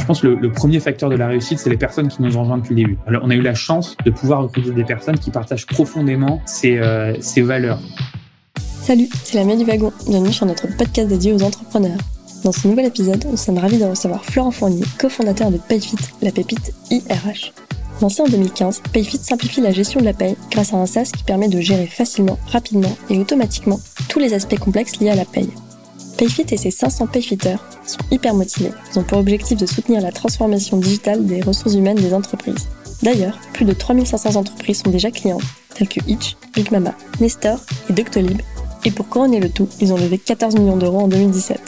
Je 0.00 0.06
pense 0.06 0.22
que 0.22 0.26
le, 0.28 0.50
premier 0.50 0.80
facteur 0.80 1.10
de 1.10 1.14
la 1.14 1.28
réussite, 1.28 1.58
c'est 1.58 1.70
les 1.70 1.76
personnes 1.76 2.08
qui 2.08 2.22
nous 2.22 2.36
ont 2.36 2.40
rejoints 2.40 2.58
depuis 2.58 2.74
le 2.74 2.82
début. 2.82 2.98
Alors, 3.06 3.22
on 3.24 3.30
a 3.30 3.34
eu 3.34 3.42
la 3.42 3.54
chance 3.54 3.96
de 4.04 4.10
pouvoir 4.10 4.42
recruter 4.42 4.70
des 4.70 4.84
personnes 4.84 5.18
qui 5.18 5.30
partagent 5.30 5.66
profondément 5.66 6.40
ces, 6.46 6.78
euh, 6.78 7.14
valeurs. 7.36 7.78
Salut, 8.82 9.08
c'est 9.22 9.44
la 9.44 9.56
du 9.56 9.64
Wagon. 9.64 9.92
Bienvenue 10.08 10.32
sur 10.32 10.46
notre 10.46 10.66
podcast 10.76 11.06
dédié 11.08 11.32
aux 11.32 11.42
entrepreneurs. 11.42 11.98
Dans 12.44 12.52
ce 12.52 12.66
nouvel 12.66 12.86
épisode, 12.86 13.24
nous 13.30 13.36
sommes 13.36 13.58
ravis 13.58 13.78
de 13.78 13.84
recevoir 13.84 14.24
Florent 14.24 14.50
Fournier, 14.50 14.84
cofondateur 14.98 15.50
de 15.50 15.58
Payfit, 15.58 15.98
la 16.22 16.32
pépite 16.32 16.72
IRH. 16.90 17.52
Lancé 18.00 18.22
en 18.22 18.26
2015, 18.26 18.82
Payfit 18.94 19.18
simplifie 19.18 19.60
la 19.60 19.70
gestion 19.70 20.00
de 20.00 20.06
la 20.06 20.14
paye 20.14 20.36
grâce 20.50 20.72
à 20.72 20.78
un 20.78 20.86
SaaS 20.86 21.12
qui 21.14 21.22
permet 21.22 21.48
de 21.48 21.60
gérer 21.60 21.86
facilement, 21.86 22.38
rapidement 22.46 22.96
et 23.10 23.18
automatiquement 23.18 23.78
tous 24.08 24.18
les 24.18 24.32
aspects 24.32 24.58
complexes 24.58 24.98
liés 24.98 25.10
à 25.10 25.16
la 25.16 25.26
paye. 25.26 25.50
Payfit 26.20 26.44
et 26.50 26.58
ses 26.58 26.70
500 26.70 27.06
Payfitters 27.06 27.56
sont 27.86 27.98
hyper 28.10 28.34
motivés. 28.34 28.72
Ils 28.92 28.98
ont 28.98 29.02
pour 29.04 29.16
objectif 29.16 29.56
de 29.56 29.64
soutenir 29.64 30.02
la 30.02 30.12
transformation 30.12 30.76
digitale 30.76 31.24
des 31.24 31.40
ressources 31.40 31.74
humaines 31.74 31.96
des 31.96 32.12
entreprises. 32.12 32.68
D'ailleurs, 33.02 33.38
plus 33.54 33.64
de 33.64 33.72
3500 33.72 34.36
entreprises 34.36 34.82
sont 34.82 34.90
déjà 34.90 35.10
clientes, 35.10 35.40
telles 35.74 35.88
que 35.88 36.00
Itch, 36.06 36.36
Big 36.54 36.70
Mama, 36.72 36.92
Nestor 37.22 37.58
et 37.88 37.94
Doctolib. 37.94 38.42
Et 38.84 38.90
pour 38.90 39.08
couronner 39.08 39.40
le 39.40 39.48
tout, 39.48 39.66
ils 39.80 39.94
ont 39.94 39.96
levé 39.96 40.18
14 40.18 40.56
millions 40.56 40.76
d'euros 40.76 41.00
en 41.00 41.08
2017. 41.08 41.58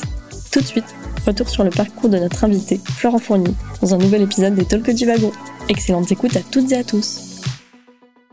Tout 0.51 0.61
de 0.61 0.67
suite, 0.67 0.95
retour 1.27 1.49
sur 1.49 1.65
le 1.65 1.71
parcours 1.71 2.11
de 2.11 2.19
notre 2.19 2.45
invité, 2.45 2.79
Florent 2.85 3.21
Fournier, 3.21 3.55
dans 3.81 3.95
un 3.95 3.99
nouvel 3.99 4.21
épisode 4.21 4.55
des 4.55 4.67
Talks 4.67 4.91
du 4.91 5.07
Wagon. 5.07 5.33
Excellente 5.71 6.13
écoute 6.13 6.37
à 6.37 6.41
toutes 6.41 6.73
et 6.73 6.77
à 6.77 6.85
tous. 6.85 7.32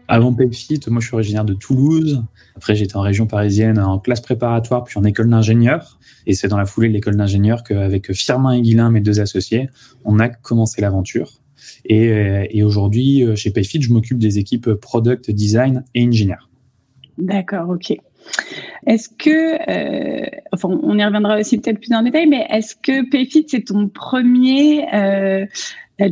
Avant 0.09 0.33
Payfit, 0.33 0.81
moi 0.87 0.99
je 1.01 1.07
suis 1.07 1.15
originaire 1.15 1.45
de 1.45 1.53
Toulouse. 1.53 2.23
Après 2.55 2.75
j'étais 2.75 2.97
en 2.97 3.01
région 3.01 3.27
parisienne 3.27 3.79
en 3.79 3.99
classe 3.99 4.21
préparatoire 4.21 4.83
puis 4.83 4.97
en 4.97 5.03
école 5.03 5.29
d'ingénieur. 5.29 5.99
Et 6.25 6.33
c'est 6.33 6.47
dans 6.47 6.57
la 6.57 6.65
foulée 6.65 6.89
de 6.89 6.93
l'école 6.93 7.15
d'ingénieur 7.15 7.63
qu'avec 7.63 8.11
Firmin 8.13 8.53
et 8.53 8.61
Guilin, 8.61 8.89
mes 8.89 9.01
deux 9.01 9.19
associés, 9.21 9.69
on 10.03 10.19
a 10.19 10.27
commencé 10.27 10.81
l'aventure. 10.81 11.31
Et, 11.85 12.09
euh, 12.09 12.65
aujourd'hui 12.65 13.23
chez 13.35 13.51
Payfit, 13.51 13.81
je 13.81 13.93
m'occupe 13.93 14.17
des 14.17 14.39
équipes 14.39 14.73
product, 14.73 15.31
design 15.31 15.83
et 15.95 16.05
engineer. 16.05 16.49
D'accord, 17.17 17.69
ok. 17.69 17.95
Est-ce 18.87 19.09
que, 19.09 19.59
euh, 19.69 20.25
enfin, 20.51 20.69
on 20.69 20.97
y 20.97 21.03
reviendra 21.03 21.39
aussi 21.39 21.59
peut-être 21.59 21.79
plus 21.79 21.93
en 21.93 22.01
détail, 22.01 22.27
mais 22.27 22.45
est-ce 22.49 22.75
que 22.75 23.09
Payfit 23.09 23.45
c'est 23.47 23.65
ton 23.65 23.87
premier 23.87 24.85
euh, 24.93 25.45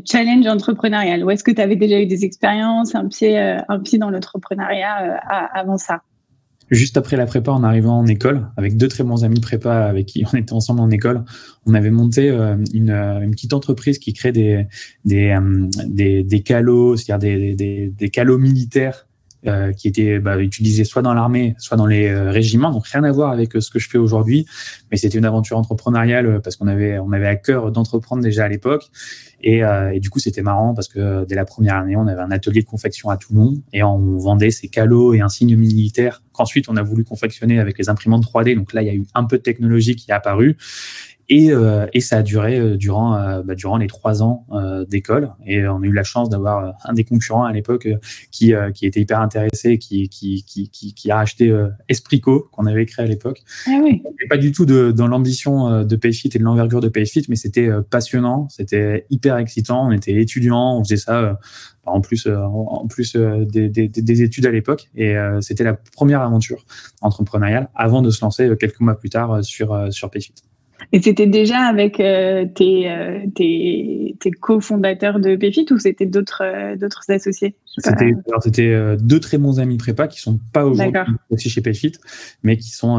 challenge 0.06 0.48
entrepreneurial. 0.48 1.24
Ou 1.24 1.32
est-ce 1.32 1.44
que 1.44 1.52
tu 1.52 1.62
avais 1.62 1.76
déjà 1.76 2.00
eu 2.00 2.06
des 2.06 2.26
expériences, 2.26 2.96
un 2.96 3.08
pied, 3.08 3.40
euh, 3.40 3.58
un 3.70 3.80
pied 3.80 3.98
dans 3.98 4.10
l'entrepreneuriat 4.10 5.16
euh, 5.16 5.46
avant 5.54 5.78
ça? 5.78 6.02
Juste 6.70 6.98
après 6.98 7.16
la 7.16 7.26
prépa, 7.26 7.52
en 7.52 7.64
arrivant 7.64 7.98
en 7.98 8.08
école, 8.08 8.48
avec 8.58 8.76
deux 8.76 8.90
très 8.90 9.06
bons 9.06 9.24
amis 9.24 9.40
prépa 9.40 9.86
avec 9.86 10.08
qui 10.08 10.26
on 10.34 10.36
était 10.38 10.52
ensemble 10.52 10.82
en 10.82 10.90
école, 10.90 11.24
on 11.66 11.74
avait 11.74 11.92
monté 11.92 12.30
euh, 12.30 12.58
une, 12.74 13.32
petite 13.32 13.54
entreprise 13.54 14.00
qui 14.00 14.12
crée 14.12 14.34
des 14.34 14.68
des 15.06 15.34
des, 15.86 16.24
des 16.24 16.44
c'est-à-dire 16.46 17.20
des, 17.20 17.56
des, 17.56 17.88
des 17.88 18.10
calots 18.10 18.38
militaires 18.38 19.07
euh, 19.46 19.72
qui 19.72 19.88
étaient 19.88 20.20
bah, 20.20 20.40
utilisés 20.40 20.84
soit 20.84 21.04
dans 21.04 21.14
l'armée, 21.14 21.56
soit 21.60 21.78
dans 21.78 21.86
les 21.86 22.08
euh, 22.08 22.32
régiments. 22.32 22.72
Donc 22.72 22.88
rien 22.88 23.04
à 23.04 23.12
voir 23.12 23.32
avec 23.32 23.54
ce 23.54 23.70
que 23.70 23.78
je 23.78 23.88
fais 23.88 24.00
aujourd'hui, 24.00 24.48
mais 24.90 24.98
c'était 24.98 25.18
une 25.18 25.26
aventure 25.26 25.58
entrepreneuriale 25.58 26.42
parce 26.44 26.56
qu'on 26.56 26.68
avait 26.68 26.98
on 26.98 27.12
avait 27.12 27.28
à 27.28 27.36
cœur 27.36 27.72
d'entreprendre 27.72 28.24
déjà 28.24 28.46
à 28.46 28.48
l'époque. 28.48 28.90
Et, 29.42 29.64
euh, 29.64 29.92
et, 29.94 30.00
du 30.00 30.10
coup, 30.10 30.18
c'était 30.18 30.42
marrant 30.42 30.74
parce 30.74 30.88
que 30.88 31.24
dès 31.26 31.36
la 31.36 31.46
première 31.46 31.76
année, 31.76 31.96
on 31.96 32.08
avait 32.08 32.22
un 32.22 32.32
atelier 32.32 32.62
de 32.62 32.66
confection 32.66 33.12
à 33.12 33.18
Toulon 33.18 33.62
et 33.72 33.84
on 33.84 34.18
vendait 34.18 34.50
ces 34.50 34.68
calots 34.68 35.14
et 35.14 35.22
insignes 35.22 35.56
militaires 35.56 36.24
qu'ensuite 36.32 36.70
on 36.70 36.76
a 36.76 36.84
voulu 36.84 37.04
confectionner 37.04 37.60
avec 37.60 37.78
les 37.78 37.90
imprimantes 37.90 38.24
3D. 38.24 38.56
Donc 38.56 38.74
là, 38.74 38.82
il 38.82 38.88
y 38.88 38.92
a 38.92 38.94
eu 38.94 39.06
un 39.14 39.26
peu 39.26 39.38
de 39.38 39.44
technologie 39.44 39.96
qui 39.96 40.10
est 40.12 40.14
apparue. 40.14 40.58
Et, 41.30 41.52
euh, 41.52 41.88
et 41.94 42.00
ça 42.00 42.20
a 42.20 42.24
duré 42.24 42.58
euh, 42.58 42.78
durant, 42.78 43.16
euh, 43.16 43.44
bah, 43.44 43.54
durant 43.54 43.78
les 43.78 43.88
trois 43.88 44.24
ans 44.24 44.46
d'école. 44.90 45.34
Et 45.46 45.68
on 45.68 45.82
a 45.82 45.86
eu 45.86 45.92
la 45.92 46.04
chance 46.04 46.30
d'avoir 46.30 46.76
un 46.86 46.94
des 46.94 47.04
concurrents 47.04 47.44
à 47.44 47.52
l'époque 47.52 47.88
qui, 48.32 48.54
qui 48.74 48.86
était 48.86 49.02
hyper 49.02 49.20
intéressé, 49.20 49.78
qui, 49.78 50.10
qui, 50.10 50.44
qui, 50.44 50.70
qui, 50.70 50.94
qui 50.94 51.12
a 51.12 51.20
acheté 51.20 51.54
Esprico, 51.90 52.50
qu'on 52.52 52.66
avait 52.66 52.86
créé 52.86 53.06
à 53.06 53.08
l'époque. 53.08 53.44
Ah 53.68 53.80
oui. 53.84 54.02
Pas 54.30 54.38
du 54.38 54.52
tout 54.52 54.66
de, 54.66 54.92
dans 54.92 55.08
l'ambition 55.08 55.84
de 55.84 55.96
Payfit 55.96 56.30
et 56.34 56.40
de 56.40 56.44
l'envergure 56.44 56.82
de 56.82 56.90
Payfit, 56.90 57.26
mais 57.30 57.36
c'était 57.36 57.70
passionnant, 57.90 58.48
c'était 58.50 59.06
hyper 59.10 59.38
excitant. 59.38 59.88
On 59.88 59.92
était 59.92 60.14
étudiants, 60.14 60.78
on 60.78 60.84
faisait 60.84 60.98
ça 60.98 61.40
en 61.86 62.02
plus, 62.02 62.28
en 62.28 62.88
plus 62.88 63.16
des, 63.16 63.70
des, 63.70 63.88
des 63.88 64.22
études 64.22 64.46
à 64.46 64.52
l'époque. 64.52 64.90
Et 64.96 65.16
c'était 65.42 65.64
la 65.64 65.74
première 65.74 66.22
aventure 66.22 66.66
entrepreneuriale 67.02 67.70
avant 67.76 68.02
de 68.02 68.10
se 68.10 68.24
lancer 68.24 68.50
quelques 68.60 68.80
mois 68.80 68.98
plus 68.98 69.10
tard 69.10 69.44
sur, 69.44 69.92
sur 69.92 70.10
Payfit. 70.10 70.34
Et 70.94 71.02
c'était 71.02 71.28
déjà 71.28 71.60
avec 71.60 72.00
euh, 72.00 72.46
tes, 72.46 72.90
euh, 72.90 73.20
tes, 73.36 74.16
tes 74.20 74.32
cofondateurs 74.32 75.20
de 75.20 75.36
Payfit 75.36 75.66
ou 75.72 75.80
c'était 75.80 76.06
d'autres 76.06 76.44
euh, 76.44 76.76
d'autres 76.78 77.04
associés? 77.12 77.56
C'était 77.78 78.14
c'était 78.42 78.98
deux 79.00 79.20
très 79.20 79.38
bons 79.38 79.60
amis 79.60 79.78
prépa 79.78 80.08
qui 80.08 80.20
sont 80.20 80.40
pas 80.52 80.66
aujourd'hui 80.66 81.00
aussi 81.30 81.50
chez 81.50 81.62
Payfit, 81.62 81.94
mais 82.44 82.58
qui 82.58 82.72
sont 82.72 82.98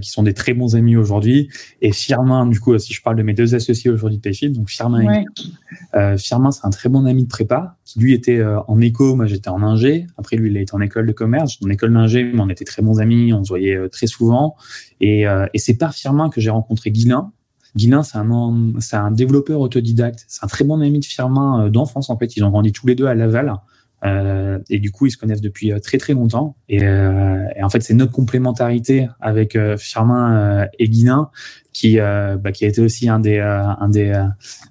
qui 0.00 0.10
sont 0.10 0.22
des 0.22 0.34
très 0.34 0.54
bons 0.54 0.76
amis 0.76 0.96
aujourd'hui. 0.96 1.48
Et 1.80 1.92
Firmin, 1.92 2.46
du 2.46 2.60
coup, 2.60 2.78
si 2.78 2.92
je 2.92 3.02
parle 3.02 3.16
de 3.16 3.22
mes 3.22 3.34
deux 3.34 3.54
associés 3.54 3.90
aujourd'hui 3.90 4.18
de 4.18 4.22
Payfit, 4.22 4.50
donc 4.50 4.70
Firmin, 4.70 5.04
ouais. 5.04 6.16
Firmin, 6.18 6.50
c'est 6.50 6.66
un 6.66 6.70
très 6.70 6.88
bon 6.88 7.06
ami 7.06 7.24
de 7.24 7.28
prépa 7.28 7.76
qui 7.84 7.98
lui 7.98 8.14
était 8.14 8.42
en 8.68 8.80
éco, 8.80 9.16
moi 9.16 9.26
j'étais 9.26 9.48
en 9.48 9.62
ingé. 9.62 10.06
Après 10.16 10.36
lui, 10.36 10.50
il 10.50 10.56
a 10.56 10.60
été 10.60 10.74
en 10.74 10.80
école 10.80 11.06
de 11.06 11.12
commerce, 11.12 11.58
en 11.64 11.70
école 11.70 11.92
d'ingé, 11.92 12.24
mais 12.24 12.40
on 12.40 12.48
était 12.48 12.64
très 12.64 12.82
bons 12.82 13.00
amis, 13.00 13.32
on 13.32 13.42
se 13.42 13.48
voyait 13.48 13.88
très 13.88 14.06
souvent. 14.06 14.56
Et, 15.00 15.24
et 15.52 15.58
c'est 15.58 15.74
par 15.74 15.94
Firmin 15.94 16.30
que 16.30 16.40
j'ai 16.40 16.50
rencontré 16.50 16.90
Guilin 16.90 17.32
Guilin, 17.74 18.02
c'est 18.02 18.18
un, 18.18 18.72
c'est 18.80 18.96
un 18.96 19.10
développeur 19.10 19.60
autodidacte. 19.60 20.24
C'est 20.28 20.44
un 20.44 20.48
très 20.48 20.64
bon 20.64 20.80
ami 20.80 21.00
de 21.00 21.04
Firmin 21.04 21.66
euh, 21.66 21.70
d'enfance, 21.70 22.10
en 22.10 22.18
fait. 22.18 22.36
Ils 22.36 22.44
ont 22.44 22.50
grandi 22.50 22.72
tous 22.72 22.86
les 22.86 22.94
deux 22.94 23.06
à 23.06 23.14
Laval. 23.14 23.54
Euh, 24.04 24.58
et 24.68 24.80
du 24.80 24.90
coup, 24.90 25.06
ils 25.06 25.12
se 25.12 25.16
connaissent 25.16 25.40
depuis 25.40 25.72
euh, 25.72 25.78
très 25.78 25.98
très 25.98 26.12
longtemps. 26.12 26.56
Et, 26.68 26.82
euh, 26.82 27.44
et 27.56 27.62
en 27.62 27.68
fait, 27.68 27.82
c'est 27.82 27.94
notre 27.94 28.12
complémentarité 28.12 29.08
avec 29.20 29.54
euh, 29.54 29.76
Firmin 29.76 30.66
et 30.78 30.88
Guilin 30.88 31.30
qui 31.72 31.96
bah, 31.96 32.52
qui 32.52 32.66
a 32.66 32.68
été 32.68 32.82
aussi 32.82 33.08
un 33.08 33.18
des 33.18 33.38
un 33.38 33.88
des 33.88 34.12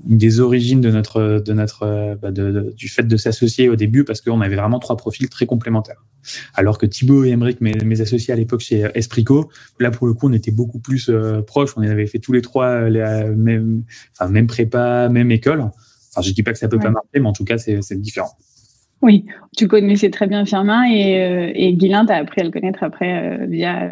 une 0.08 0.18
des 0.20 0.40
origines 0.40 0.82
de 0.82 0.92
notre 0.92 1.42
de 1.44 1.54
notre 1.54 2.16
bah, 2.22 2.30
de, 2.32 2.52
de, 2.52 2.74
du 2.78 2.90
fait 2.90 3.04
de 3.04 3.18
s'associer 3.18 3.70
au 3.70 3.76
début 3.76 4.04
parce 4.04 4.22
qu'on 4.22 4.40
avait 4.40 4.56
vraiment 4.56 4.78
trois 4.78 4.98
profils 4.98 5.28
très 5.28 5.48
complémentaires. 5.48 6.06
Alors 6.54 6.78
que 6.78 6.86
Thibaut 6.86 7.24
et 7.24 7.30
Emeric, 7.30 7.60
mes, 7.60 7.74
mes 7.74 8.02
associés 8.02 8.34
à 8.34 8.38
l'époque 8.38 8.60
chez 8.60 8.88
Esprico, 8.94 9.50
là 9.80 9.90
pour 9.90 10.06
le 10.06 10.14
coup, 10.14 10.30
on 10.30 10.34
était 10.34 10.52
beaucoup 10.52 10.78
plus 10.78 11.10
proches. 11.48 11.72
On 11.76 11.82
avait 11.82 12.06
fait 12.06 12.20
tous 12.20 12.34
les 12.34 12.44
trois 12.44 12.88
la 12.90 13.26
même 13.26 13.84
enfin 14.14 14.30
même 14.30 14.46
prépa, 14.46 15.10
même 15.10 15.32
école. 15.32 15.62
Enfin, 15.62 16.22
je 16.22 16.32
dis 16.34 16.44
pas 16.44 16.52
que 16.52 16.60
ça 16.60 16.68
peut 16.68 16.76
ouais. 16.78 16.84
pas 16.84 16.92
marcher, 16.92 17.20
mais 17.20 17.28
en 17.28 17.34
tout 17.34 17.46
cas, 17.46 17.58
c'est 17.58 18.00
différent. 18.00 18.38
Oui, 19.02 19.26
tu 19.58 19.68
connaissais 19.68 20.10
très 20.10 20.28
bien 20.28 20.46
Firmin 20.46 20.84
et, 20.86 21.22
euh, 21.22 21.52
et 21.56 21.74
Guilain, 21.74 22.06
tu 22.06 22.12
as 22.12 22.18
appris 22.18 22.42
à 22.42 22.44
le 22.44 22.52
connaître 22.52 22.84
après 22.84 23.42
euh, 23.42 23.46
via, 23.48 23.92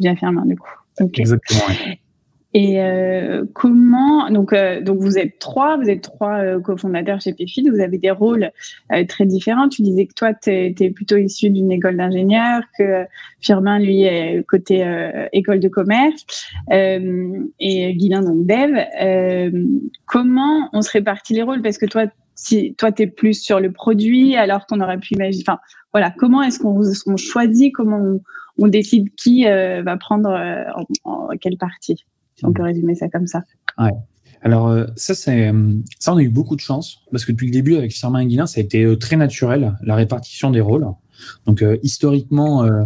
via 0.00 0.16
Firmin, 0.16 0.44
du 0.44 0.56
coup. 0.56 0.70
Okay. 1.00 1.22
Exactement. 1.22 1.62
Et 2.52 2.80
euh, 2.80 3.44
comment 3.54 4.28
donc 4.28 4.52
euh, 4.52 4.80
donc 4.80 4.98
vous 4.98 5.18
êtes 5.18 5.38
trois, 5.38 5.76
vous 5.76 5.88
êtes 5.88 6.02
trois 6.02 6.38
euh, 6.38 6.60
cofondateurs 6.60 7.20
chez 7.20 7.32
Payfit, 7.32 7.68
vous 7.70 7.78
avez 7.78 7.96
des 7.96 8.10
rôles 8.10 8.50
euh, 8.92 9.04
très 9.04 9.24
différents. 9.24 9.68
Tu 9.68 9.82
disais 9.82 10.06
que 10.06 10.14
toi 10.14 10.34
tu 10.34 10.50
es, 10.50 10.90
plutôt 10.90 11.16
issu 11.16 11.50
d'une 11.50 11.70
école 11.70 11.96
d'ingénieur, 11.96 12.62
que 12.76 13.04
Firmin 13.40 13.78
lui 13.78 14.02
est 14.02 14.44
côté 14.48 14.84
euh, 14.84 15.28
école 15.32 15.60
de 15.60 15.68
commerce 15.68 16.26
et 16.70 17.94
Guilain 17.94 18.22
donc 18.22 18.46
dev. 18.46 19.92
comment 20.06 20.68
on 20.72 20.82
se 20.82 20.90
répartit 20.90 21.34
les 21.34 21.42
rôles? 21.42 21.62
Parce 21.62 21.78
que 21.78 21.86
toi 21.86 22.06
si 22.42 22.74
toi 22.76 22.90
tu 22.92 23.02
es 23.02 23.06
plus 23.06 23.34
sur 23.34 23.60
le 23.60 23.70
produit 23.70 24.36
alors 24.36 24.66
qu'on 24.66 24.80
aurait 24.80 24.98
pu 24.98 25.14
imaginer 25.14 25.44
enfin 25.46 25.58
voilà, 25.92 26.10
comment 26.10 26.42
est-ce 26.42 26.58
qu'on 26.58 26.80
on 27.06 27.16
choisit 27.16 27.74
comment 27.74 28.18
on, 28.58 28.68
décide 28.68 29.14
qui 29.16 29.44
va 29.44 29.96
prendre 29.96 30.28
en, 30.28 30.84
en 31.04 31.28
quelle 31.40 31.56
partie 31.56 32.04
si 32.36 32.44
on 32.46 32.52
peut 32.52 32.62
résumer 32.62 32.94
ça 32.94 33.08
comme 33.08 33.26
ça. 33.26 33.42
Ouais. 33.78 33.92
Alors 34.42 34.68
euh, 34.68 34.86
ça 34.96 35.14
ça 35.14 35.30
on 35.32 36.16
a 36.16 36.22
eu 36.22 36.30
beaucoup 36.30 36.56
de 36.56 36.60
chance 36.60 37.02
parce 37.10 37.24
que 37.24 37.32
depuis 37.32 37.46
le 37.46 37.52
début 37.52 37.76
avec 37.76 37.92
Firmin 37.92 38.24
Guilin 38.24 38.46
ça 38.46 38.60
a 38.60 38.62
été 38.62 38.84
euh, 38.84 38.96
très 38.96 39.16
naturel 39.16 39.76
la 39.82 39.94
répartition 39.94 40.50
des 40.50 40.60
rôles. 40.60 40.86
Donc 41.46 41.62
euh, 41.62 41.76
historiquement 41.82 42.64
euh, 42.64 42.84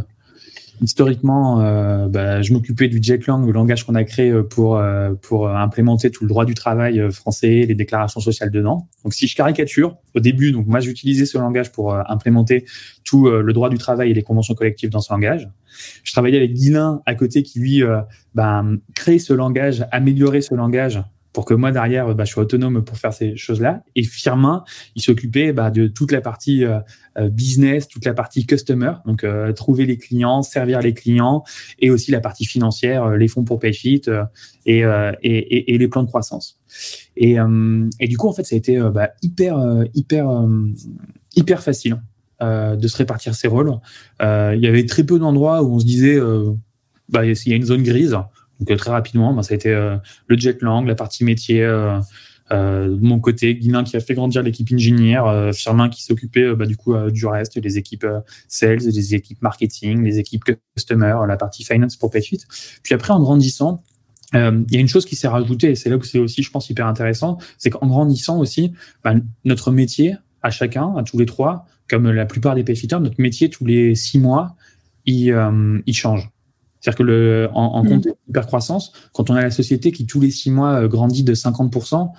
historiquement 0.80 1.60
euh, 1.60 2.08
bah, 2.08 2.42
je 2.42 2.52
m'occupais 2.52 2.88
du 2.88 3.00
JetLang, 3.02 3.44
le 3.46 3.52
langage 3.52 3.84
qu'on 3.84 3.94
a 3.94 4.04
créé 4.04 4.32
pour 4.50 4.80
pour 5.22 5.48
implémenter 5.48 6.10
tout 6.10 6.24
le 6.24 6.28
droit 6.28 6.44
du 6.44 6.54
travail 6.54 7.10
français, 7.12 7.64
les 7.66 7.74
déclarations 7.74 8.20
sociales 8.20 8.50
dedans. 8.50 8.88
Donc 9.04 9.14
si 9.14 9.26
je 9.26 9.36
caricature 9.36 9.96
au 10.14 10.20
début 10.20 10.52
donc 10.52 10.66
moi 10.66 10.80
j'utilisais 10.80 11.26
ce 11.26 11.38
langage 11.38 11.72
pour 11.72 11.94
implémenter 11.94 12.64
tout 13.04 13.28
le 13.28 13.52
droit 13.52 13.68
du 13.68 13.78
travail 13.78 14.10
et 14.10 14.14
les 14.14 14.22
conventions 14.22 14.54
collectives 14.54 14.90
dans 14.90 15.00
ce 15.00 15.12
langage. 15.12 15.48
Je 16.02 16.12
travaillais 16.12 16.36
avec 16.36 16.52
Guilin 16.52 17.02
à 17.06 17.14
côté 17.14 17.42
qui 17.42 17.58
lui 17.58 17.82
euh, 17.82 18.00
ben, 18.34 18.78
crée 18.94 19.18
ce 19.18 19.32
langage, 19.32 19.84
améliorer 19.90 20.40
ce 20.40 20.54
langage 20.54 21.02
pour 21.34 21.44
que 21.44 21.52
moi 21.52 21.72
derrière, 21.72 22.14
bah, 22.14 22.24
je 22.24 22.30
sois 22.30 22.44
autonome 22.44 22.84
pour 22.84 22.96
faire 22.96 23.12
ces 23.12 23.36
choses-là. 23.36 23.82
Et 23.96 24.04
Firmin, 24.04 24.62
il 24.94 25.02
s'occupait 25.02 25.52
bah, 25.52 25.72
de 25.72 25.88
toute 25.88 26.12
la 26.12 26.20
partie 26.20 26.64
euh, 26.64 26.78
euh, 27.18 27.28
business, 27.28 27.88
toute 27.88 28.04
la 28.04 28.14
partie 28.14 28.46
customer, 28.46 28.92
donc 29.04 29.24
euh, 29.24 29.52
trouver 29.52 29.84
les 29.84 29.98
clients, 29.98 30.42
servir 30.42 30.80
les 30.80 30.94
clients, 30.94 31.42
et 31.80 31.90
aussi 31.90 32.12
la 32.12 32.20
partie 32.20 32.44
financière, 32.44 33.10
les 33.10 33.26
fonds 33.26 33.42
pour 33.42 33.58
PayFit 33.58 34.02
et, 34.64 34.84
et, 35.22 35.74
et, 35.74 35.78
les 35.78 35.88
plans 35.88 36.04
de 36.04 36.08
croissance. 36.08 36.60
Et, 37.16 37.36
et, 38.00 38.08
du 38.08 38.16
coup, 38.16 38.28
en 38.28 38.32
fait, 38.32 38.44
ça 38.44 38.54
a 38.54 38.58
été 38.58 38.80
bah, 38.92 39.10
hyper, 39.20 39.58
hyper, 39.92 40.26
hyper 41.34 41.62
facile 41.62 42.00
de 42.40 42.88
se 42.88 42.96
répartir 42.96 43.34
ces 43.34 43.48
rôles. 43.48 43.72
Il 44.20 44.60
y 44.60 44.66
avait 44.66 44.86
très 44.86 45.04
peu 45.04 45.18
d'endroits 45.18 45.62
où 45.62 45.74
on 45.74 45.78
se 45.80 45.84
disait, 45.84 46.18
bah, 47.08 47.26
il 47.26 47.48
y 47.48 47.52
a 47.52 47.56
une 47.56 47.64
zone 47.64 47.82
grise. 47.82 48.16
Donc 48.64 48.70
euh, 48.70 48.76
très 48.76 48.90
rapidement, 48.90 49.34
bah, 49.34 49.42
ça 49.42 49.52
a 49.52 49.56
été 49.56 49.68
euh, 49.68 49.96
le 50.26 50.36
jet 50.38 50.62
lang, 50.62 50.86
la 50.86 50.94
partie 50.94 51.24
métier. 51.24 51.62
Euh, 51.62 52.00
de 52.50 52.98
mon 53.00 53.20
côté, 53.20 53.56
Guilin 53.56 53.84
qui 53.84 53.96
a 53.96 54.00
fait 54.00 54.12
grandir 54.12 54.42
l'équipe 54.42 54.70
ingénieur, 54.70 55.54
Firmin 55.54 55.88
qui 55.88 56.04
s'occupait 56.04 56.54
bah, 56.54 56.66
du 56.66 56.76
coup 56.76 56.94
du 57.10 57.26
reste, 57.26 57.56
les 57.56 57.78
équipes 57.78 58.06
sales, 58.48 58.80
les 58.80 59.14
équipes 59.14 59.40
marketing, 59.40 60.04
les 60.04 60.18
équipes 60.18 60.44
customer, 60.76 61.16
la 61.26 61.38
partie 61.38 61.64
finance 61.64 61.96
pour 61.96 62.10
PayFit. 62.10 62.42
Puis 62.82 62.94
après, 62.94 63.14
en 63.14 63.20
grandissant, 63.20 63.82
il 64.34 64.66
y 64.70 64.76
a 64.76 64.80
une 64.80 64.88
chose 64.88 65.06
qui 65.06 65.16
s'est 65.16 65.26
rajoutée, 65.26 65.70
et 65.70 65.74
c'est 65.74 65.88
là 65.88 65.96
où 65.96 66.02
c'est 66.02 66.18
aussi, 66.18 66.42
je 66.42 66.50
pense, 66.50 66.68
hyper 66.68 66.86
intéressant, 66.86 67.38
c'est 67.56 67.70
qu'en 67.70 67.86
grandissant 67.86 68.38
aussi, 68.38 68.74
bah, 69.02 69.14
notre 69.46 69.72
métier, 69.72 70.14
à 70.42 70.50
chacun, 70.50 70.94
à 70.96 71.02
tous 71.02 71.18
les 71.18 71.26
trois, 71.26 71.64
comme 71.88 72.10
la 72.10 72.26
plupart 72.26 72.54
des 72.54 72.62
payfitters, 72.62 73.00
notre 73.00 73.20
métier, 73.22 73.48
tous 73.48 73.64
les 73.64 73.94
six 73.94 74.18
mois, 74.18 74.54
il, 75.06 75.34
il 75.86 75.94
change. 75.94 76.30
C'est-à-dire 76.84 76.98
que 76.98 77.02
le, 77.02 77.48
en, 77.54 77.64
en 77.64 77.82
mm. 77.82 77.88
contexte 77.88 78.20
hypercroissance, 78.28 78.92
quand 79.14 79.30
on 79.30 79.34
a 79.34 79.40
la 79.40 79.50
société 79.50 79.90
qui 79.90 80.04
tous 80.04 80.20
les 80.20 80.30
six 80.30 80.50
mois 80.50 80.82
euh, 80.82 80.88
grandit 80.88 81.24
de 81.24 81.34
50%, 81.34 82.10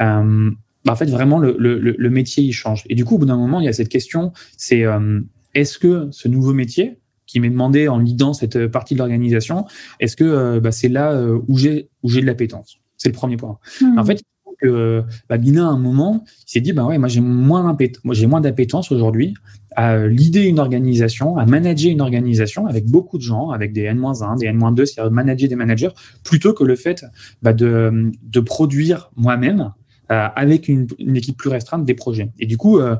euh, 0.00 0.50
bah 0.86 0.92
en 0.92 0.96
fait 0.96 1.10
vraiment 1.10 1.38
le, 1.38 1.56
le, 1.58 1.78
le, 1.78 2.10
métier 2.10 2.42
il 2.42 2.52
change. 2.52 2.84
Et 2.88 2.94
du 2.94 3.04
coup, 3.04 3.16
au 3.16 3.18
bout 3.18 3.26
d'un 3.26 3.36
moment, 3.36 3.60
il 3.60 3.66
y 3.66 3.68
a 3.68 3.74
cette 3.74 3.90
question, 3.90 4.32
c'est 4.56 4.84
euh, 4.84 5.20
est-ce 5.52 5.78
que 5.78 6.08
ce 6.10 6.28
nouveau 6.28 6.54
métier 6.54 7.00
qui 7.26 7.38
m'est 7.38 7.50
demandé 7.50 7.86
en 7.86 7.98
lidant 7.98 8.32
cette 8.32 8.66
partie 8.68 8.94
de 8.94 9.00
l'organisation, 9.00 9.66
est-ce 10.00 10.16
que 10.16 10.24
euh, 10.24 10.58
bah, 10.58 10.72
c'est 10.72 10.88
là 10.88 11.22
où 11.46 11.58
j'ai 11.58 11.90
où 12.02 12.08
j'ai 12.08 12.22
de 12.22 12.26
l'appétence? 12.26 12.78
C'est 12.96 13.10
le 13.10 13.14
premier 13.14 13.36
point. 13.36 13.58
Mm. 13.82 13.98
En 13.98 14.04
fait, 14.06 14.22
que 14.64 15.02
bah, 15.28 15.36
à 15.36 15.60
un 15.60 15.78
moment, 15.78 16.24
s'est 16.46 16.60
dit 16.60 16.72
bah 16.72 16.84
ouais, 16.84 16.98
moi 16.98 17.08
j'ai 17.08 17.20
moins 17.20 18.40
d'appétence 18.40 18.92
aujourd'hui 18.92 19.34
à 19.76 20.06
l'idée 20.06 20.44
une 20.44 20.58
organisation, 20.58 21.36
à 21.36 21.46
manager 21.46 21.90
une 21.90 22.00
organisation 22.00 22.66
avec 22.66 22.86
beaucoup 22.86 23.18
de 23.18 23.22
gens, 23.22 23.50
avec 23.50 23.72
des 23.72 23.82
N-1, 23.82 24.38
des 24.38 24.46
N-2, 24.46 24.84
c'est-à-dire 24.84 25.12
manager 25.12 25.48
des 25.48 25.56
managers, 25.56 25.90
plutôt 26.22 26.52
que 26.52 26.64
le 26.64 26.76
fait 26.76 27.04
bah, 27.42 27.52
de, 27.52 28.12
produire 28.40 29.10
moi-même 29.16 29.72
euh, 30.12 30.28
avec 30.36 30.68
une, 30.68 30.86
équipe 31.16 31.36
plus 31.36 31.48
restreinte 31.48 31.84
des 31.84 31.94
projets. 31.94 32.30
Et 32.38 32.46
du 32.46 32.56
coup, 32.56 32.78
euh, 32.78 32.96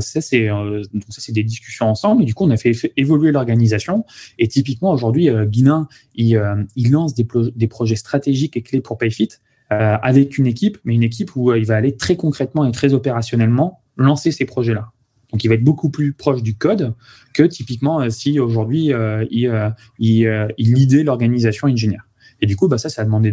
ça 0.00 0.20
c'est 0.20 0.48
euh, 0.48 0.82
des 1.28 1.42
discussions 1.42 1.86
ensemble. 1.86 2.22
Et 2.22 2.26
du 2.26 2.34
coup, 2.34 2.44
on 2.44 2.50
a 2.50 2.56
fait, 2.56 2.72
évoluer 2.96 3.32
l'organisation. 3.32 4.04
Et 4.38 4.48
typiquement 4.48 4.92
aujourd'hui, 4.92 5.30
euh, 5.30 5.46
Guinin, 5.46 5.88
il, 6.14 6.38
lance 6.90 7.14
des 7.14 7.68
projets 7.68 7.96
stratégiques 7.96 8.56
et 8.56 8.62
clés 8.62 8.80
pour 8.80 8.98
PayFit 8.98 9.30
avec 9.72 10.38
une 10.38 10.46
équipe, 10.46 10.78
mais 10.84 10.94
une 10.94 11.02
équipe 11.02 11.34
où 11.36 11.52
il 11.54 11.64
va 11.66 11.76
aller 11.76 11.96
très 11.96 12.16
concrètement 12.16 12.64
et 12.64 12.72
très 12.72 12.94
opérationnellement 12.94 13.80
lancer 13.96 14.32
ces 14.32 14.44
projets-là. 14.44 14.92
Donc, 15.32 15.44
il 15.44 15.48
va 15.48 15.54
être 15.54 15.64
beaucoup 15.64 15.90
plus 15.90 16.12
proche 16.12 16.42
du 16.42 16.56
code 16.56 16.94
que 17.32 17.42
typiquement 17.42 18.02
euh, 18.02 18.10
si 18.10 18.38
aujourd'hui 18.38 18.92
euh, 18.92 19.24
il, 19.30 19.48
euh, 19.48 19.70
il, 20.58 21.04
l'organisation 21.04 21.68
ingénieur. 21.68 22.02
Et 22.42 22.46
du 22.46 22.56
coup, 22.56 22.68
bah, 22.68 22.76
ça, 22.76 22.88
ça 22.88 23.02
a 23.02 23.04
demandé 23.04 23.30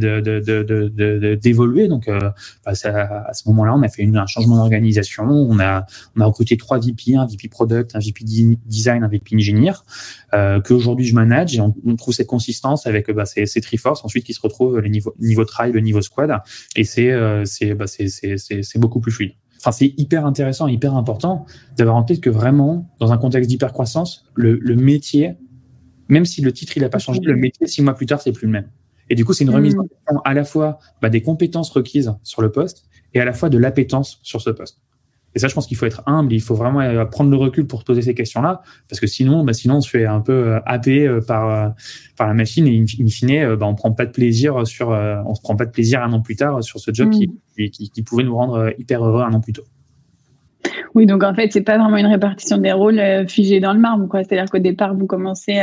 d'évoluer. 1.36 1.88
Donc, 1.88 2.08
bah, 2.08 2.32
à 2.66 3.34
ce 3.34 3.48
moment-là, 3.50 3.76
on 3.76 3.82
a 3.82 3.90
fait 3.90 4.04
une, 4.04 4.18
un 4.18 4.28
changement 4.28 4.56
d'organisation. 4.58 5.26
On 5.26 5.60
a, 5.60 5.86
on 6.16 6.22
a 6.22 6.26
recruté 6.26 6.56
trois 6.58 6.80
VP, 6.80 7.16
un 7.16 7.26
VP 7.26 7.50
Product, 7.50 7.96
un 7.96 8.00
VP 8.00 8.24
Design, 8.66 9.04
un 9.04 9.08
VP 9.08 9.36
Engineer, 9.36 9.74
euh, 10.34 10.62
qu'aujourd'hui 10.62 11.06
je 11.06 11.16
manage. 11.16 11.56
Et 11.56 11.62
on, 11.62 11.74
trouve 11.96 12.14
cette 12.14 12.28
consistance 12.28 12.88
avec 12.88 13.12
bah, 13.12 13.26
ces, 13.26 13.46
ces 13.46 13.62
Triforce 13.62 14.06
ensuite 14.06 14.26
qui 14.26 14.34
se 14.34 14.42
retrouvent 14.42 14.80
les 14.80 14.90
niveaux, 14.90 15.16
niveau 15.20 15.44
tribe, 15.44 15.74
le 15.74 15.82
niveau 15.82 16.02
squad. 16.02 16.32
Et 16.76 16.84
c'est 16.84 17.12
euh, 17.12 17.44
bah, 17.76 17.86
beaucoup 18.76 19.00
plus 19.00 19.12
fluide. 19.12 19.34
Enfin, 19.58 19.72
c'est 19.72 19.94
hyper 19.98 20.26
intéressant, 20.26 20.68
hyper 20.68 20.96
important 20.96 21.46
d'avoir 21.78 21.98
en 21.98 22.04
tête 22.04 22.22
que 22.22 22.30
vraiment, 22.30 22.90
dans 23.00 23.12
un 23.12 23.18
contexte 23.18 23.50
d'hypercroissance, 23.50 24.26
le, 24.36 24.56
le 24.56 24.76
métier, 24.76 25.36
même 26.08 26.26
si 26.26 26.42
le 26.42 26.54
titre 26.54 26.78
il 26.78 26.82
n'a 26.82 26.90
pas 26.90 27.00
changé, 27.00 27.20
le 27.22 27.36
métier 27.36 27.68
six 27.68 27.82
mois 27.82 27.94
plus 27.94 28.06
tard 28.06 28.22
c'est 28.22 28.32
plus 28.32 28.46
le 28.46 28.54
même. 28.54 28.70
Et 29.10 29.16
du 29.16 29.26
coup, 29.26 29.34
c'est 29.34 29.44
une 29.44 29.50
remise 29.50 29.76
en 29.78 29.84
question 29.84 30.22
à 30.24 30.34
la 30.34 30.44
fois 30.44 30.80
bah, 31.02 31.10
des 31.10 31.22
compétences 31.22 31.70
requises 31.72 32.14
sur 32.24 32.42
le 32.42 32.52
poste 32.52 32.86
et 33.14 33.20
à 33.20 33.26
la 33.26 33.34
fois 33.34 33.50
de 33.50 33.58
l'appétence 33.58 34.20
sur 34.24 34.42
ce 34.42 34.50
poste. 34.50 34.82
Et 35.36 35.40
ça, 35.40 35.48
je 35.48 35.54
pense 35.54 35.68
qu'il 35.68 35.78
faut 35.78 35.86
être 35.86 36.02
humble, 36.08 36.34
il 36.34 36.42
faut 36.42 36.56
vraiment 36.56 36.80
euh, 36.82 37.06
prendre 37.06 37.30
le 37.30 37.38
recul 37.38 37.68
pour 37.68 37.84
poser 37.84 38.02
ces 38.02 38.16
questions-là, 38.16 38.62
parce 38.88 39.00
que 39.00 39.06
sinon, 39.06 39.44
bah, 39.44 39.54
sinon 39.54 39.76
on 39.76 39.82
se 39.82 39.90
fait 39.90 40.06
un 40.06 40.22
peu 40.22 40.34
euh, 40.34 40.60
happer 40.66 41.08
euh, 41.08 41.22
par 41.22 41.76
par 42.18 42.28
la 42.28 42.34
machine 42.34 42.68
et 42.68 42.84
in 43.00 43.08
fine, 43.08 43.56
bah, 43.56 43.68
on 43.68 43.76
prend 43.76 43.92
pas 43.92 44.06
de 44.06 44.12
plaisir 44.12 44.66
sur, 44.66 44.90
on 44.90 45.36
se 45.36 45.42
prend 45.42 45.56
pas 45.56 45.66
de 45.66 45.72
plaisir 45.72 46.02
un 46.02 46.12
an 46.14 46.22
plus 46.22 46.36
tard 46.36 46.64
sur 46.64 46.80
ce 46.80 46.92
job 46.94 47.12
qui, 47.12 47.28
mm. 47.28 47.70
qui, 47.70 47.90
qui, 47.92 48.04
pouvait 48.04 48.24
nous 48.24 48.36
rendre 48.36 48.74
hyper 48.80 49.06
heureux 49.06 49.22
un 49.22 49.34
an 49.34 49.40
plus 49.40 49.54
tôt. 49.54 49.64
Oui, 50.96 51.06
donc 51.06 51.24
en 51.24 51.34
fait, 51.34 51.52
c'est 51.52 51.62
pas 51.62 51.78
vraiment 51.78 51.98
une 51.98 52.08
répartition 52.08 52.58
des 52.58 52.72
rôles 52.72 53.02
figée 53.28 53.60
dans 53.60 53.74
le 53.74 53.80
marbre, 53.80 54.08
quoi. 54.08 54.24
C'est-à-dire 54.24 54.50
qu'au 54.50 54.60
départ, 54.60 54.96
vous 54.96 55.06
commencez 55.06 55.60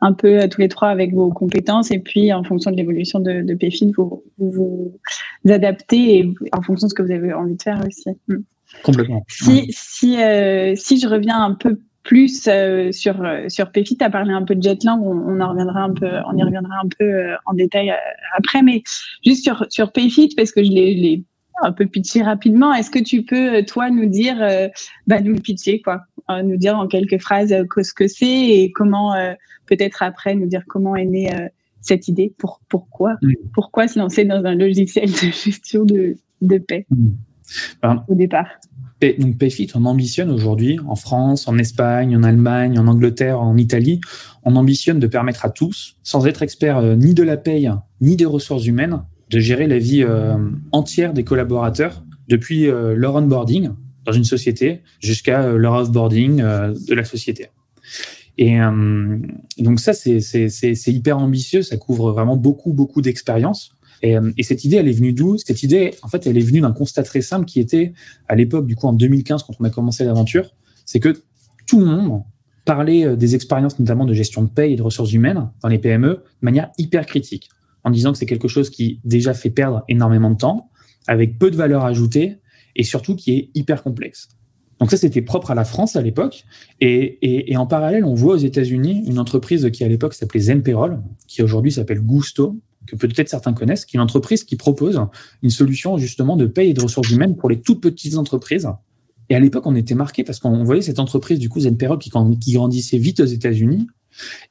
un 0.00 0.12
peu 0.12 0.48
tous 0.48 0.60
les 0.60 0.68
trois 0.68 0.88
avec 0.88 1.12
vos 1.12 1.30
compétences, 1.30 1.90
et 1.90 1.98
puis 1.98 2.32
en 2.32 2.42
fonction 2.42 2.70
de 2.70 2.76
l'évolution 2.76 3.20
de, 3.20 3.42
de 3.42 3.92
vous, 3.96 4.22
vous, 4.38 4.92
vous 5.44 5.52
adaptez 5.52 6.18
et 6.18 6.34
en 6.52 6.62
fonction 6.62 6.86
de 6.86 6.90
ce 6.90 6.94
que 6.94 7.02
vous 7.02 7.12
avez 7.12 7.32
envie 7.32 7.56
de 7.56 7.62
faire 7.62 7.82
aussi. 7.86 8.10
Mm. 8.28 8.36
Complètement. 8.82 9.24
Si, 9.28 9.66
si, 9.70 10.20
euh, 10.22 10.74
si 10.76 10.98
je 10.98 11.08
reviens 11.08 11.42
un 11.42 11.54
peu 11.54 11.78
plus 12.06 12.46
euh, 12.46 12.92
sur 12.92 13.22
euh, 13.22 13.48
sur 13.48 13.70
PFIT, 13.70 13.98
tu 13.98 14.04
as 14.04 14.10
parlé 14.10 14.32
un 14.32 14.44
peu 14.44 14.54
de 14.54 14.62
Jetlang, 14.62 15.00
on, 15.02 15.10
on, 15.10 15.40
en 15.40 15.50
reviendra 15.50 15.80
un 15.80 15.92
peu, 15.92 16.08
on 16.30 16.36
y 16.36 16.42
reviendra 16.42 16.74
un 16.82 16.88
peu 16.98 17.04
euh, 17.04 17.34
en 17.46 17.54
détail 17.54 17.92
après, 18.36 18.62
mais 18.62 18.82
juste 19.24 19.42
sur 19.42 19.66
sur 19.68 19.92
PayFit 19.92 20.30
parce 20.36 20.52
que 20.52 20.62
je 20.64 20.70
l'ai 20.70 21.24
un 21.62 21.72
peu 21.72 21.86
pitché 21.86 22.22
rapidement. 22.22 22.74
Est-ce 22.74 22.90
que 22.90 22.98
tu 22.98 23.22
peux 23.22 23.64
toi 23.64 23.90
nous 23.90 24.06
dire, 24.06 24.36
bah, 25.06 25.20
nous 25.20 25.34
le 25.34 25.40
pitcher 25.40 25.80
quoi, 25.80 26.02
nous 26.44 26.56
dire 26.56 26.76
en 26.76 26.86
quelques 26.86 27.18
phrases 27.18 27.48
ce 27.50 27.92
que 27.94 28.08
c'est 28.08 28.26
et 28.26 28.72
comment 28.72 29.14
peut-être 29.66 30.02
après 30.02 30.34
nous 30.34 30.46
dire 30.46 30.62
comment 30.66 30.96
est 30.96 31.04
née 31.04 31.30
cette 31.80 32.08
idée, 32.08 32.34
pour 32.38 32.60
pourquoi, 32.68 33.16
pourquoi 33.54 33.88
se 33.88 33.98
lancer 33.98 34.24
dans 34.24 34.44
un 34.44 34.54
logiciel 34.54 35.10
de 35.10 35.32
gestion 35.32 35.84
de 35.84 36.16
de 36.42 36.58
paix. 36.58 36.86
Mm 36.90 37.14
au 38.08 38.14
départ? 38.14 38.46
Donc 39.18 39.38
Payfit, 39.38 39.68
on 39.74 39.84
ambitionne 39.84 40.30
aujourd'hui 40.30 40.78
en 40.86 40.96
France, 40.96 41.48
en 41.48 41.58
Espagne, 41.58 42.16
en 42.16 42.22
Allemagne, 42.22 42.78
en 42.78 42.86
Angleterre, 42.86 43.40
en 43.40 43.56
Italie, 43.56 44.00
on 44.42 44.56
ambitionne 44.56 44.98
de 44.98 45.06
permettre 45.06 45.44
à 45.44 45.50
tous, 45.50 45.96
sans 46.02 46.26
être 46.26 46.42
expert 46.42 46.78
euh, 46.78 46.96
ni 46.96 47.12
de 47.12 47.22
la 47.22 47.36
paye 47.36 47.70
ni 48.00 48.16
des 48.16 48.24
ressources 48.24 48.66
humaines, 48.66 49.02
de 49.30 49.38
gérer 49.38 49.66
la 49.66 49.78
vie 49.78 50.02
euh, 50.02 50.36
entière 50.72 51.12
des 51.12 51.24
collaborateurs 51.24 52.04
depuis 52.28 52.68
euh, 52.68 52.94
leur 52.94 53.14
onboarding 53.14 53.70
dans 54.04 54.12
une 54.12 54.24
société 54.24 54.82
jusqu'à 55.00 55.48
leur 55.48 55.74
offboarding 55.74 56.36
de 56.36 56.94
la 56.94 57.04
société. 57.04 57.48
Et 58.38 58.56
donc 59.58 59.80
ça, 59.80 59.94
c'est 59.94 60.86
hyper 60.86 61.18
ambitieux, 61.18 61.62
ça 61.62 61.76
couvre 61.76 62.12
vraiment 62.12 62.36
beaucoup, 62.36 62.72
beaucoup 62.72 63.02
d'expérience. 63.02 63.76
Euh, 64.04 64.32
et, 64.36 64.42
cette 64.42 64.64
idée, 64.64 64.76
elle 64.76 64.88
est 64.88 64.92
venue 64.92 65.12
d'où? 65.12 65.36
Cette 65.38 65.62
idée, 65.62 65.94
en 66.02 66.08
fait, 66.08 66.26
elle 66.26 66.36
est 66.36 66.42
venue 66.42 66.60
d'un 66.60 66.72
constat 66.72 67.02
très 67.02 67.22
simple 67.22 67.46
qui 67.46 67.60
était, 67.60 67.92
à 68.28 68.34
l'époque, 68.34 68.66
du 68.66 68.76
coup, 68.76 68.86
en 68.86 68.92
2015, 68.92 69.42
quand 69.42 69.54
on 69.58 69.64
a 69.64 69.70
commencé 69.70 70.04
l'aventure, 70.04 70.52
c'est 70.84 71.00
que 71.00 71.22
tout 71.66 71.80
le 71.80 71.86
monde 71.86 72.22
parlait 72.64 73.04
euh, 73.04 73.16
des 73.16 73.34
expériences, 73.34 73.78
notamment 73.78 74.04
de 74.04 74.14
gestion 74.14 74.42
de 74.42 74.48
paye 74.48 74.74
et 74.74 74.76
de 74.76 74.82
ressources 74.82 75.12
humaines 75.12 75.50
dans 75.62 75.68
les 75.68 75.78
PME, 75.78 76.08
de 76.08 76.22
manière 76.42 76.70
hyper 76.78 77.06
critique, 77.06 77.48
en 77.86 77.90
disant 77.90 78.10
que 78.10 78.18
c'est 78.18 78.26
quelque 78.26 78.48
chose 78.48 78.68
qui 78.68 79.00
déjà 79.04 79.32
fait 79.32 79.48
perdre 79.48 79.84
énormément 79.88 80.30
de 80.32 80.36
temps, 80.36 80.70
avec 81.06 81.38
peu 81.38 81.52
de 81.52 81.56
valeur 81.56 81.84
ajoutée, 81.84 82.38
et 82.74 82.82
surtout 82.82 83.14
qui 83.14 83.30
est 83.32 83.50
hyper 83.54 83.84
complexe. 83.84 84.28
Donc 84.80 84.90
ça, 84.90 84.96
c'était 84.96 85.22
propre 85.22 85.52
à 85.52 85.54
la 85.54 85.64
France 85.64 85.94
à 85.94 86.02
l'époque. 86.02 86.44
Et, 86.80 87.52
et, 87.52 87.56
en 87.56 87.66
parallèle, 87.66 88.04
on 88.04 88.14
voit 88.14 88.34
aux 88.34 88.38
États-Unis 88.38 89.04
une 89.06 89.20
entreprise 89.20 89.70
qui 89.72 89.84
à 89.84 89.88
l'époque 89.88 90.14
s'appelait 90.14 90.40
Zenpayroll, 90.40 91.00
qui 91.28 91.42
aujourd'hui 91.42 91.70
s'appelle 91.70 92.00
Gusto, 92.00 92.60
que 92.88 92.96
peut-être 92.96 93.28
certains 93.28 93.52
connaissent, 93.52 93.86
qui 93.86 93.96
est 93.96 93.98
une 93.98 94.04
entreprise 94.04 94.42
qui 94.42 94.56
propose 94.56 95.00
une 95.42 95.50
solution 95.50 95.96
justement 95.96 96.36
de 96.36 96.46
paye 96.46 96.70
et 96.70 96.74
de 96.74 96.82
ressources 96.82 97.10
humaines 97.10 97.36
pour 97.36 97.48
les 97.48 97.60
toutes 97.60 97.80
petites 97.80 98.16
entreprises. 98.16 98.68
Et 99.30 99.36
à 99.36 99.40
l'époque, 99.40 99.64
on 99.66 99.76
était 99.76 99.94
marqué 99.94 100.24
parce 100.24 100.40
qu'on 100.40 100.64
voyait 100.64 100.82
cette 100.82 100.98
entreprise 100.98 101.38
du 101.38 101.48
coup 101.48 101.60
Zenpero 101.60 101.98
qui, 101.98 102.10
qui 102.40 102.52
grandissait 102.52 102.98
vite 102.98 103.20
aux 103.20 103.26
États-Unis 103.26 103.86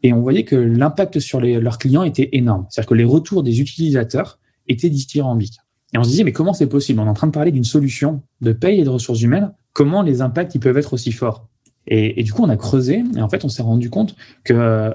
et 0.03 0.13
on 0.13 0.21
voyait 0.21 0.43
que 0.43 0.55
l'impact 0.55 1.19
sur 1.19 1.39
leurs 1.39 1.77
clients 1.77 2.03
était 2.03 2.29
énorme. 2.33 2.65
C'est-à-dire 2.69 2.89
que 2.89 2.95
les 2.95 3.03
retours 3.03 3.43
des 3.43 3.61
utilisateurs 3.61 4.39
étaient 4.67 4.89
dithyrambiques. 4.89 5.59
Et 5.93 5.97
on 5.97 6.03
se 6.03 6.09
disait, 6.09 6.23
mais 6.23 6.33
comment 6.33 6.53
c'est 6.53 6.67
possible? 6.67 6.99
On 6.99 7.05
est 7.05 7.09
en 7.09 7.13
train 7.13 7.27
de 7.27 7.31
parler 7.31 7.51
d'une 7.51 7.63
solution 7.63 8.21
de 8.41 8.51
paye 8.51 8.81
et 8.81 8.83
de 8.83 8.89
ressources 8.89 9.21
humaines. 9.21 9.53
Comment 9.73 10.01
les 10.01 10.21
impacts 10.21 10.53
ils 10.55 10.59
peuvent 10.59 10.77
être 10.77 10.93
aussi 10.93 11.11
forts? 11.11 11.47
Et, 11.87 12.23
du 12.23 12.33
coup, 12.33 12.41
on 12.43 12.49
a 12.49 12.57
creusé 12.57 13.03
et 13.15 13.21
en 13.21 13.29
fait, 13.29 13.45
on 13.45 13.49
s'est 13.49 13.61
rendu 13.61 13.89
compte 13.89 14.15
que 14.43 14.91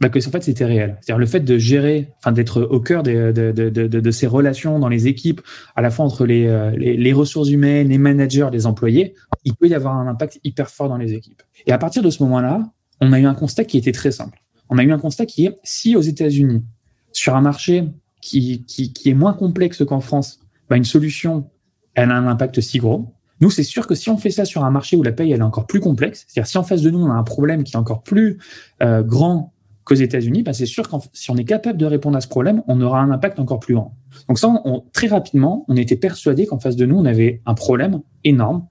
bah, 0.00 0.08
que 0.08 0.26
en 0.26 0.30
fait 0.30 0.42
c'était 0.42 0.64
réel. 0.64 0.96
C'est-à-dire 1.00 1.18
le 1.18 1.26
fait 1.26 1.40
de 1.40 1.58
gérer, 1.58 2.08
enfin 2.18 2.32
d'être 2.32 2.62
au 2.62 2.80
cœur 2.80 3.02
de, 3.02 3.32
de, 3.32 3.68
de, 3.68 4.10
ces 4.10 4.26
relations 4.26 4.78
dans 4.78 4.88
les 4.88 5.08
équipes, 5.08 5.42
à 5.76 5.82
la 5.82 5.90
fois 5.90 6.06
entre 6.06 6.24
les, 6.24 6.46
les, 6.78 6.96
les, 6.96 7.12
ressources 7.12 7.50
humaines, 7.50 7.88
les 7.88 7.98
managers, 7.98 8.48
les 8.50 8.64
employés, 8.64 9.14
il 9.44 9.54
peut 9.54 9.66
y 9.66 9.74
avoir 9.74 9.96
un 9.96 10.06
impact 10.06 10.40
hyper 10.42 10.70
fort 10.70 10.88
dans 10.88 10.96
les 10.96 11.12
équipes. 11.12 11.42
Et 11.66 11.72
à 11.72 11.76
partir 11.76 12.02
de 12.02 12.08
ce 12.08 12.22
moment-là, 12.22 12.72
on 13.00 13.12
a 13.12 13.18
eu 13.18 13.26
un 13.26 13.34
constat 13.34 13.64
qui 13.64 13.78
était 13.78 13.92
très 13.92 14.12
simple. 14.12 14.42
On 14.68 14.78
a 14.78 14.84
eu 14.84 14.92
un 14.92 14.98
constat 14.98 15.26
qui 15.26 15.46
est 15.46 15.56
si 15.64 15.96
aux 15.96 16.00
États-Unis, 16.00 16.64
sur 17.12 17.34
un 17.34 17.40
marché 17.40 17.88
qui, 18.20 18.64
qui, 18.66 18.92
est 19.08 19.14
moins 19.14 19.32
complexe 19.32 19.84
qu'en 19.84 20.00
France, 20.00 20.40
bah, 20.68 20.76
une 20.76 20.84
solution, 20.84 21.50
elle 21.94 22.10
a 22.10 22.16
un 22.16 22.28
impact 22.28 22.60
si 22.60 22.78
gros, 22.78 23.12
nous, 23.40 23.50
c'est 23.50 23.62
sûr 23.62 23.86
que 23.86 23.94
si 23.94 24.10
on 24.10 24.18
fait 24.18 24.30
ça 24.30 24.44
sur 24.44 24.64
un 24.64 24.70
marché 24.70 24.96
où 24.96 25.02
la 25.02 25.12
paye 25.12 25.32
elle 25.32 25.40
est 25.40 25.44
encore 25.44 25.66
plus 25.66 25.80
complexe, 25.80 26.26
c'est-à-dire 26.28 26.48
si 26.48 26.58
en 26.58 26.62
face 26.62 26.82
de 26.82 26.90
nous 26.90 26.98
on 26.98 27.10
a 27.10 27.14
un 27.14 27.22
problème 27.22 27.64
qui 27.64 27.72
est 27.72 27.78
encore 27.78 28.02
plus 28.02 28.38
euh, 28.82 29.02
grand 29.02 29.54
qu'aux 29.84 29.94
États-Unis, 29.94 30.42
bah, 30.42 30.52
c'est 30.52 30.66
sûr 30.66 30.88
que 30.88 30.96
si 31.14 31.30
on 31.30 31.36
est 31.36 31.44
capable 31.44 31.78
de 31.78 31.86
répondre 31.86 32.16
à 32.18 32.20
ce 32.20 32.28
problème, 32.28 32.62
on 32.68 32.80
aura 32.82 33.00
un 33.00 33.10
impact 33.10 33.40
encore 33.40 33.58
plus 33.58 33.74
grand. 33.74 33.96
Donc 34.28 34.38
ça, 34.38 34.48
on, 34.48 34.84
très 34.92 35.06
rapidement, 35.06 35.64
on 35.68 35.76
était 35.76 35.96
persuadé 35.96 36.46
qu'en 36.46 36.58
face 36.58 36.76
de 36.76 36.84
nous, 36.84 36.96
on 36.96 37.06
avait 37.06 37.40
un 37.46 37.54
problème 37.54 38.02
énorme 38.24 38.66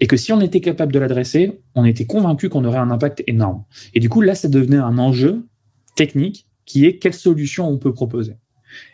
et 0.00 0.06
que 0.06 0.16
si 0.16 0.32
on 0.32 0.40
était 0.40 0.60
capable 0.60 0.92
de 0.92 0.98
l'adresser, 0.98 1.60
on 1.74 1.84
était 1.84 2.04
convaincu 2.04 2.48
qu'on 2.48 2.64
aurait 2.64 2.78
un 2.78 2.90
impact 2.90 3.22
énorme. 3.26 3.64
Et 3.94 4.00
du 4.00 4.08
coup, 4.08 4.20
là, 4.20 4.34
ça 4.34 4.48
devenait 4.48 4.76
un 4.76 4.98
enjeu 4.98 5.46
technique 5.94 6.46
qui 6.64 6.84
est 6.84 6.98
quelle 6.98 7.14
solution 7.14 7.68
on 7.68 7.78
peut 7.78 7.92
proposer. 7.92 8.36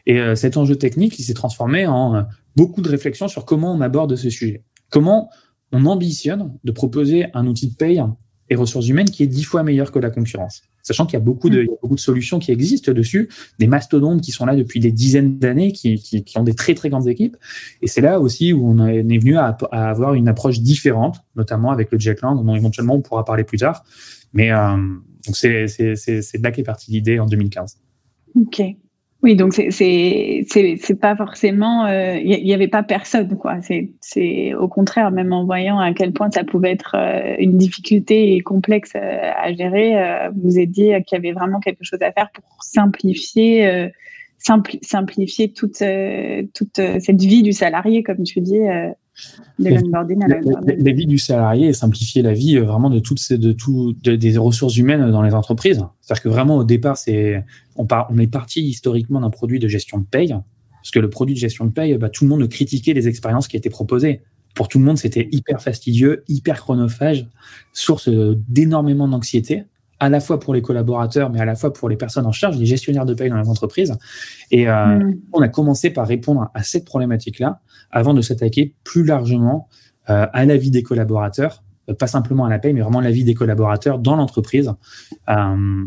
Et 0.06 0.20
euh, 0.20 0.34
cet 0.34 0.56
enjeu 0.56 0.76
technique, 0.76 1.18
il 1.18 1.24
s'est 1.24 1.34
transformé 1.34 1.86
en 1.86 2.14
euh, 2.14 2.22
beaucoup 2.54 2.82
de 2.82 2.88
réflexions 2.88 3.28
sur 3.28 3.44
comment 3.44 3.72
on 3.72 3.80
aborde 3.80 4.14
ce 4.14 4.30
sujet. 4.30 4.62
Comment 4.90 5.30
on 5.72 5.86
ambitionne 5.86 6.52
de 6.62 6.70
proposer 6.70 7.26
un 7.34 7.46
outil 7.46 7.70
de 7.70 7.76
paye 7.76 8.02
et 8.50 8.54
ressources 8.54 8.88
humaines 8.88 9.10
qui 9.10 9.22
est 9.22 9.26
dix 9.26 9.44
fois 9.44 9.62
meilleur 9.62 9.90
que 9.90 9.98
la 9.98 10.10
concurrence. 10.10 10.62
Sachant 10.82 11.06
qu'il 11.06 11.14
y 11.14 11.16
a 11.16 11.24
beaucoup 11.24 11.48
de, 11.48 11.66
beaucoup 11.80 11.94
de 11.94 12.00
solutions 12.00 12.38
qui 12.38 12.50
existent 12.50 12.92
dessus, 12.92 13.28
des 13.58 13.66
mastodontes 13.66 14.20
qui 14.20 14.32
sont 14.32 14.46
là 14.46 14.56
depuis 14.56 14.80
des 14.80 14.92
dizaines 14.92 15.38
d'années, 15.38 15.72
qui, 15.72 15.96
qui, 15.96 16.24
qui, 16.24 16.38
ont 16.38 16.42
des 16.42 16.54
très 16.54 16.74
très 16.74 16.88
grandes 16.88 17.08
équipes. 17.08 17.36
Et 17.82 17.86
c'est 17.86 18.00
là 18.00 18.20
aussi 18.20 18.52
où 18.52 18.68
on 18.68 18.86
est 18.86 19.02
venu 19.18 19.36
à, 19.36 19.56
à, 19.70 19.90
avoir 19.90 20.14
une 20.14 20.28
approche 20.28 20.60
différente, 20.60 21.22
notamment 21.36 21.70
avec 21.70 21.90
le 21.92 21.98
Jetlang, 21.98 22.44
dont 22.44 22.54
éventuellement 22.54 22.94
on 22.94 23.00
pourra 23.00 23.24
parler 23.24 23.44
plus 23.44 23.58
tard. 23.58 23.84
Mais 24.32 24.50
euh, 24.52 24.76
donc 25.26 25.36
c'est 25.36 25.66
de 25.66 26.42
là 26.42 26.50
qu'est 26.50 26.62
partie 26.62 26.90
l'idée 26.90 27.18
en 27.18 27.26
2015. 27.26 27.78
Ok. 28.34 28.62
Oui, 29.22 29.36
donc 29.36 29.52
c'est 29.54 29.70
c'est 29.70 31.00
pas 31.00 31.14
forcément 31.14 31.86
il 31.86 31.92
euh, 31.92 32.18
y, 32.18 32.52
avait 32.52 32.66
pas 32.66 32.82
personne 32.82 33.36
quoi. 33.38 33.58
C'est 34.00 34.52
au 34.54 34.66
contraire 34.66 35.12
même 35.12 35.32
en 35.32 35.44
voyant 35.44 35.78
à 35.78 35.92
quel 35.92 36.12
point 36.12 36.28
ça 36.32 36.42
pouvait 36.42 36.72
être 36.72 36.96
euh, 36.96 37.36
une 37.38 37.56
difficulté 37.56 38.34
et 38.34 38.40
complexe 38.40 38.92
euh, 38.96 39.30
à 39.36 39.52
gérer, 39.52 39.94
vous 40.34 40.50
vous 40.50 40.58
êtes 40.58 40.72
dit 40.72 40.90
qu'il 41.06 41.12
y 41.12 41.14
avait 41.16 41.30
vraiment 41.32 41.60
quelque 41.60 41.84
chose 41.84 42.02
à 42.02 42.10
faire 42.10 42.30
pour 42.32 42.44
simplifier 42.64 43.90
simplifier 44.38 45.52
toute 45.52 45.84
toute 46.54 46.76
cette 46.76 47.20
vie 47.22 47.42
du 47.42 47.52
salarié 47.52 48.02
comme 48.02 48.24
tu 48.24 48.40
dis 48.40 48.58
de 49.58 49.68
l'onboarding 49.68 50.22
à 50.22 50.28
l'onboarding. 50.28 50.84
La, 50.84 50.92
vie 50.92 51.06
du 51.06 51.18
salarié 51.18 51.68
et 51.68 51.72
simplifier 51.72 52.22
la 52.22 52.32
vie 52.32 52.56
euh, 52.56 52.64
vraiment 52.64 52.90
de 52.90 52.98
toutes 52.98 53.18
ces, 53.18 53.38
de 53.38 53.52
tout, 53.52 53.94
des 54.02 54.38
ressources 54.38 54.76
humaines 54.76 55.10
dans 55.10 55.22
les 55.22 55.34
entreprises. 55.34 55.84
C'est-à-dire 56.00 56.22
que 56.22 56.28
vraiment 56.28 56.56
au 56.56 56.64
départ, 56.64 56.96
c'est, 56.96 57.44
on, 57.76 57.86
part, 57.86 58.08
on 58.10 58.18
est 58.18 58.26
parti 58.26 58.62
historiquement 58.62 59.20
d'un 59.20 59.30
produit 59.30 59.58
de 59.58 59.68
gestion 59.68 59.98
de 59.98 60.04
paye, 60.04 60.34
parce 60.82 60.90
que 60.90 60.98
le 60.98 61.10
produit 61.10 61.34
de 61.34 61.40
gestion 61.40 61.64
de 61.64 61.70
paye, 61.70 61.96
bah, 61.96 62.08
tout 62.08 62.24
le 62.24 62.30
monde 62.30 62.48
critiquait 62.48 62.94
les 62.94 63.08
expériences 63.08 63.48
qui 63.48 63.56
étaient 63.56 63.70
proposées. 63.70 64.22
Pour 64.54 64.68
tout 64.68 64.78
le 64.78 64.84
monde, 64.84 64.98
c'était 64.98 65.28
hyper 65.32 65.62
fastidieux, 65.62 66.24
hyper 66.28 66.60
chronophage, 66.60 67.26
source 67.72 68.08
d'énormément 68.08 69.08
d'anxiété 69.08 69.64
à 70.02 70.08
la 70.08 70.18
fois 70.18 70.40
pour 70.40 70.52
les 70.52 70.62
collaborateurs, 70.62 71.30
mais 71.30 71.40
à 71.40 71.44
la 71.44 71.54
fois 71.54 71.72
pour 71.72 71.88
les 71.88 71.94
personnes 71.94 72.26
en 72.26 72.32
charge, 72.32 72.58
les 72.58 72.66
gestionnaires 72.66 73.06
de 73.06 73.14
paye 73.14 73.30
dans 73.30 73.40
les 73.40 73.48
entreprises. 73.48 73.96
Et 74.50 74.68
euh, 74.68 74.98
mm. 74.98 75.20
on 75.32 75.40
a 75.42 75.48
commencé 75.48 75.90
par 75.90 76.08
répondre 76.08 76.50
à 76.54 76.64
cette 76.64 76.84
problématique-là 76.84 77.60
avant 77.92 78.14
de 78.14 78.20
s'attaquer 78.20 78.74
plus 78.84 79.04
largement 79.04 79.68
euh, 80.10 80.26
à 80.32 80.44
la 80.44 80.56
vie 80.56 80.70
des 80.70 80.82
collaborateurs, 80.82 81.62
euh, 81.88 81.94
pas 81.94 82.06
simplement 82.06 82.44
à 82.44 82.50
la 82.50 82.58
paye, 82.58 82.72
mais 82.72 82.80
vraiment 82.80 82.98
à 82.98 83.02
la 83.02 83.10
vie 83.10 83.24
des 83.24 83.34
collaborateurs 83.34 83.98
dans 83.98 84.16
l'entreprise 84.16 84.72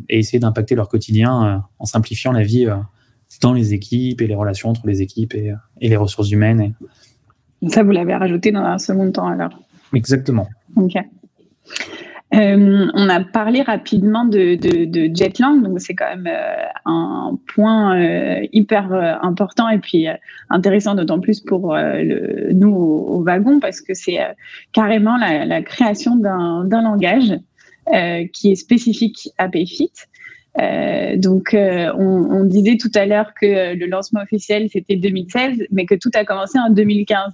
et 0.09 0.19
essayer 0.19 0.39
d'impacter 0.39 0.75
leur 0.75 0.87
quotidien 0.87 1.65
en 1.79 1.85
simplifiant 1.85 2.31
la 2.31 2.43
vie 2.43 2.67
dans 3.41 3.53
les 3.53 3.73
équipes 3.73 4.21
et 4.21 4.27
les 4.27 4.35
relations 4.35 4.69
entre 4.69 4.87
les 4.87 5.01
équipes 5.01 5.33
et, 5.33 5.53
les 5.81 5.97
ressources 5.97 6.31
humaines. 6.31 6.73
Ça, 7.67 7.83
vous 7.83 7.91
l'avez 7.91 8.15
rajouté 8.15 8.51
dans 8.51 8.61
un 8.61 8.77
second 8.77 9.11
temps 9.11 9.27
alors? 9.27 9.59
Exactement. 9.93 10.47
Ok. 10.75 10.93
Euh, 12.33 12.87
on 12.93 13.07
a 13.07 13.23
parlé 13.23 13.61
rapidement 13.61 14.25
de, 14.25 14.55
de, 14.55 15.15
Jetlang, 15.15 15.61
donc 15.61 15.79
c'est 15.79 15.93
quand 15.93 16.09
même 16.09 16.27
euh, 16.27 16.65
un 16.85 17.37
point 17.53 17.97
euh, 17.97 18.47
hyper 18.51 18.91
important 19.21 19.69
et 19.69 19.77
puis 19.77 20.07
intéressant 20.49 20.95
d'autant 20.95 21.19
plus 21.19 21.39
pour 21.39 21.75
le, 21.75 22.51
nous 22.51 22.73
au, 22.73 23.23
wagon 23.23 23.59
parce 23.59 23.79
que 23.79 23.93
c'est 23.93 24.17
carrément 24.73 25.17
la, 25.17 25.61
création 25.61 26.15
d'un 26.15 26.81
langage 26.81 27.37
qui 28.33 28.51
est 28.51 28.55
spécifique 28.55 29.29
à 29.37 29.47
Payfit. 29.47 29.91
donc, 31.17 31.55
on, 31.55 32.27
on, 32.31 32.43
disait 32.43 32.77
tout 32.77 32.91
à 32.95 33.05
l'heure 33.05 33.33
que 33.39 33.75
le 33.75 33.85
lancement 33.85 34.21
officiel 34.21 34.67
c'était 34.71 34.95
2016, 34.95 35.67
mais 35.71 35.85
que 35.85 35.95
tout 35.95 36.11
a 36.15 36.25
commencé 36.25 36.57
en 36.57 36.71
2015. 36.71 37.33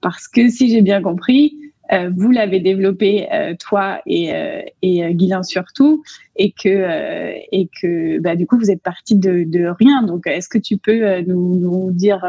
Parce 0.00 0.28
que 0.28 0.48
si 0.48 0.70
j'ai 0.70 0.80
bien 0.80 1.02
compris, 1.02 1.54
euh, 1.54 1.69
vous 2.14 2.30
l'avez 2.30 2.60
développé 2.60 3.26
euh, 3.32 3.54
toi 3.58 4.00
et, 4.06 4.32
euh, 4.34 4.62
et 4.82 5.02
surtout, 5.42 6.02
et 6.36 6.52
que 6.52 7.34
et 7.52 7.68
que 7.80 8.20
bah, 8.20 8.36
du 8.36 8.46
coup 8.46 8.58
vous 8.58 8.70
êtes 8.70 8.82
parti 8.82 9.16
de, 9.16 9.44
de 9.44 9.66
rien. 9.66 10.02
Donc 10.02 10.26
est-ce 10.26 10.48
que 10.48 10.58
tu 10.58 10.76
peux 10.76 11.20
nous, 11.22 11.56
nous, 11.56 11.90
dire 11.90 12.24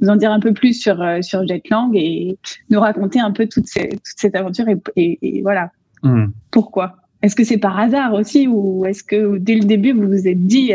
nous 0.00 0.08
en 0.08 0.16
dire 0.16 0.30
un 0.30 0.40
peu 0.40 0.52
plus 0.52 0.74
sur 0.74 1.02
sur 1.22 1.46
Jetlang 1.46 1.92
et 1.94 2.38
nous 2.70 2.80
raconter 2.80 3.20
un 3.20 3.30
peu 3.30 3.46
toute, 3.46 3.66
toute 3.72 4.00
cette 4.02 4.34
aventure 4.34 4.66
et, 4.68 5.18
et, 5.22 5.42
voilà 5.42 5.70
hmm. 6.02 6.26
pourquoi? 6.50 6.96
Est-ce 7.22 7.34
que 7.34 7.44
c'est 7.44 7.58
par 7.58 7.78
hasard 7.78 8.14
aussi 8.14 8.46
ou 8.46 8.84
est-ce 8.86 9.02
que 9.02 9.38
dès 9.38 9.54
le 9.54 9.64
début 9.64 9.92
vous 9.92 10.06
vous 10.06 10.28
êtes 10.28 10.46
dit 10.46 10.72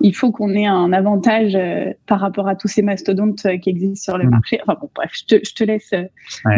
il 0.00 0.14
faut 0.14 0.30
qu'on 0.32 0.50
ait 0.50 0.66
un 0.66 0.92
avantage 0.92 1.54
euh, 1.54 1.92
par 2.06 2.20
rapport 2.20 2.48
à 2.48 2.54
tous 2.54 2.68
ces 2.68 2.82
mastodontes 2.82 3.44
euh, 3.46 3.58
qui 3.58 3.70
existent 3.70 4.12
sur 4.12 4.18
le 4.18 4.26
mm. 4.26 4.30
marché? 4.30 4.60
Enfin 4.62 4.78
bon, 4.80 4.90
bref, 4.94 5.10
je 5.14 5.36
te, 5.36 5.64
laisse 5.64 5.92
euh, 5.92 6.04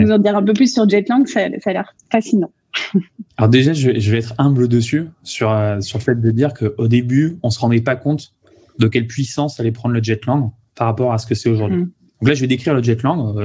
nous 0.01 0.11
en 0.11 0.19
dire 0.19 0.37
un 0.37 0.43
peu 0.43 0.53
plus 0.53 0.73
sur 0.73 0.89
Jetlang, 0.89 1.27
ça, 1.27 1.41
ça 1.61 1.71
a 1.71 1.73
l'air 1.73 1.95
fascinant. 2.11 2.51
Alors 3.37 3.49
déjà, 3.49 3.73
je, 3.73 3.91
vais 3.91 4.19
être 4.19 4.35
humble 4.39 4.69
dessus 4.69 5.09
sur, 5.23 5.55
sur 5.81 5.99
le 5.99 6.03
fait 6.03 6.21
de 6.21 6.31
dire 6.31 6.55
qu'au 6.55 6.89
début, 6.89 7.39
on 7.43 7.51
se 7.51 7.59
rendait 7.59 7.81
pas 7.81 7.97
compte 7.97 8.35
de 8.79 8.89
quelle 8.89 9.07
puissance 9.07 9.61
allait 9.61 9.73
prendre 9.73 9.95
le 9.95 10.03
Jetlang 10.03 10.53
par 10.75 10.87
rapport 10.87 11.13
à 11.13 11.19
ce 11.19 11.27
que 11.27 11.35
c'est 11.35 11.49
aujourd'hui. 11.49 11.83
Mm. 11.83 11.91
Donc 12.21 12.29
là, 12.29 12.35
je 12.35 12.41
vais 12.41 12.47
décrire 12.47 12.75
le 12.75 12.83
Jetlang, 12.83 13.37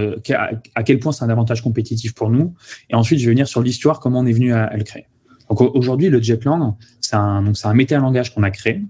à, 0.75 0.83
quel 0.83 0.99
point 0.99 1.11
c'est 1.11 1.25
un 1.25 1.29
avantage 1.29 1.61
compétitif 1.61 2.13
pour 2.13 2.29
nous, 2.29 2.53
et 2.89 2.95
ensuite 2.95 3.19
je 3.19 3.25
vais 3.25 3.31
venir 3.31 3.47
sur 3.47 3.61
l'histoire, 3.61 3.99
comment 3.99 4.19
on 4.19 4.25
est 4.25 4.31
venu 4.31 4.53
à, 4.53 4.75
le 4.75 4.83
créer. 4.83 5.05
Donc 5.51 5.75
aujourd'hui, 5.75 6.07
le 6.07 6.21
Jetlang, 6.21 6.77
c'est 7.01 7.17
un, 7.17 7.73
méta-langage 7.73 8.33
qu'on 8.33 8.43
a 8.43 8.51
créé, 8.51 8.81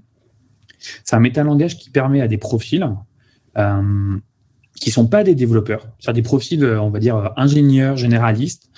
c'est 1.03 1.15
un 1.15 1.19
métalangage 1.19 1.79
qui 1.79 1.89
permet 1.89 2.21
à 2.21 2.27
des 2.27 2.37
profils 2.37 2.87
euh, 3.57 4.17
qui 4.75 4.91
sont 4.91 5.07
pas 5.07 5.23
des 5.23 5.33
développeurs, 5.33 5.87
c'est 5.97 6.13
des 6.13 6.21
profils, 6.21 6.63
euh, 6.63 6.79
on 6.79 6.91
va 6.91 6.99
dire, 6.99 7.15
euh, 7.15 7.29
ingénieurs, 7.35 7.97
généralistes, 7.97 8.69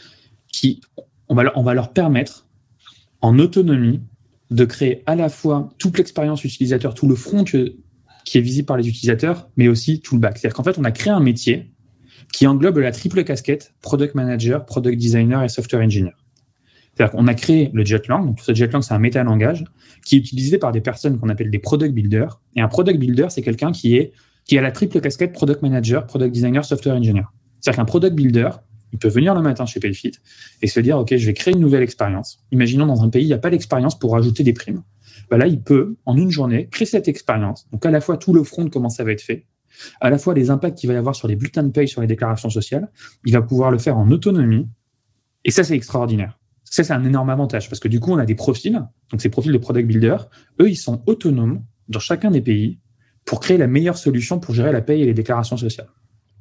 qui, 0.47 0.79
on 1.27 1.35
va, 1.35 1.51
on 1.55 1.63
va 1.63 1.73
leur 1.73 1.91
permettre, 1.91 2.47
en 3.19 3.37
autonomie, 3.37 4.01
de 4.49 4.63
créer 4.63 5.03
à 5.05 5.15
la 5.15 5.27
fois 5.27 5.67
toute 5.77 5.97
l'expérience 5.97 6.45
utilisateur, 6.45 6.93
tout 6.93 7.09
le 7.09 7.15
front 7.15 7.43
qui 7.43 8.37
est 8.37 8.41
visible 8.41 8.65
par 8.65 8.77
les 8.77 8.87
utilisateurs, 8.87 9.49
mais 9.57 9.67
aussi 9.67 9.99
tout 9.99 10.15
le 10.15 10.21
back. 10.21 10.37
C'est-à-dire 10.37 10.55
qu'en 10.55 10.63
fait, 10.63 10.77
on 10.77 10.85
a 10.85 10.91
créé 10.91 11.11
un 11.11 11.19
métier 11.19 11.73
qui 12.31 12.47
englobe 12.47 12.77
la 12.77 12.93
triple 12.93 13.25
casquette 13.25 13.73
product 13.81 14.15
manager, 14.15 14.65
product 14.65 14.97
designer 14.97 15.43
et 15.43 15.49
software 15.49 15.81
engineer. 15.81 16.13
C'est-à-dire 16.95 17.27
a 17.27 17.33
créé 17.33 17.71
le 17.73 17.83
Jetlang. 17.83 18.25
Donc, 18.25 18.39
ce 18.39 18.53
Jetlang, 18.53 18.81
c'est 18.81 18.93
un 18.93 18.99
méta-langage 18.99 19.63
qui 20.05 20.15
est 20.15 20.19
utilisé 20.19 20.57
par 20.57 20.71
des 20.71 20.81
personnes 20.81 21.19
qu'on 21.19 21.29
appelle 21.29 21.49
des 21.49 21.59
product 21.59 21.93
builders. 21.93 22.39
Et 22.55 22.61
un 22.61 22.67
product 22.67 22.99
builder, 22.99 23.27
c'est 23.29 23.41
quelqu'un 23.41 23.71
qui 23.71 23.95
est 23.95 24.13
qui 24.45 24.57
a 24.57 24.61
la 24.61 24.71
triple 24.71 24.99
casquette 24.99 25.31
product 25.31 25.61
manager, 25.61 26.05
product 26.05 26.33
designer, 26.33 26.65
software 26.65 26.95
engineer. 26.95 27.23
C'est-à-dire 27.59 27.77
qu'un 27.77 27.85
product 27.85 28.15
builder, 28.15 28.49
il 28.91 28.99
peut 28.99 29.07
venir 29.07 29.33
le 29.33 29.41
matin 29.41 29.65
chez 29.65 29.79
Payfit 29.79 30.11
et 30.61 30.67
se 30.67 30.79
dire, 30.79 30.99
OK, 30.99 31.15
je 31.15 31.25
vais 31.25 31.33
créer 31.33 31.53
une 31.53 31.61
nouvelle 31.61 31.81
expérience. 31.81 32.43
Imaginons 32.51 32.85
dans 32.85 33.03
un 33.03 33.09
pays, 33.09 33.23
il 33.23 33.27
n'y 33.27 33.33
a 33.33 33.37
pas 33.37 33.49
l'expérience 33.49 33.97
pour 33.97 34.11
rajouter 34.11 34.43
des 34.43 34.53
primes. 34.53 34.83
Ben 35.31 35.37
là, 35.37 35.47
il 35.47 35.61
peut, 35.61 35.95
en 36.05 36.17
une 36.17 36.29
journée, 36.29 36.67
créer 36.67 36.85
cette 36.85 37.07
expérience. 37.07 37.67
Donc, 37.71 37.85
à 37.85 37.91
la 37.91 38.01
fois, 38.01 38.17
tout 38.17 38.33
le 38.33 38.43
front, 38.43 38.69
comment 38.69 38.89
ça 38.89 39.03
va 39.03 39.11
être 39.11 39.21
fait, 39.21 39.45
à 40.01 40.09
la 40.09 40.17
fois 40.17 40.33
les 40.33 40.49
impacts 40.49 40.77
qu'il 40.77 40.87
va 40.89 40.93
y 40.93 40.97
avoir 40.97 41.15
sur 41.15 41.27
les 41.27 41.35
bulletins 41.35 41.63
de 41.63 41.71
paye, 41.71 41.87
sur 41.87 42.01
les 42.01 42.07
déclarations 42.07 42.49
sociales, 42.49 42.91
il 43.25 43.33
va 43.33 43.41
pouvoir 43.41 43.71
le 43.71 43.77
faire 43.77 43.97
en 43.97 44.11
autonomie. 44.11 44.67
Et 45.45 45.51
ça, 45.51 45.63
c'est 45.63 45.75
extraordinaire. 45.75 46.37
Ça, 46.73 46.83
c'est 46.83 46.93
un 46.93 47.05
énorme 47.05 47.29
avantage 47.29 47.69
parce 47.69 47.79
que 47.79 47.87
du 47.87 47.99
coup, 47.99 48.13
on 48.13 48.17
a 48.17 48.25
des 48.25 48.33
profils, 48.33 48.81
donc 49.11 49.21
ces 49.21 49.29
profils 49.29 49.51
de 49.51 49.57
product 49.59 49.87
builder, 49.87 50.17
eux, 50.59 50.71
ils 50.71 50.75
sont 50.75 51.03
autonomes 51.05 51.61
dans 51.87 51.99
chacun 51.99 52.31
des 52.31 52.41
pays 52.41 52.79
pour 53.25 53.41
créer 53.41 53.59
la 53.59 53.67
meilleure 53.67 53.95
solution 53.95 54.39
pour 54.39 54.55
gérer 54.55 54.71
la 54.71 54.81
paye 54.81 55.03
et 55.03 55.05
les 55.05 55.13
déclarations 55.13 55.55
sociales. 55.55 55.89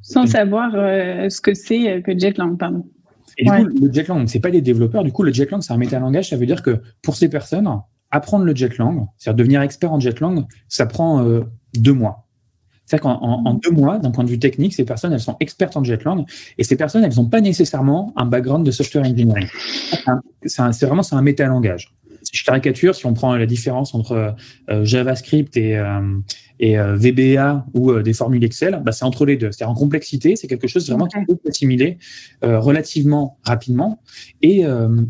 Sans 0.00 0.26
savoir 0.26 0.72
euh, 0.74 1.28
ce 1.28 1.42
que 1.42 1.52
c'est 1.52 1.86
euh, 1.86 2.00
que 2.00 2.18
Jetlang, 2.18 2.56
pardon. 2.56 2.86
Et 3.36 3.44
du 3.44 3.50
coup, 3.50 3.64
le 3.66 3.92
Jetlang, 3.92 4.26
c'est 4.26 4.40
pas 4.40 4.50
des 4.50 4.62
développeurs. 4.62 5.04
Du 5.04 5.12
coup, 5.12 5.22
le 5.22 5.34
Jetlang, 5.34 5.60
c'est 5.60 5.74
un 5.74 5.76
métalangage. 5.76 6.30
Ça 6.30 6.38
veut 6.38 6.46
dire 6.46 6.62
que 6.62 6.80
pour 7.02 7.14
ces 7.14 7.28
personnes, 7.28 7.68
apprendre 8.10 8.46
le 8.46 8.56
Jetlang, 8.56 9.08
c'est-à-dire 9.18 9.36
devenir 9.36 9.60
expert 9.60 9.92
en 9.92 10.00
Jetlang, 10.00 10.46
ça 10.66 10.86
prend 10.86 11.22
euh, 11.26 11.42
deux 11.74 11.92
mois. 11.92 12.21
C'est-à-dire 12.92 13.02
qu'en 13.02 13.44
en, 13.44 13.54
deux 13.54 13.70
mois, 13.70 13.98
d'un 13.98 14.10
point 14.10 14.24
de 14.24 14.28
vue 14.28 14.38
technique, 14.38 14.74
ces 14.74 14.84
personnes, 14.84 15.12
elles 15.12 15.20
sont 15.20 15.36
expertes 15.40 15.76
en 15.76 15.84
Jetlang, 15.84 16.24
et 16.58 16.64
ces 16.64 16.76
personnes, 16.76 17.04
elles 17.04 17.16
n'ont 17.16 17.28
pas 17.28 17.40
nécessairement 17.40 18.12
un 18.16 18.26
background 18.26 18.66
de 18.66 18.70
software 18.70 19.04
engineering. 19.04 19.46
C'est 20.44 20.86
vraiment 20.86 21.02
c'est 21.02 21.14
un 21.14 21.22
métalangage 21.22 21.92
je 22.32 22.44
caricature, 22.44 22.94
si 22.94 23.06
on 23.06 23.14
prend 23.14 23.34
la 23.36 23.46
différence 23.46 23.94
entre 23.94 24.34
euh, 24.70 24.84
JavaScript 24.84 25.56
et, 25.56 25.76
euh, 25.76 26.00
et 26.60 26.78
euh, 26.78 26.96
VBA 26.96 27.66
ou 27.74 27.92
des 28.00 28.12
formules 28.12 28.44
Excel, 28.44 28.80
bah, 28.84 28.92
c'est 28.92 29.04
entre 29.04 29.26
les 29.26 29.36
deux. 29.36 29.50
C'est-à-dire 29.50 29.70
en 29.70 29.74
complexité, 29.74 30.36
c'est 30.36 30.46
quelque 30.46 30.68
chose 30.68 30.88
vraiment 30.88 31.06
qui 31.06 31.16
peut 31.26 31.36
s'assimiler 31.44 31.98
relativement 32.42 33.38
rapidement. 33.42 34.00
Et, 34.40 34.64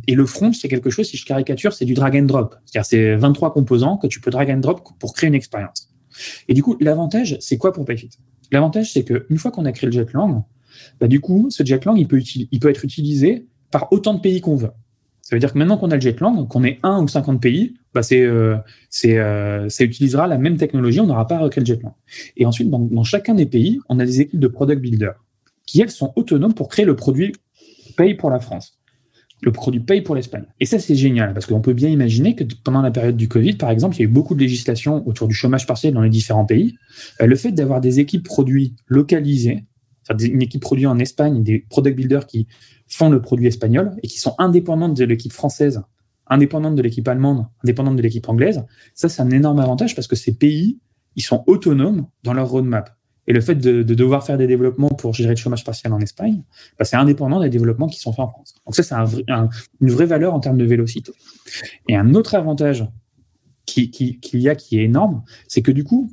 et 0.06 0.14
le 0.14 0.26
front, 0.26 0.52
c'est 0.52 0.68
quelque 0.68 0.90
chose, 0.90 1.06
si 1.06 1.16
je 1.16 1.24
caricature, 1.24 1.72
c'est 1.72 1.84
du 1.84 1.94
drag 1.94 2.16
and 2.16 2.24
drop. 2.24 2.56
C'est-à-dire 2.64 2.86
c'est 2.86 3.16
23 3.16 3.52
composants 3.52 3.96
que 3.96 4.06
tu 4.06 4.20
peux 4.20 4.30
drag 4.30 4.50
and 4.50 4.58
drop 4.58 4.88
pour 4.98 5.14
créer 5.14 5.28
une 5.28 5.34
expérience. 5.34 5.91
Et 6.48 6.54
du 6.54 6.62
coup, 6.62 6.76
l'avantage, 6.80 7.36
c'est 7.40 7.58
quoi 7.58 7.72
pour 7.72 7.84
PayFit 7.84 8.10
L'avantage, 8.50 8.92
c'est 8.92 9.04
qu'une 9.04 9.38
fois 9.38 9.50
qu'on 9.50 9.64
a 9.64 9.72
créé 9.72 9.88
le 9.88 9.92
Jetlang, 9.92 10.44
bah, 11.00 11.08
du 11.08 11.20
coup, 11.20 11.48
ce 11.50 11.64
Jetlang, 11.64 11.96
il 11.96 12.08
peut, 12.08 12.68
être 12.68 12.84
utilisé 12.84 13.46
par 13.70 13.92
autant 13.92 14.14
de 14.14 14.20
pays 14.20 14.40
qu'on 14.40 14.56
veut. 14.56 14.70
Ça 15.22 15.36
veut 15.36 15.40
dire 15.40 15.52
que 15.52 15.58
maintenant 15.58 15.78
qu'on 15.78 15.90
a 15.90 15.94
le 15.94 16.00
Jetlang, 16.00 16.46
qu'on 16.48 16.64
est 16.64 16.78
un 16.82 17.02
ou 17.02 17.08
50 17.08 17.40
pays, 17.40 17.74
bah 17.94 18.02
c'est, 18.02 18.22
euh, 18.22 18.56
euh, 19.04 19.68
ça 19.68 19.84
utilisera 19.84 20.26
la 20.26 20.36
même 20.36 20.56
technologie, 20.56 21.00
on 21.00 21.06
n'aura 21.06 21.26
pas 21.26 21.36
à 21.36 21.40
recréer 21.40 21.62
le 21.62 21.66
Jetlang. 21.66 21.94
Et 22.36 22.44
ensuite, 22.44 22.68
dans, 22.68 23.04
chacun 23.04 23.34
des 23.34 23.46
pays, 23.46 23.78
on 23.88 23.98
a 23.98 24.04
des 24.04 24.20
équipes 24.20 24.40
de 24.40 24.48
product 24.48 24.80
builders 24.80 25.14
qui, 25.64 25.80
elles, 25.80 25.90
sont 25.90 26.12
autonomes 26.16 26.54
pour 26.54 26.68
créer 26.68 26.84
le 26.84 26.96
produit 26.96 27.32
Pay 27.96 28.14
pour 28.14 28.30
la 28.30 28.40
France, 28.40 28.78
le 29.42 29.52
produit 29.52 29.80
Pay 29.80 30.02
pour 30.02 30.14
l'Espagne. 30.14 30.44
Et 30.60 30.66
ça, 30.66 30.78
c'est 30.78 30.94
génial, 30.94 31.34
parce 31.34 31.46
qu'on 31.46 31.60
peut 31.60 31.72
bien 31.72 31.88
imaginer 31.88 32.36
que 32.36 32.44
pendant 32.62 32.80
la 32.80 32.90
période 32.90 33.16
du 33.16 33.28
Covid, 33.28 33.54
par 33.54 33.70
exemple, 33.70 33.96
il 33.96 33.98
y 33.98 34.02
a 34.02 34.04
eu 34.04 34.08
beaucoup 34.08 34.34
de 34.34 34.40
législation 34.40 35.06
autour 35.06 35.26
du 35.28 35.34
chômage 35.34 35.66
partiel 35.66 35.94
dans 35.94 36.00
les 36.00 36.10
différents 36.10 36.46
pays. 36.46 36.76
Euh, 37.20 37.26
le 37.26 37.36
fait 37.36 37.52
d'avoir 37.52 37.80
des 37.80 37.98
équipes 37.98 38.24
produits 38.24 38.74
localisées, 38.86 39.64
une 40.20 40.42
équipe 40.42 40.62
produit 40.62 40.86
en 40.86 40.98
Espagne, 40.98 41.42
des 41.42 41.60
product 41.68 41.96
builders 41.96 42.26
qui 42.26 42.46
font 42.86 43.10
le 43.10 43.20
produit 43.20 43.46
espagnol 43.46 43.96
et 44.02 44.08
qui 44.08 44.18
sont 44.18 44.34
indépendantes 44.38 44.96
de 44.96 45.04
l'équipe 45.04 45.32
française, 45.32 45.82
indépendantes 46.26 46.76
de 46.76 46.82
l'équipe 46.82 47.06
allemande, 47.08 47.46
indépendantes 47.64 47.96
de 47.96 48.02
l'équipe 48.02 48.28
anglaise, 48.28 48.64
ça 48.94 49.08
c'est 49.08 49.22
un 49.22 49.30
énorme 49.30 49.60
avantage 49.60 49.94
parce 49.94 50.06
que 50.06 50.16
ces 50.16 50.34
pays, 50.34 50.78
ils 51.16 51.22
sont 51.22 51.44
autonomes 51.46 52.06
dans 52.22 52.32
leur 52.32 52.48
roadmap. 52.48 52.96
Et 53.26 53.32
le 53.32 53.40
fait 53.40 53.54
de, 53.54 53.82
devoir 53.82 54.24
faire 54.26 54.36
des 54.36 54.46
développements 54.46 54.88
pour 54.88 55.14
gérer 55.14 55.30
le 55.30 55.36
chômage 55.36 55.64
partiel 55.64 55.92
en 55.92 56.00
Espagne, 56.00 56.42
bah, 56.78 56.84
c'est 56.84 56.96
indépendant 56.96 57.40
des 57.40 57.50
développements 57.50 57.86
qui 57.86 58.00
sont 58.00 58.12
faits 58.12 58.24
en 58.24 58.28
France. 58.28 58.54
Donc 58.66 58.74
ça, 58.74 58.82
c'est 58.82 58.94
une 59.80 59.90
vraie 59.90 60.06
valeur 60.06 60.34
en 60.34 60.40
termes 60.40 60.58
de 60.58 60.64
vélocité. 60.64 61.12
Et 61.88 61.96
un 61.96 62.14
autre 62.14 62.34
avantage 62.34 62.84
qu'il 63.64 63.90
qui, 63.90 64.18
y 64.34 64.48
a 64.48 64.54
qui 64.56 64.78
est 64.78 64.84
énorme, 64.84 65.22
c'est 65.46 65.62
que 65.62 65.70
du 65.70 65.84
coup, 65.84 66.10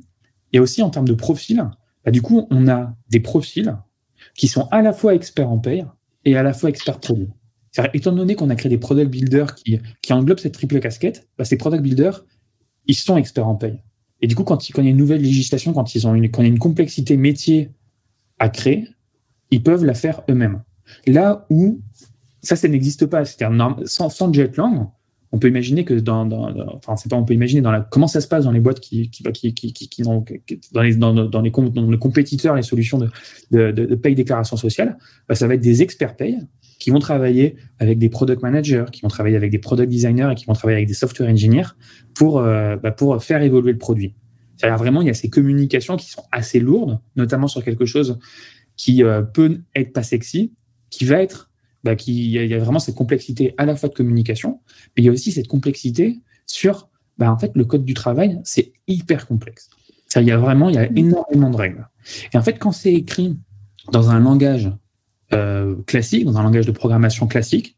il 0.52 0.56
y 0.56 0.58
a 0.58 0.62
aussi 0.62 0.82
en 0.82 0.90
termes 0.90 1.08
de 1.08 1.14
profil, 1.14 1.68
bah, 2.04 2.12
du 2.12 2.22
coup, 2.22 2.46
on 2.50 2.68
a 2.68 2.94
des 3.08 3.20
profils 3.20 3.76
qui 4.34 4.46
sont 4.46 4.68
à 4.70 4.80
la 4.80 4.92
fois 4.92 5.14
experts 5.14 5.50
en 5.50 5.58
paye 5.58 5.84
et 6.24 6.36
à 6.36 6.42
la 6.42 6.52
fois 6.52 6.70
expert 6.70 7.00
produit. 7.00 7.28
Étant 7.94 8.12
donné 8.12 8.34
qu'on 8.34 8.50
a 8.50 8.56
créé 8.56 8.68
des 8.68 8.78
product 8.78 9.10
builders 9.10 9.54
qui, 9.54 9.80
qui 10.02 10.12
englobent 10.12 10.38
cette 10.38 10.54
triple 10.54 10.80
casquette, 10.80 11.28
bah, 11.38 11.44
ces 11.44 11.56
product 11.56 11.82
builders, 11.82 12.24
ils 12.86 12.94
sont 12.94 13.16
experts 13.16 13.46
en 13.46 13.56
paye. 13.56 13.80
Et 14.22 14.26
du 14.26 14.34
coup, 14.34 14.44
quand, 14.44 14.68
il 14.68 14.76
y 14.76 14.88
a 14.88 14.90
une 14.90 14.96
nouvelle 14.96 15.22
législation, 15.22 15.72
quand, 15.72 15.94
ils 15.94 16.06
ont 16.06 16.14
une, 16.14 16.30
quand 16.30 16.42
il 16.42 16.46
y 16.46 16.48
a 16.48 16.52
une 16.52 16.58
complexité 16.58 17.16
métier 17.16 17.70
à 18.38 18.48
créer, 18.48 18.86
ils 19.50 19.62
peuvent 19.62 19.84
la 19.84 19.94
faire 19.94 20.22
eux-mêmes. 20.28 20.62
Là 21.06 21.46
où 21.50 21.80
ça, 22.42 22.56
ça 22.56 22.68
n'existe 22.68 23.06
pas. 23.06 23.24
C'est-à-dire, 23.24 23.76
sans, 23.86 24.08
sans 24.08 24.32
Jetlang, 24.32 24.90
on 25.32 25.38
peut 25.38 25.48
imaginer 25.48 25.84
que 25.84 25.94
dans, 25.94 26.26
dans, 26.26 26.50
enfin 26.74 26.96
c'est 26.96 27.08
pas 27.08 27.16
on 27.16 27.24
peut 27.24 27.34
imaginer 27.34 27.60
dans 27.60 27.84
comment 27.88 28.08
ça 28.08 28.20
se 28.20 28.28
passe 28.28 28.44
dans 28.44 28.50
les 28.50 28.60
boîtes 28.60 28.80
qui 28.80 29.10
qui 29.10 29.22
qui 29.22 29.54
qui, 29.54 29.72
qui, 29.72 29.88
qui 29.88 30.02
dans, 30.02 30.24
les 30.82 30.96
dans, 30.96 31.14
dans 31.14 31.40
les 31.40 31.50
dans 31.50 31.90
les 31.90 31.98
compétiteurs 31.98 32.56
les 32.56 32.62
solutions 32.62 32.98
de 32.98 33.08
de, 33.50 33.70
de, 33.70 33.94
paye 33.94 34.14
déclaration 34.14 34.56
sociale 34.56 34.98
bah, 35.28 35.34
ça 35.36 35.46
va 35.46 35.54
être 35.54 35.60
des 35.60 35.82
experts 35.82 36.16
paye 36.16 36.38
qui 36.80 36.90
vont 36.90 36.98
travailler 36.98 37.54
avec 37.78 37.98
des 37.98 38.08
product 38.08 38.42
managers 38.42 38.86
qui 38.90 39.02
vont 39.02 39.08
travailler 39.08 39.36
avec 39.36 39.52
des 39.52 39.60
product 39.60 39.88
designers 39.88 40.30
et 40.32 40.34
qui 40.34 40.46
vont 40.46 40.54
travailler 40.54 40.78
avec 40.78 40.88
des 40.88 40.94
software 40.94 41.30
engineers 41.30 41.76
pour 42.14 42.38
euh, 42.38 42.76
bah, 42.76 42.90
pour 42.90 43.22
faire 43.22 43.42
évoluer 43.42 43.70
le 43.70 43.78
produit 43.78 44.16
c'est-à-dire 44.56 44.78
vraiment 44.78 45.00
il 45.00 45.06
y 45.06 45.10
a 45.10 45.14
ces 45.14 45.30
communications 45.30 45.96
qui 45.96 46.10
sont 46.10 46.24
assez 46.32 46.58
lourdes 46.58 46.98
notamment 47.14 47.46
sur 47.46 47.62
quelque 47.62 47.86
chose 47.86 48.18
qui 48.76 49.04
euh, 49.04 49.22
peut 49.22 49.60
être 49.76 49.92
pas 49.92 50.02
sexy 50.02 50.52
qui 50.90 51.04
va 51.04 51.22
être 51.22 51.50
bah, 51.84 51.94
il 52.06 52.30
y, 52.30 52.54
a 52.54 52.58
vraiment 52.58 52.78
cette 52.78 52.94
complexité 52.94 53.54
à 53.56 53.64
la 53.64 53.74
fois 53.74 53.88
de 53.88 53.94
communication, 53.94 54.60
mais 54.96 55.02
il 55.02 55.06
y 55.06 55.08
a 55.08 55.12
aussi 55.12 55.32
cette 55.32 55.48
complexité 55.48 56.20
sur, 56.46 56.90
bah, 57.16 57.32
en 57.32 57.38
fait, 57.38 57.52
le 57.54 57.64
code 57.64 57.84
du 57.84 57.94
travail, 57.94 58.38
c'est 58.44 58.72
hyper 58.86 59.26
complexe. 59.26 59.70
Il 60.16 60.24
y 60.24 60.30
a 60.30 60.36
vraiment, 60.36 60.68
il 60.68 60.74
y 60.74 60.78
a 60.78 60.90
énormément 60.96 61.50
de 61.50 61.56
règles. 61.56 61.88
Et 62.34 62.36
en 62.36 62.42
fait, 62.42 62.58
quand 62.58 62.72
c'est 62.72 62.92
écrit 62.92 63.38
dans 63.92 64.10
un 64.10 64.20
langage 64.20 64.70
classique, 65.86 66.24
dans 66.24 66.36
un 66.38 66.42
langage 66.42 66.66
de 66.66 66.72
programmation 66.72 67.26
classique, 67.26 67.76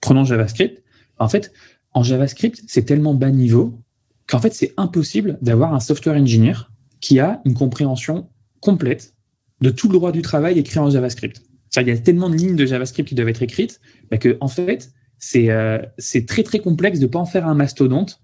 prenons 0.00 0.24
JavaScript, 0.24 0.82
en 1.18 1.28
fait, 1.28 1.52
en 1.92 2.02
JavaScript, 2.02 2.62
c'est 2.66 2.84
tellement 2.84 3.14
bas 3.14 3.30
niveau 3.30 3.80
qu'en 4.26 4.40
fait, 4.40 4.54
c'est 4.54 4.72
impossible 4.76 5.38
d'avoir 5.42 5.74
un 5.74 5.80
software 5.80 6.16
engineer 6.16 6.70
qui 7.00 7.20
a 7.20 7.40
une 7.44 7.54
compréhension 7.54 8.28
complète 8.60 9.14
de 9.60 9.70
tout 9.70 9.88
le 9.88 9.94
droit 9.94 10.12
du 10.12 10.22
travail 10.22 10.58
écrit 10.58 10.78
en 10.78 10.90
JavaScript. 10.90 11.42
Il 11.76 11.88
y 11.88 11.90
a 11.90 11.98
tellement 11.98 12.30
de 12.30 12.36
lignes 12.36 12.56
de 12.56 12.66
JavaScript 12.66 13.08
qui 13.08 13.14
doivent 13.14 13.28
être 13.28 13.42
écrites 13.42 13.80
bah, 14.10 14.18
que, 14.18 14.36
en 14.40 14.48
fait, 14.48 14.92
euh, 15.36 15.82
c'est 15.98 16.26
très 16.26 16.42
très 16.42 16.60
complexe 16.60 16.98
de 16.98 17.06
ne 17.06 17.10
pas 17.10 17.18
en 17.18 17.26
faire 17.26 17.46
un 17.46 17.54
mastodonte 17.54 18.20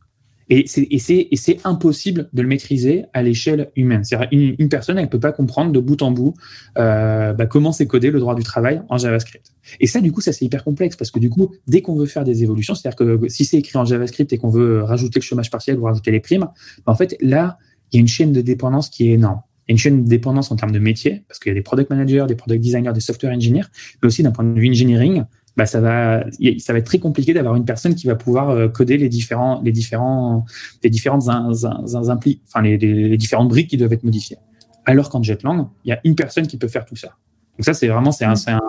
et 0.51 0.67
c'est 0.67 1.61
impossible 1.65 2.29
de 2.33 2.43
le 2.43 2.49
maîtriser 2.49 3.05
à 3.13 3.23
l'échelle 3.23 3.71
humaine. 3.77 4.03
C'est-à-dire 4.03 4.29
une, 4.33 4.57
une, 4.59 4.69
personne, 4.69 4.99
elle 4.99 5.05
ne 5.05 5.09
peut 5.09 5.21
pas 5.21 5.31
comprendre 5.31 5.71
de 5.71 5.79
bout 5.79 6.03
en 6.03 6.11
bout 6.11 6.35
euh, 6.77 7.33
bah, 7.33 7.47
comment 7.47 7.71
c'est 7.71 7.87
codé 7.87 8.11
le 8.11 8.19
droit 8.19 8.35
du 8.35 8.43
travail 8.43 8.83
en 8.89 8.99
JavaScript. 8.99 9.53
Et 9.79 9.87
ça, 9.87 10.01
du 10.01 10.11
coup, 10.11 10.21
ça 10.21 10.33
c'est 10.33 10.45
hyper 10.45 10.65
complexe 10.65 10.97
parce 10.97 11.13
que 11.13 11.21
du 11.21 11.31
coup, 11.31 11.55
dès 11.69 11.83
qu'on 11.83 11.95
veut 11.95 12.07
faire 12.07 12.25
des 12.25 12.43
évolutions, 12.43 12.75
c'est-à-dire 12.75 12.97
que 12.97 13.29
si 13.29 13.45
c'est 13.45 13.59
écrit 13.59 13.79
en 13.79 13.85
JavaScript 13.85 14.33
et 14.33 14.39
qu'on 14.39 14.51
veut 14.51 14.83
rajouter 14.83 15.21
le 15.21 15.25
chômage 15.25 15.51
partiel 15.51 15.79
ou 15.79 15.85
rajouter 15.85 16.11
les 16.11 16.21
primes, 16.21 16.49
bah, 16.85 16.93
en 16.93 16.97
fait, 16.97 17.17
là, 17.21 17.57
il 17.93 17.97
y 17.97 17.99
a 17.99 18.01
une 18.01 18.09
chaîne 18.09 18.33
de 18.33 18.41
dépendance 18.41 18.91
qui 18.91 19.09
est 19.09 19.13
énorme 19.13 19.43
une 19.71 19.79
chaîne 19.79 20.03
de 20.03 20.09
dépendance 20.09 20.51
en 20.51 20.57
termes 20.57 20.73
de 20.73 20.81
métier, 20.81 21.23
parce 21.29 21.39
qu'il 21.39 21.51
y 21.51 21.53
a 21.53 21.55
des 21.55 21.63
product 21.63 21.91
managers, 21.91 22.25
des 22.27 22.35
product 22.35 22.61
designers, 22.61 22.93
des 22.93 23.01
software 23.01 23.33
engineers, 23.33 23.67
mais 24.03 24.09
aussi 24.09 24.23
d'un 24.23 24.33
point 24.33 24.45
de 24.45 24.59
vue 24.59 24.69
engineering, 24.69 25.25
bah 25.57 25.67
ça 25.67 25.81
va, 25.81 26.25
ça 26.59 26.73
va 26.73 26.79
être 26.79 26.87
très 26.87 26.99
compliqué 26.99 27.35
d'avoir 27.35 27.57
une 27.57 27.65
personne 27.65 27.95
qui 27.95 28.07
va 28.07 28.15
pouvoir 28.15 28.51
euh, 28.51 28.69
coder 28.69 28.97
les 28.97 29.09
différents, 29.09 29.61
les 29.63 29.73
différents, 29.73 30.45
les 30.83 30.91
différentes 30.91 31.29
enfin 31.29 32.63
les, 32.63 32.79
les, 32.79 33.17
différentes 33.17 33.49
briques 33.49 33.69
qui 33.69 33.77
doivent 33.77 33.93
être 33.93 34.05
modifiées. 34.05 34.39
Alors 34.87 35.11
qu'en 35.11 35.23
Jetlang, 35.23 35.69
il 35.85 35.91
y 35.91 35.93
a 35.93 36.01
une 36.05 36.15
personne 36.15 36.47
qui 36.47 36.57
peut 36.57 36.69
faire 36.69 36.85
tout 36.85 36.97
ça. 36.97 37.17
Donc 37.59 37.65
ça, 37.65 37.75
c'est 37.75 37.89
vraiment, 37.89 38.13
c'est 38.13 38.25
un, 38.25 38.37
c'est 38.37 38.53
un, 38.53 38.61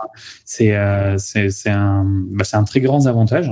c'est, 0.44 0.76
euh, 0.76 1.18
c'est, 1.18 1.70
un, 1.70 2.04
bah, 2.06 2.44
un 2.52 2.64
très 2.64 2.82
grand 2.82 3.06
avantage. 3.08 3.52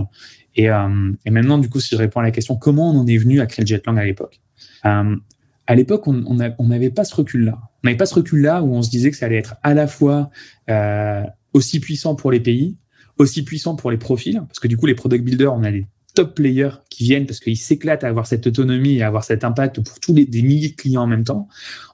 Et, 0.55 0.69
euh, 0.69 1.11
et 1.25 1.29
maintenant, 1.29 1.57
du 1.57 1.69
coup, 1.69 1.79
si 1.79 1.95
je 1.95 1.97
réponds 1.97 2.19
à 2.19 2.23
la 2.23 2.31
question, 2.31 2.57
comment 2.57 2.91
on 2.91 2.99
en 2.99 3.07
est 3.07 3.17
venu 3.17 3.39
à 3.39 3.45
créer 3.45 3.63
le 3.63 3.67
Jetlang 3.67 3.97
à 3.97 4.03
l'époque? 4.03 4.41
À 4.83 5.75
l'époque, 5.75 6.07
on 6.07 6.33
n'avait 6.33 6.89
pas 6.89 7.03
ce 7.03 7.15
recul-là. 7.15 7.59
On 7.83 7.87
n'avait 7.87 7.97
pas 7.97 8.07
ce 8.07 8.15
recul-là 8.15 8.63
où 8.63 8.73
on 8.73 8.81
se 8.81 8.89
disait 8.89 9.11
que 9.11 9.17
ça 9.17 9.27
allait 9.27 9.37
être 9.37 9.55
à 9.61 9.73
la 9.73 9.87
fois 9.87 10.31
euh, 10.69 11.23
aussi 11.53 11.79
puissant 11.79 12.15
pour 12.15 12.31
les 12.31 12.39
pays, 12.39 12.75
aussi 13.19 13.43
puissant 13.43 13.75
pour 13.75 13.91
les 13.91 13.97
profils, 13.97 14.41
parce 14.47 14.59
que 14.59 14.67
du 14.67 14.77
coup, 14.77 14.87
les 14.87 14.95
product 14.95 15.23
builders, 15.23 15.53
on 15.53 15.63
a 15.63 15.71
des 15.71 15.85
top 16.15 16.33
players 16.33 16.71
qui 16.89 17.03
viennent 17.03 17.27
parce 17.27 17.39
qu'ils 17.39 17.55
s'éclatent 17.57 18.03
à 18.03 18.07
avoir 18.07 18.25
cette 18.25 18.47
autonomie 18.47 18.95
et 18.95 19.03
à 19.03 19.07
avoir 19.07 19.23
cet 19.23 19.43
impact 19.43 19.79
pour 19.81 19.99
tous 19.99 20.15
les 20.15 20.25
des 20.25 20.41
milliers 20.41 20.69
de 20.69 20.75
clients 20.75 21.03
en 21.03 21.07
même 21.07 21.23
temps. 21.23 21.47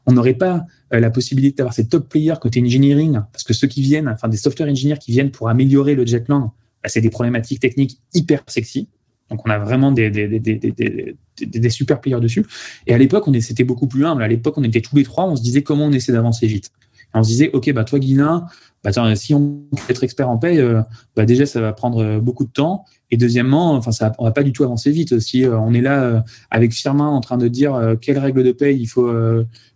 On 0.05 0.13
n'aurait 0.13 0.35
pas 0.35 0.65
euh, 0.93 1.01
la 1.01 1.09
possibilité 1.09 1.57
d'avoir 1.57 1.73
ces 1.73 1.87
top 1.89 2.07
players 2.07 2.35
côté 2.39 2.61
engineering, 2.61 3.19
parce 3.33 3.43
que 3.43 3.53
ceux 3.53 3.67
qui 3.67 3.81
viennent, 3.81 4.07
enfin 4.07 4.29
des 4.29 4.37
software 4.37 4.69
engineers 4.69 4.99
qui 4.99 5.11
viennent 5.11 5.31
pour 5.31 5.49
améliorer 5.49 5.95
le 5.95 6.05
Jetlang, 6.05 6.51
bah, 6.81 6.89
c'est 6.89 7.01
des 7.01 7.09
problématiques 7.09 7.59
techniques 7.59 7.99
hyper 8.13 8.43
sexy. 8.47 8.87
Donc 9.29 9.41
on 9.45 9.49
a 9.49 9.57
vraiment 9.57 9.91
des, 9.91 10.09
des, 10.11 10.27
des, 10.39 10.55
des, 10.57 11.15
des 11.37 11.69
super 11.69 11.99
players 11.99 12.21
dessus. 12.21 12.45
Et 12.87 12.93
à 12.93 12.97
l'époque, 12.97 13.27
on 13.27 13.33
c'était 13.41 13.63
beaucoup 13.63 13.87
plus 13.87 14.05
humble. 14.05 14.21
À 14.23 14.27
l'époque, 14.27 14.57
on 14.57 14.63
était 14.63 14.81
tous 14.81 14.95
les 14.95 15.03
trois, 15.03 15.25
on 15.25 15.35
se 15.35 15.41
disait 15.41 15.63
comment 15.63 15.85
on 15.85 15.91
essaie 15.91 16.11
d'avancer 16.11 16.47
vite. 16.47 16.71
On 17.15 17.23
se 17.23 17.29
disait, 17.29 17.49
OK, 17.53 17.71
bah 17.73 17.83
toi, 17.83 17.99
Guilin, 17.99 18.45
bah, 18.83 18.91
si 19.15 19.33
on 19.33 19.63
peut 19.71 19.89
être 19.89 20.03
expert 20.03 20.29
en 20.29 20.37
paye, 20.37 20.59
euh, 20.59 20.81
bah, 21.15 21.25
déjà, 21.25 21.45
ça 21.45 21.61
va 21.61 21.73
prendre 21.73 22.03
euh, 22.03 22.19
beaucoup 22.19 22.45
de 22.45 22.51
temps. 22.51 22.85
Et 23.09 23.17
deuxièmement, 23.17 23.73
enfin, 23.73 23.91
ça, 23.91 24.11
on 24.19 24.25
va 24.25 24.31
pas 24.31 24.43
du 24.43 24.51
tout 24.51 24.63
avancer 24.63 24.91
vite. 24.91 25.19
Si 25.19 25.45
euh, 25.45 25.57
on 25.57 25.73
est 25.73 25.81
là 25.81 26.23
avec 26.51 26.73
Firmin 26.73 27.07
en 27.07 27.21
train 27.21 27.37
de 27.37 27.47
dire 27.47 27.95
quelles 28.01 28.19
règles 28.19 28.43
de 28.43 28.51
paye 28.51 28.79
il 28.79 28.87
faut 28.87 29.05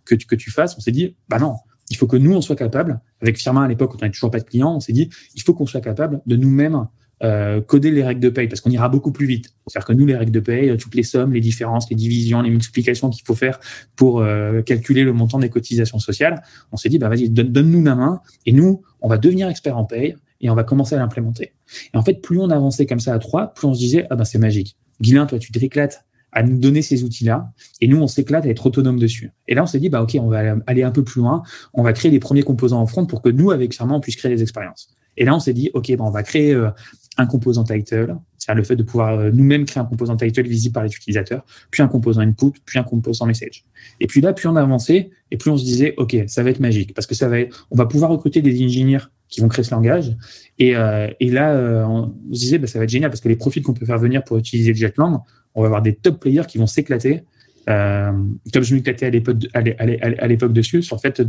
que, 0.04 0.14
tu, 0.14 0.26
que 0.26 0.34
tu 0.34 0.50
fasses, 0.50 0.76
on 0.76 0.80
s'est 0.80 0.92
dit, 0.92 1.16
bah 1.28 1.38
non, 1.38 1.56
il 1.90 1.96
faut 1.96 2.06
que 2.06 2.16
nous, 2.16 2.32
on 2.34 2.40
soit 2.40 2.56
capable. 2.56 3.00
Avec 3.22 3.38
Firmin, 3.38 3.64
à 3.64 3.68
l'époque, 3.68 3.94
on 3.94 3.98
n'avait 3.98 4.12
toujours 4.12 4.30
pas 4.30 4.38
de 4.38 4.44
clients, 4.44 4.74
on 4.76 4.80
s'est 4.80 4.92
dit, 4.92 5.10
il 5.34 5.42
faut 5.42 5.54
qu'on 5.54 5.66
soit 5.66 5.80
capable 5.80 6.20
de 6.26 6.36
nous-mêmes 6.36 6.86
euh, 7.22 7.60
coder 7.60 7.90
les 7.90 8.02
règles 8.02 8.20
de 8.20 8.30
paye 8.30 8.48
parce 8.48 8.60
qu'on 8.60 8.70
ira 8.70 8.88
beaucoup 8.88 9.12
plus 9.12 9.26
vite. 9.26 9.52
C'est-à-dire 9.66 9.86
que 9.86 9.92
nous, 9.92 10.06
les 10.06 10.16
règles 10.16 10.32
de 10.32 10.40
paye, 10.40 10.76
toutes 10.76 10.94
les 10.94 11.02
sommes, 11.02 11.32
les 11.32 11.40
différences, 11.40 11.88
les 11.90 11.96
divisions, 11.96 12.40
les 12.42 12.50
multiplications 12.50 13.10
qu'il 13.10 13.24
faut 13.24 13.34
faire 13.34 13.60
pour 13.96 14.20
euh, 14.20 14.62
calculer 14.62 15.04
le 15.04 15.12
montant 15.12 15.38
des 15.38 15.50
cotisations 15.50 15.98
sociales, 15.98 16.42
on 16.72 16.76
s'est 16.76 16.88
dit, 16.88 16.98
bah 16.98 17.08
vas-y, 17.08 17.28
donne-nous 17.28 17.84
la 17.84 17.94
main 17.94 18.20
et 18.46 18.52
nous, 18.52 18.82
on 19.00 19.08
va 19.08 19.18
devenir 19.18 19.48
expert 19.48 19.76
en 19.76 19.84
paye 19.84 20.16
et 20.40 20.50
on 20.50 20.54
va 20.54 20.64
commencer 20.64 20.94
à 20.94 20.98
l'implémenter. 20.98 21.52
Et 21.92 21.96
en 21.96 22.02
fait, 22.02 22.14
plus 22.14 22.38
on 22.38 22.50
avançait 22.50 22.86
comme 22.86 23.00
ça 23.00 23.12
à 23.14 23.18
trois, 23.18 23.52
plus 23.52 23.66
on 23.66 23.74
se 23.74 23.80
disait, 23.80 24.06
ah 24.10 24.16
ben 24.16 24.24
c'est 24.24 24.38
magique. 24.38 24.76
Guilin, 25.00 25.26
toi, 25.26 25.38
tu 25.38 25.52
t'éclates 25.52 26.04
à 26.32 26.42
nous 26.42 26.58
donner 26.58 26.82
ces 26.82 27.02
outils-là. 27.04 27.52
Et 27.80 27.88
nous, 27.88 28.00
on 28.00 28.06
s'éclate 28.06 28.46
à 28.46 28.48
être 28.48 28.66
autonome 28.66 28.98
dessus. 28.98 29.32
Et 29.48 29.54
là, 29.54 29.62
on 29.62 29.66
s'est 29.66 29.80
dit, 29.80 29.88
bah, 29.88 30.02
OK, 30.02 30.16
on 30.20 30.28
va 30.28 30.56
aller 30.66 30.82
un 30.82 30.90
peu 30.90 31.02
plus 31.02 31.20
loin. 31.20 31.42
On 31.74 31.82
va 31.82 31.92
créer 31.92 32.10
les 32.10 32.20
premiers 32.20 32.42
composants 32.42 32.80
en 32.80 32.86
front 32.86 33.06
pour 33.06 33.22
que 33.22 33.28
nous, 33.28 33.50
avec 33.50 33.72
Charmant, 33.72 33.96
on 33.96 34.00
puisse 34.00 34.16
créer 34.16 34.34
des 34.34 34.42
expériences. 34.42 34.94
Et 35.16 35.24
là, 35.24 35.34
on 35.34 35.40
s'est 35.40 35.52
dit, 35.52 35.70
OK, 35.74 35.94
bah, 35.96 36.04
on 36.06 36.10
va 36.10 36.22
créer 36.22 36.54
euh, 36.54 36.70
un 37.18 37.26
composant 37.26 37.64
title, 37.64 38.16
c'est-à-dire 38.38 38.58
le 38.58 38.64
fait 38.64 38.76
de 38.76 38.82
pouvoir 38.82 39.18
euh, 39.18 39.30
nous-mêmes 39.32 39.64
créer 39.64 39.82
un 39.82 39.86
composant 39.86 40.16
title 40.16 40.46
visible 40.46 40.72
par 40.72 40.84
les 40.84 40.90
utilisateurs, 40.90 41.44
puis 41.70 41.82
un 41.82 41.88
composant 41.88 42.20
input, 42.20 42.52
puis 42.64 42.78
un 42.78 42.82
composant 42.82 43.26
message. 43.26 43.64
Et 44.00 44.06
puis 44.06 44.20
là, 44.20 44.32
plus 44.32 44.48
on 44.48 44.56
avançait, 44.56 45.10
et 45.30 45.36
plus 45.36 45.50
on 45.50 45.56
se 45.56 45.64
disait, 45.64 45.94
OK, 45.96 46.16
ça 46.26 46.42
va 46.42 46.50
être 46.50 46.60
magique, 46.60 46.94
parce 46.94 47.06
que 47.06 47.14
ça 47.14 47.28
va 47.28 47.36
on 47.70 47.76
va 47.76 47.86
pouvoir 47.86 48.10
recruter 48.10 48.42
des 48.42 48.62
ingénieurs 48.62 49.10
qui 49.28 49.40
vont 49.40 49.48
créer 49.48 49.64
ce 49.64 49.70
langage. 49.70 50.16
Et, 50.58 50.76
euh, 50.76 51.08
et 51.20 51.30
là, 51.30 51.54
euh, 51.54 51.84
on 51.84 52.12
se 52.32 52.40
disait, 52.40 52.58
bah, 52.58 52.66
ça 52.66 52.78
va 52.78 52.84
être 52.84 52.90
génial 52.90 53.10
parce 53.10 53.20
que 53.20 53.28
les 53.28 53.36
profils 53.36 53.62
qu'on 53.62 53.74
peut 53.74 53.86
faire 53.86 53.98
venir 53.98 54.24
pour 54.24 54.38
utiliser 54.38 54.74
Jetlang, 54.74 55.22
on 55.54 55.62
va 55.62 55.66
avoir 55.66 55.82
des 55.82 55.94
top 55.94 56.20
players 56.20 56.46
qui 56.46 56.58
vont 56.58 56.66
s'éclater. 56.66 57.22
Euh, 57.70 58.12
comme 58.52 58.62
je 58.62 58.74
m'éclatais 58.74 59.06
à 59.06 59.10
l'époque, 59.10 59.36
à 59.54 60.26
l'époque 60.26 60.52
dessus, 60.52 60.82
sur 60.82 60.96
le 60.96 61.00
fait 61.00 61.22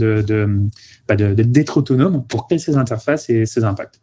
bah 1.08 1.15
d'être 1.15 1.77
autonome 1.77 2.25
pour 2.27 2.47
créer 2.47 2.58
ces 2.58 2.77
interfaces 2.77 3.30
et 3.30 3.45
ces 3.45 3.63
impacts. 3.63 4.01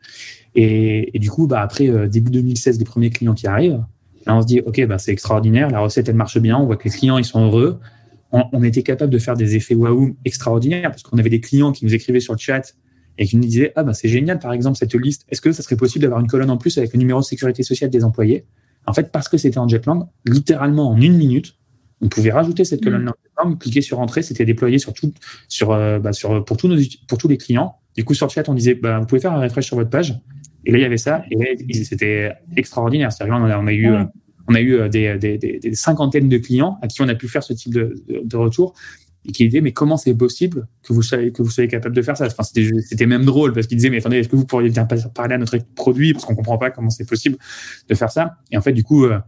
Et, 0.54 1.18
du 1.18 1.30
coup, 1.30 1.46
bah, 1.46 1.60
après 1.60 1.88
euh, 1.88 2.06
début 2.06 2.30
2016, 2.30 2.78
les 2.78 2.84
premiers 2.84 3.10
clients 3.10 3.34
qui 3.34 3.46
arrivent, 3.46 3.82
là, 4.26 4.36
on 4.36 4.42
se 4.42 4.46
dit, 4.46 4.60
OK, 4.60 4.84
bah, 4.86 4.98
c'est 4.98 5.12
extraordinaire, 5.12 5.70
la 5.70 5.80
recette, 5.80 6.08
elle 6.08 6.16
marche 6.16 6.38
bien, 6.38 6.56
on 6.58 6.66
voit 6.66 6.76
que 6.76 6.84
les 6.84 6.94
clients, 6.94 7.18
ils 7.18 7.24
sont 7.24 7.44
heureux. 7.44 7.80
On, 8.30 8.44
on 8.52 8.62
était 8.62 8.82
capable 8.82 9.12
de 9.12 9.18
faire 9.18 9.36
des 9.36 9.56
effets 9.56 9.74
waouh 9.74 10.16
extraordinaires 10.24 10.90
parce 10.90 11.02
qu'on 11.02 11.18
avait 11.18 11.30
des 11.30 11.40
clients 11.40 11.72
qui 11.72 11.84
nous 11.86 11.94
écrivaient 11.94 12.20
sur 12.20 12.34
le 12.34 12.38
chat 12.38 12.74
et 13.16 13.26
qui 13.26 13.36
nous 13.36 13.42
disait 13.42 13.72
ah 13.74 13.82
bah 13.82 13.94
c'est 13.94 14.08
génial 14.08 14.38
par 14.38 14.52
exemple 14.52 14.76
cette 14.76 14.94
liste 14.94 15.24
est-ce 15.30 15.40
que 15.40 15.50
ça 15.50 15.62
serait 15.62 15.76
possible 15.76 16.02
d'avoir 16.02 16.20
une 16.20 16.26
colonne 16.26 16.50
en 16.50 16.58
plus 16.58 16.76
avec 16.76 16.92
le 16.92 16.98
numéro 16.98 17.20
de 17.20 17.24
sécurité 17.24 17.62
sociale 17.62 17.88
des 17.88 18.04
employés? 18.04 18.44
En 18.84 18.92
fait 18.92 19.10
parce 19.10 19.30
que 19.30 19.38
c'était 19.38 19.56
en 19.56 19.66
Jetlang 19.66 20.10
littéralement 20.26 20.90
en 20.90 21.00
une 21.00 21.16
minute 21.16 21.57
on 22.00 22.08
pouvait 22.08 22.30
rajouter 22.30 22.64
cette 22.64 22.82
colonne 22.82 23.04
là 23.04 23.12
cliquer 23.60 23.80
sur 23.80 24.00
entrée 24.00 24.22
c'était 24.22 24.44
déployé 24.44 24.78
sur 24.78 24.92
tout 24.92 25.12
sur 25.48 25.72
euh, 25.72 25.98
bah, 25.98 26.12
sur 26.12 26.44
pour 26.44 26.56
tous 26.56 26.68
nos 26.68 26.76
pour 27.06 27.18
tous 27.18 27.28
les 27.28 27.38
clients. 27.38 27.76
Du 27.96 28.04
coup 28.04 28.14
sur 28.14 28.26
le 28.26 28.30
chat 28.30 28.48
on 28.48 28.54
disait 28.54 28.74
bah, 28.74 28.98
vous 29.00 29.06
pouvez 29.06 29.20
faire 29.20 29.32
un 29.32 29.40
refresh 29.40 29.66
sur 29.66 29.76
votre 29.76 29.90
page. 29.90 30.18
Et 30.64 30.72
là 30.72 30.78
il 30.78 30.82
y 30.82 30.84
avait 30.84 30.96
ça. 30.96 31.24
Et 31.30 31.84
c'était 31.84 32.32
extraordinaire 32.56 33.12
c'est-à-dire 33.12 33.36
on 33.36 33.66
a, 33.66 33.72
eu 33.72 33.88
on 34.48 34.54
a 34.54 34.60
eu 34.60 34.74
euh, 34.74 34.88
des, 34.88 35.16
des, 35.18 35.38
des, 35.38 35.74
cinquantaines 35.74 36.28
de 36.28 36.38
clients 36.38 36.78
à 36.82 36.88
qui 36.88 37.02
on 37.02 37.08
a 37.08 37.14
pu 37.14 37.28
faire 37.28 37.42
ce 37.42 37.52
type 37.52 37.74
de, 37.74 37.94
de, 38.08 38.20
de 38.24 38.36
retour 38.36 38.74
et 39.24 39.32
qui 39.32 39.44
disait 39.46 39.60
mais 39.60 39.72
comment 39.72 39.96
c'est 39.96 40.14
possible 40.14 40.66
que 40.82 40.92
vous 40.92 41.02
soyez 41.02 41.32
que 41.32 41.42
vous 41.42 41.50
soyez 41.50 41.68
capable 41.68 41.94
de 41.94 42.02
faire 42.02 42.16
ça? 42.16 42.26
Enfin, 42.26 42.42
c'était 42.42 43.06
même 43.06 43.24
drôle 43.24 43.52
parce 43.52 43.66
qu'il 43.66 43.76
disait 43.76 43.90
mais 43.90 43.98
attendez 43.98 44.18
est-ce 44.18 44.28
que 44.28 44.36
vous 44.36 44.46
pourriez 44.46 44.70
bien 44.70 44.86
parler 44.86 45.34
à 45.34 45.38
notre 45.38 45.58
produit? 45.74 46.12
Parce 46.12 46.24
qu'on 46.24 46.34
comprend 46.34 46.58
pas 46.58 46.70
comment 46.70 46.90
c'est 46.90 47.08
possible 47.08 47.36
de 47.88 47.94
faire 47.94 48.10
ça. 48.10 48.36
Et 48.50 48.56
en 48.56 48.62
fait 48.62 48.72
du 48.72 48.84
coup 48.84 49.04
euh, 49.04 49.18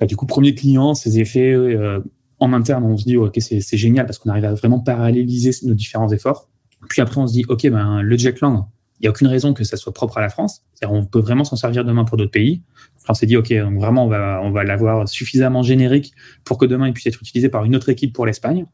bah, 0.00 0.06
du 0.06 0.16
coup 0.16 0.26
premier 0.26 0.54
client 0.54 0.94
ces 0.94 1.20
effets 1.20 1.52
euh, 1.52 2.00
en 2.40 2.52
interne 2.52 2.84
on 2.84 2.96
se 2.96 3.04
dit 3.04 3.16
ok 3.16 3.38
c'est 3.38 3.76
génial 3.76 4.06
parce 4.06 4.18
qu'on 4.18 4.30
arrive 4.30 4.44
à 4.44 4.54
vraiment 4.54 4.80
paralléliser 4.80 5.50
nos 5.64 5.74
différents 5.74 6.10
efforts 6.10 6.48
puis 6.88 7.00
après 7.00 7.18
on 7.18 7.26
se 7.26 7.32
dit 7.32 7.44
ok 7.48 7.68
ben 7.70 8.02
le 8.02 8.16
Jackland 8.16 8.68
il 9.00 9.04
n'y 9.04 9.08
a 9.08 9.10
aucune 9.10 9.26
raison 9.26 9.52
que 9.52 9.64
ça 9.64 9.76
soit 9.76 9.92
propre 9.92 10.18
à 10.18 10.20
la 10.20 10.28
France. 10.28 10.62
On 10.82 11.04
peut 11.04 11.18
vraiment 11.18 11.44
s'en 11.44 11.56
servir 11.56 11.84
demain 11.84 12.04
pour 12.04 12.16
d'autres 12.16 12.30
pays. 12.30 12.62
on 13.08 13.14
s'est 13.14 13.26
dit, 13.26 13.36
OK, 13.36 13.52
donc 13.52 13.78
vraiment, 13.78 14.06
on 14.06 14.08
va, 14.08 14.40
on 14.42 14.50
va 14.50 14.64
l'avoir 14.64 15.08
suffisamment 15.08 15.62
générique 15.62 16.12
pour 16.44 16.58
que 16.58 16.64
demain, 16.64 16.88
il 16.88 16.92
puisse 16.92 17.06
être 17.06 17.20
utilisé 17.20 17.48
par 17.48 17.64
une 17.64 17.74
autre 17.74 17.88
équipe 17.88 18.12
pour 18.12 18.24
l'Espagne 18.24 18.66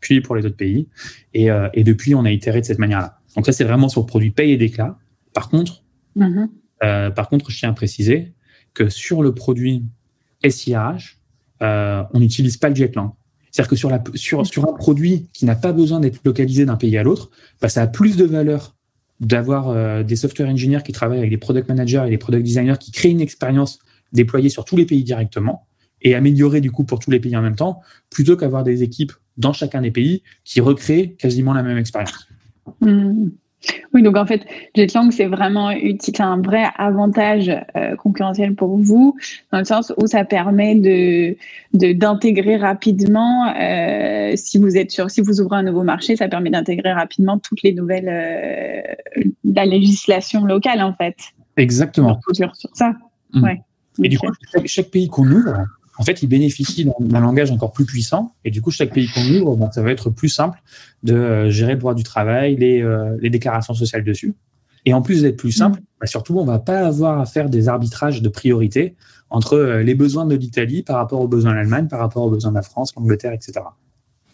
puis 0.00 0.20
pour 0.20 0.36
les 0.36 0.46
autres 0.46 0.56
pays. 0.56 0.88
Et, 1.32 1.50
euh, 1.50 1.68
et 1.72 1.82
depuis, 1.82 2.14
on 2.14 2.24
a 2.24 2.30
itéré 2.30 2.60
de 2.60 2.66
cette 2.66 2.78
manière-là. 2.78 3.18
Donc 3.36 3.46
ça, 3.46 3.52
c'est 3.52 3.64
vraiment 3.64 3.88
sur 3.88 4.02
le 4.02 4.06
produit 4.06 4.30
paye 4.30 4.52
et 4.52 4.56
d'éclat. 4.56 4.98
Par 5.32 5.48
contre, 5.48 5.82
mm-hmm. 6.16 6.48
euh, 6.84 7.10
par 7.10 7.28
contre, 7.28 7.50
je 7.50 7.58
tiens 7.58 7.70
à 7.70 7.72
préciser 7.72 8.34
que 8.74 8.88
sur 8.88 9.22
le 9.22 9.34
produit 9.34 9.84
SIRH, 10.46 11.18
on 12.12 12.20
n'utilise 12.20 12.56
pas 12.56 12.68
le 12.68 12.74
Jetlang. 12.74 13.14
C'est-à-dire 13.50 13.70
que 13.70 13.76
sur, 13.76 13.88
la, 13.88 14.02
sur, 14.14 14.44
sur 14.46 14.68
un 14.68 14.72
produit 14.72 15.28
qui 15.32 15.44
n'a 15.44 15.54
pas 15.54 15.72
besoin 15.72 16.00
d'être 16.00 16.18
localisé 16.24 16.66
d'un 16.66 16.74
pays 16.74 16.98
à 16.98 17.04
l'autre, 17.04 17.30
bah, 17.62 17.68
ça 17.68 17.82
a 17.82 17.86
plus 17.86 18.16
de 18.16 18.24
valeur 18.24 18.74
d'avoir 19.20 19.68
euh, 19.68 20.02
des 20.02 20.16
software 20.16 20.48
engineers 20.48 20.82
qui 20.84 20.90
travaillent 20.90 21.18
avec 21.18 21.30
des 21.30 21.36
product 21.36 21.68
managers 21.68 22.02
et 22.06 22.10
des 22.10 22.18
product 22.18 22.44
designers 22.44 22.78
qui 22.80 22.90
créent 22.90 23.12
une 23.12 23.20
expérience 23.20 23.78
déployée 24.12 24.48
sur 24.48 24.64
tous 24.64 24.76
les 24.76 24.86
pays 24.86 25.04
directement 25.04 25.68
et 26.02 26.14
améliorer 26.16 26.60
du 26.60 26.70
coup 26.70 26.84
pour 26.84 26.98
tous 26.98 27.10
les 27.10 27.20
pays 27.20 27.36
en 27.36 27.42
même 27.42 27.56
temps, 27.56 27.80
plutôt 28.10 28.36
qu'avoir 28.36 28.64
des 28.64 28.82
équipes 28.82 29.12
dans 29.36 29.52
chacun 29.52 29.80
des 29.82 29.90
pays 29.90 30.22
qui 30.44 30.60
recréent 30.60 31.14
quasiment 31.16 31.54
la 31.54 31.62
même 31.62 31.78
expérience. 31.78 32.28
Hmm. 32.80 33.28
Oui, 33.92 34.02
donc 34.02 34.16
en 34.16 34.26
fait, 34.26 34.44
Jetlang, 34.74 35.10
c'est 35.10 35.26
vraiment 35.26 35.70
utile, 35.70 36.14
un 36.20 36.40
vrai 36.40 36.64
avantage 36.76 37.50
euh, 37.76 37.96
concurrentiel 37.96 38.54
pour 38.54 38.76
vous, 38.76 39.16
dans 39.52 39.58
le 39.58 39.64
sens 39.64 39.92
où 39.96 40.06
ça 40.06 40.24
permet 40.24 40.74
de 40.74 41.36
d'intégrer 41.72 42.56
rapidement, 42.56 43.52
euh, 43.56 44.32
si 44.36 44.58
vous 44.58 44.76
êtes 44.76 44.90
sur, 44.90 45.10
si 45.10 45.20
vous 45.20 45.40
ouvrez 45.40 45.58
un 45.58 45.62
nouveau 45.64 45.82
marché, 45.82 46.16
ça 46.16 46.28
permet 46.28 46.50
d'intégrer 46.50 46.92
rapidement 46.92 47.38
toutes 47.38 47.62
les 47.62 47.72
nouvelles, 47.72 48.08
euh, 48.08 49.22
la 49.44 49.66
législation 49.66 50.44
locale 50.44 50.82
en 50.82 50.94
fait. 50.94 51.16
Exactement. 51.56 52.20
Sur, 52.32 52.54
sur 52.54 52.70
ça. 52.74 52.92
Hmm. 53.32 53.42
Ouais. 53.42 53.60
Et 54.02 54.08
du 54.08 54.18
coup, 54.18 54.28
chaque 54.66 54.90
pays 54.90 55.08
qu'on 55.08 55.30
ouvre, 55.30 55.66
en 55.96 56.02
fait, 56.02 56.22
il 56.22 56.28
bénéficie 56.28 56.88
d'un 57.00 57.20
langage 57.20 57.50
encore 57.50 57.72
plus 57.72 57.84
puissant. 57.84 58.34
Et 58.44 58.50
du 58.50 58.60
coup, 58.60 58.70
chaque 58.70 58.92
pays 58.92 59.08
qu'on 59.08 59.24
ouvre, 59.28 59.56
ben, 59.56 59.70
ça 59.70 59.82
va 59.82 59.90
être 59.90 60.10
plus 60.10 60.28
simple 60.28 60.60
de 61.02 61.14
euh, 61.14 61.50
gérer 61.50 61.74
le 61.74 61.78
droit 61.78 61.94
du 61.94 62.02
travail, 62.02 62.56
les, 62.56 62.82
euh, 62.82 63.16
les 63.20 63.30
déclarations 63.30 63.74
sociales 63.74 64.04
dessus. 64.04 64.34
Et 64.86 64.92
en 64.92 65.02
plus 65.02 65.22
d'être 65.22 65.36
plus 65.36 65.52
simple, 65.52 65.80
mmh. 65.80 65.84
ben, 66.00 66.06
surtout, 66.06 66.38
on 66.38 66.44
va 66.44 66.58
pas 66.58 66.86
avoir 66.86 67.20
à 67.20 67.26
faire 67.26 67.48
des 67.48 67.68
arbitrages 67.68 68.22
de 68.22 68.28
priorité 68.28 68.96
entre 69.30 69.54
euh, 69.54 69.82
les 69.82 69.94
besoins 69.94 70.26
de 70.26 70.34
l'Italie 70.34 70.82
par 70.82 70.96
rapport 70.96 71.20
aux 71.20 71.28
besoins 71.28 71.52
de 71.52 71.56
l'Allemagne, 71.56 71.88
par 71.88 72.00
rapport 72.00 72.24
aux 72.24 72.30
besoins 72.30 72.50
de 72.50 72.56
la 72.56 72.62
France, 72.62 72.92
l'Angleterre, 72.96 73.32
etc. 73.32 73.60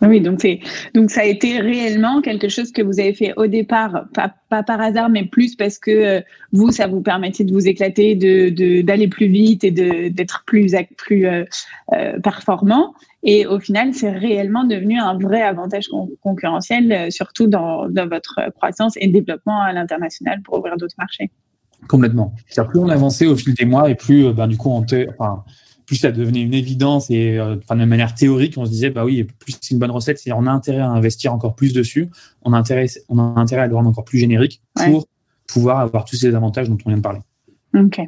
Oui, 0.02 0.20
donc 0.20 0.38
c'est 0.40 0.60
donc 0.94 1.10
ça 1.10 1.20
a 1.20 1.24
été 1.24 1.60
réellement 1.60 2.22
quelque 2.22 2.48
chose 2.48 2.72
que 2.72 2.80
vous 2.80 3.00
avez 3.00 3.12
fait 3.12 3.34
au 3.36 3.46
départ, 3.46 4.06
pas, 4.14 4.32
pas 4.48 4.62
par 4.62 4.80
hasard, 4.80 5.10
mais 5.10 5.24
plus 5.26 5.56
parce 5.56 5.78
que 5.78 5.90
euh, 5.90 6.20
vous, 6.52 6.72
ça 6.72 6.86
vous 6.86 7.02
permettait 7.02 7.44
de 7.44 7.52
vous 7.52 7.68
éclater, 7.68 8.14
de 8.14 8.80
d'aller 8.80 9.08
plus 9.08 9.26
vite 9.26 9.62
et 9.62 9.70
d'être 9.70 10.44
plus 10.46 10.74
plus 10.96 11.26
euh, 11.26 11.44
euh, 11.92 12.18
performant. 12.20 12.94
Et 13.22 13.46
au 13.46 13.60
final, 13.60 13.92
c'est 13.92 14.10
réellement 14.10 14.64
devenu 14.64 14.98
un 14.98 15.18
vrai 15.18 15.42
avantage 15.42 15.88
concurrentiel, 16.22 17.12
surtout 17.12 17.46
dans, 17.46 17.86
dans 17.90 18.08
votre 18.08 18.40
croissance 18.56 18.94
et 18.96 19.08
développement 19.08 19.60
à 19.60 19.74
l'international 19.74 20.40
pour 20.40 20.58
ouvrir 20.58 20.78
d'autres 20.78 20.94
marchés. 20.96 21.30
Complètement. 21.86 22.32
Plus 22.46 22.78
on 22.78 22.88
avançait 22.88 23.26
au 23.26 23.36
fil 23.36 23.52
des 23.52 23.66
mois 23.66 23.90
et 23.90 23.94
plus, 23.94 24.32
ben, 24.32 24.46
du 24.46 24.56
coup, 24.56 24.70
on 24.70 24.86
enfin, 25.18 25.44
plus 25.90 25.96
ça 25.96 26.12
devenait 26.12 26.42
une 26.42 26.54
évidence 26.54 27.10
et 27.10 27.36
euh, 27.36 27.56
de 27.56 27.84
manière 27.84 28.14
théorique, 28.14 28.54
on 28.56 28.64
se 28.64 28.70
disait 28.70 28.90
bah 28.90 29.04
oui, 29.04 29.24
plus 29.24 29.56
c'est 29.60 29.74
une 29.74 29.80
bonne 29.80 29.90
recette, 29.90 30.20
c'est 30.20 30.30
on 30.30 30.46
a 30.46 30.50
intérêt 30.52 30.78
à 30.78 30.88
investir 30.88 31.34
encore 31.34 31.56
plus 31.56 31.72
dessus, 31.72 32.10
on 32.42 32.52
a 32.52 32.56
intérêt, 32.56 32.86
on 33.08 33.18
a 33.18 33.22
intérêt 33.40 33.62
à 33.62 33.66
le 33.66 33.74
rendre 33.74 33.90
encore 33.90 34.04
plus 34.04 34.20
générique 34.20 34.62
pour 34.76 35.08
pouvoir 35.48 35.80
avoir 35.80 36.04
tous 36.04 36.14
ces 36.14 36.32
avantages 36.36 36.68
dont 36.68 36.78
on 36.86 36.90
vient 36.90 36.98
de 36.98 37.02
parler. 37.02 37.18
Ok. 37.74 38.02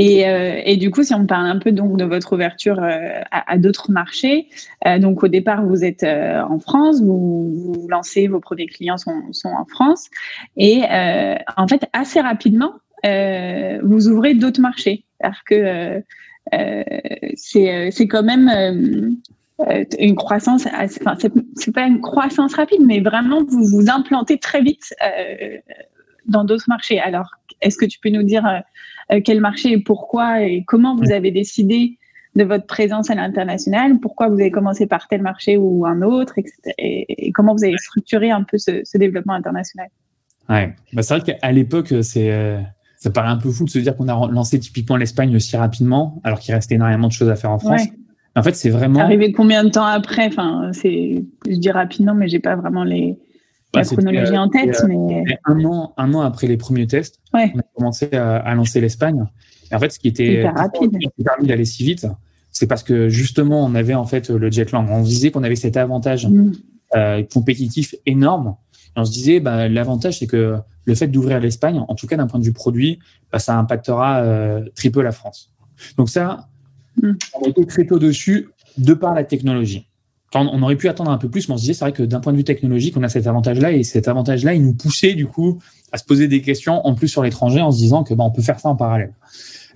Et, 0.00 0.26
euh, 0.28 0.60
et, 0.64 0.76
du 0.76 0.90
coup, 0.90 1.04
si 1.04 1.14
on 1.14 1.24
parle 1.24 1.46
un 1.46 1.60
peu 1.60 1.70
donc 1.70 1.96
de 1.96 2.04
votre 2.04 2.32
ouverture 2.32 2.82
euh, 2.82 3.20
à, 3.30 3.58
d'autres 3.58 3.92
marchés, 3.92 4.48
donc 4.98 5.22
au 5.22 5.28
départ 5.28 5.64
vous 5.64 5.84
êtes 5.84 6.02
en 6.02 6.58
France, 6.58 7.00
vous, 7.00 7.74
vous, 7.74 7.86
lancez 7.88 8.26
vos 8.26 8.40
premiers 8.40 8.66
clients 8.66 8.98
sont, 8.98 9.22
sont 9.30 9.50
en 9.50 9.66
France, 9.66 10.10
et 10.56 10.82
en 11.56 11.68
fait 11.68 11.88
assez 11.92 12.20
rapidement 12.20 12.72
vous 13.04 14.08
ouvrez 14.08 14.34
d'autres 14.34 14.60
marchés, 14.60 15.04
parce 15.20 15.40
que 15.44 16.02
c'est 16.50 18.06
quand 18.08 18.22
même 18.22 19.18
euh, 19.68 19.84
une 19.98 20.16
croissance, 20.16 20.66
enfin, 20.66 21.16
c'est 21.56 21.72
pas 21.72 21.86
une 21.86 22.00
croissance 22.00 22.54
rapide, 22.54 22.80
mais 22.84 23.00
vraiment 23.00 23.44
vous 23.44 23.64
vous 23.64 23.90
implantez 23.90 24.38
très 24.38 24.62
vite 24.62 24.94
dans 26.26 26.44
d'autres 26.44 26.68
marchés. 26.68 26.98
Alors, 26.98 27.30
est-ce 27.60 27.76
que 27.76 27.86
tu 27.86 27.98
peux 28.00 28.10
nous 28.10 28.22
dire 28.22 28.44
quel 29.24 29.40
marché 29.40 29.72
et 29.72 29.78
pourquoi 29.78 30.42
et 30.42 30.64
comment 30.66 30.96
vous 30.96 31.12
avez 31.12 31.30
décidé 31.30 31.98
de 32.34 32.44
votre 32.44 32.66
présence 32.66 33.10
à 33.10 33.14
l'international, 33.14 33.98
pourquoi 34.00 34.28
vous 34.28 34.40
avez 34.40 34.50
commencé 34.50 34.86
par 34.86 35.06
tel 35.06 35.22
marché 35.22 35.56
ou 35.56 35.84
un 35.86 36.02
autre, 36.02 36.34
et, 36.78 37.30
comment 37.32 37.54
vous 37.54 37.64
avez 37.64 37.76
structuré 37.76 38.30
un 38.30 38.42
peu 38.42 38.58
ce, 38.58 38.96
développement 38.96 39.34
international? 39.34 39.88
Ouais, 40.48 40.74
bah, 40.92 41.02
c'est 41.02 41.18
vrai 41.18 41.34
qu'à 41.34 41.52
l'époque, 41.52 41.92
c'est 42.02 42.58
ça 43.02 43.10
paraît 43.10 43.30
un 43.30 43.36
peu 43.36 43.50
fou 43.50 43.64
de 43.64 43.70
se 43.70 43.80
dire 43.80 43.96
qu'on 43.96 44.06
a 44.06 44.30
lancé 44.30 44.60
typiquement 44.60 44.96
l'Espagne 44.96 45.34
aussi 45.34 45.56
rapidement, 45.56 46.20
alors 46.22 46.38
qu'il 46.38 46.54
restait 46.54 46.76
énormément 46.76 47.08
de 47.08 47.12
choses 47.12 47.28
à 47.28 47.34
faire 47.34 47.50
en 47.50 47.58
France. 47.58 47.82
En 48.36 48.44
fait, 48.44 48.54
c'est 48.54 48.70
vraiment. 48.70 49.00
Arrivé 49.00 49.32
combien 49.32 49.64
de 49.64 49.70
temps 49.70 49.84
après? 49.84 50.26
Enfin, 50.26 50.70
c'est, 50.72 51.24
je 51.44 51.56
dis 51.56 51.70
rapidement, 51.72 52.14
mais 52.14 52.28
j'ai 52.28 52.38
pas 52.38 52.54
vraiment 52.54 52.84
les 52.84 53.18
bah, 53.72 53.80
la 53.80 53.84
chronologie 53.84 54.38
en 54.38 54.48
tête. 54.48 54.80
Euh, 54.84 54.86
mais... 54.86 55.24
Un 55.44 55.64
an, 55.64 55.94
un 55.96 56.14
an 56.14 56.20
après 56.20 56.46
les 56.46 56.56
premiers 56.56 56.86
tests, 56.86 57.18
on 57.34 57.38
a 57.40 57.62
commencé 57.74 58.08
à, 58.14 58.54
lancer 58.54 58.80
l'Espagne. 58.80 59.24
Et 59.72 59.74
en 59.74 59.80
fait, 59.80 59.90
ce 59.90 59.98
qui 59.98 60.06
était 60.06 60.48
rapide, 60.48 60.96
qui 60.96 61.06
a 61.06 61.24
permis 61.24 61.48
d'aller 61.48 61.64
si 61.64 61.82
vite, 61.82 62.06
c'est 62.52 62.68
parce 62.68 62.84
que 62.84 63.08
justement, 63.08 63.64
on 63.64 63.74
avait 63.74 63.94
en 63.94 64.04
fait 64.04 64.30
le 64.30 64.48
Jetlang. 64.48 64.86
On 64.88 65.02
disait 65.02 65.32
qu'on 65.32 65.42
avait 65.42 65.56
cet 65.56 65.76
avantage 65.76 66.28
mm. 66.28 66.52
euh, 66.94 67.22
compétitif 67.24 67.96
énorme 68.06 68.54
et 68.96 69.00
on 69.00 69.04
se 69.04 69.12
disait, 69.12 69.40
bah, 69.40 69.68
l'avantage, 69.68 70.18
c'est 70.18 70.26
que 70.26 70.58
le 70.84 70.94
fait 70.94 71.08
d'ouvrir 71.08 71.40
l'Espagne, 71.40 71.82
en 71.86 71.94
tout 71.94 72.06
cas 72.06 72.16
d'un 72.16 72.26
point 72.26 72.40
de 72.40 72.44
vue 72.44 72.52
produit, 72.52 72.98
bah, 73.30 73.38
ça 73.38 73.58
impactera 73.58 74.20
euh, 74.20 74.64
très 74.74 74.90
peu 74.90 75.02
la 75.02 75.12
France. 75.12 75.52
Donc 75.96 76.10
ça, 76.10 76.48
Mm. 77.00 77.12
On 77.34 77.48
était 77.48 77.66
très 77.66 77.86
tôt 77.86 77.98
dessus 77.98 78.50
de 78.78 78.94
par 78.94 79.14
la 79.14 79.24
technologie. 79.24 79.86
on 80.34 80.62
aurait 80.62 80.76
pu 80.76 80.88
attendre 80.88 81.10
un 81.10 81.18
peu 81.18 81.28
plus, 81.28 81.48
mais 81.48 81.54
on 81.54 81.58
se 81.58 81.62
disait, 81.62 81.74
c'est 81.74 81.84
vrai 81.84 81.92
que 81.92 82.02
d'un 82.02 82.20
point 82.20 82.32
de 82.32 82.38
vue 82.38 82.44
technologique, 82.44 82.96
on 82.96 83.02
a 83.02 83.08
cet 83.08 83.26
avantage-là, 83.26 83.72
et 83.72 83.82
cet 83.82 84.08
avantage-là, 84.08 84.54
il 84.54 84.62
nous 84.62 84.74
poussait 84.74 85.14
du 85.14 85.26
coup 85.26 85.60
à 85.92 85.98
se 85.98 86.04
poser 86.04 86.28
des 86.28 86.40
questions 86.40 86.86
en 86.86 86.94
plus 86.94 87.08
sur 87.08 87.22
l'étranger 87.22 87.60
en 87.60 87.70
se 87.70 87.78
disant 87.78 88.02
que 88.02 88.14
bah, 88.14 88.24
on 88.24 88.30
peut 88.30 88.42
faire 88.42 88.58
ça 88.58 88.68
en 88.68 88.76
parallèle. 88.76 89.14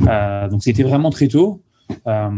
Euh, 0.02 0.48
donc 0.48 0.62
c'était 0.62 0.82
vraiment 0.82 1.10
très 1.10 1.28
tôt 1.28 1.62
euh, 2.06 2.30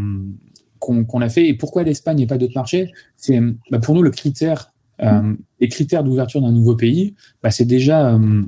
qu'on 0.79 1.21
a 1.21 1.29
fait. 1.29 1.47
Et 1.47 1.53
pourquoi 1.53 1.83
l'Espagne 1.83 2.19
et 2.21 2.27
pas 2.27 2.37
d'autres 2.37 2.55
marchés? 2.55 2.91
C'est 3.15 3.39
bah, 3.71 3.79
pour 3.79 3.95
nous 3.95 4.01
le 4.01 4.11
critère, 4.11 4.71
euh, 5.01 5.33
les 5.59 5.67
critères 5.67 6.03
d'ouverture 6.03 6.41
d'un 6.41 6.51
nouveau 6.51 6.75
pays, 6.75 7.15
bah, 7.43 7.51
c'est 7.51 7.65
déjà 7.65 8.13
euh, 8.13 8.43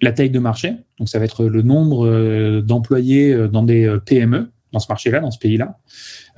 la 0.00 0.12
taille 0.12 0.30
de 0.30 0.38
marché. 0.38 0.74
Donc 0.98 1.08
ça 1.08 1.18
va 1.18 1.24
être 1.24 1.44
le 1.44 1.62
nombre 1.62 2.06
euh, 2.06 2.60
d'employés 2.62 3.48
dans 3.48 3.62
des 3.62 3.98
PME 4.06 4.50
dans 4.72 4.78
ce 4.78 4.88
marché-là, 4.88 5.20
dans 5.20 5.30
ce 5.30 5.38
pays-là. 5.38 5.78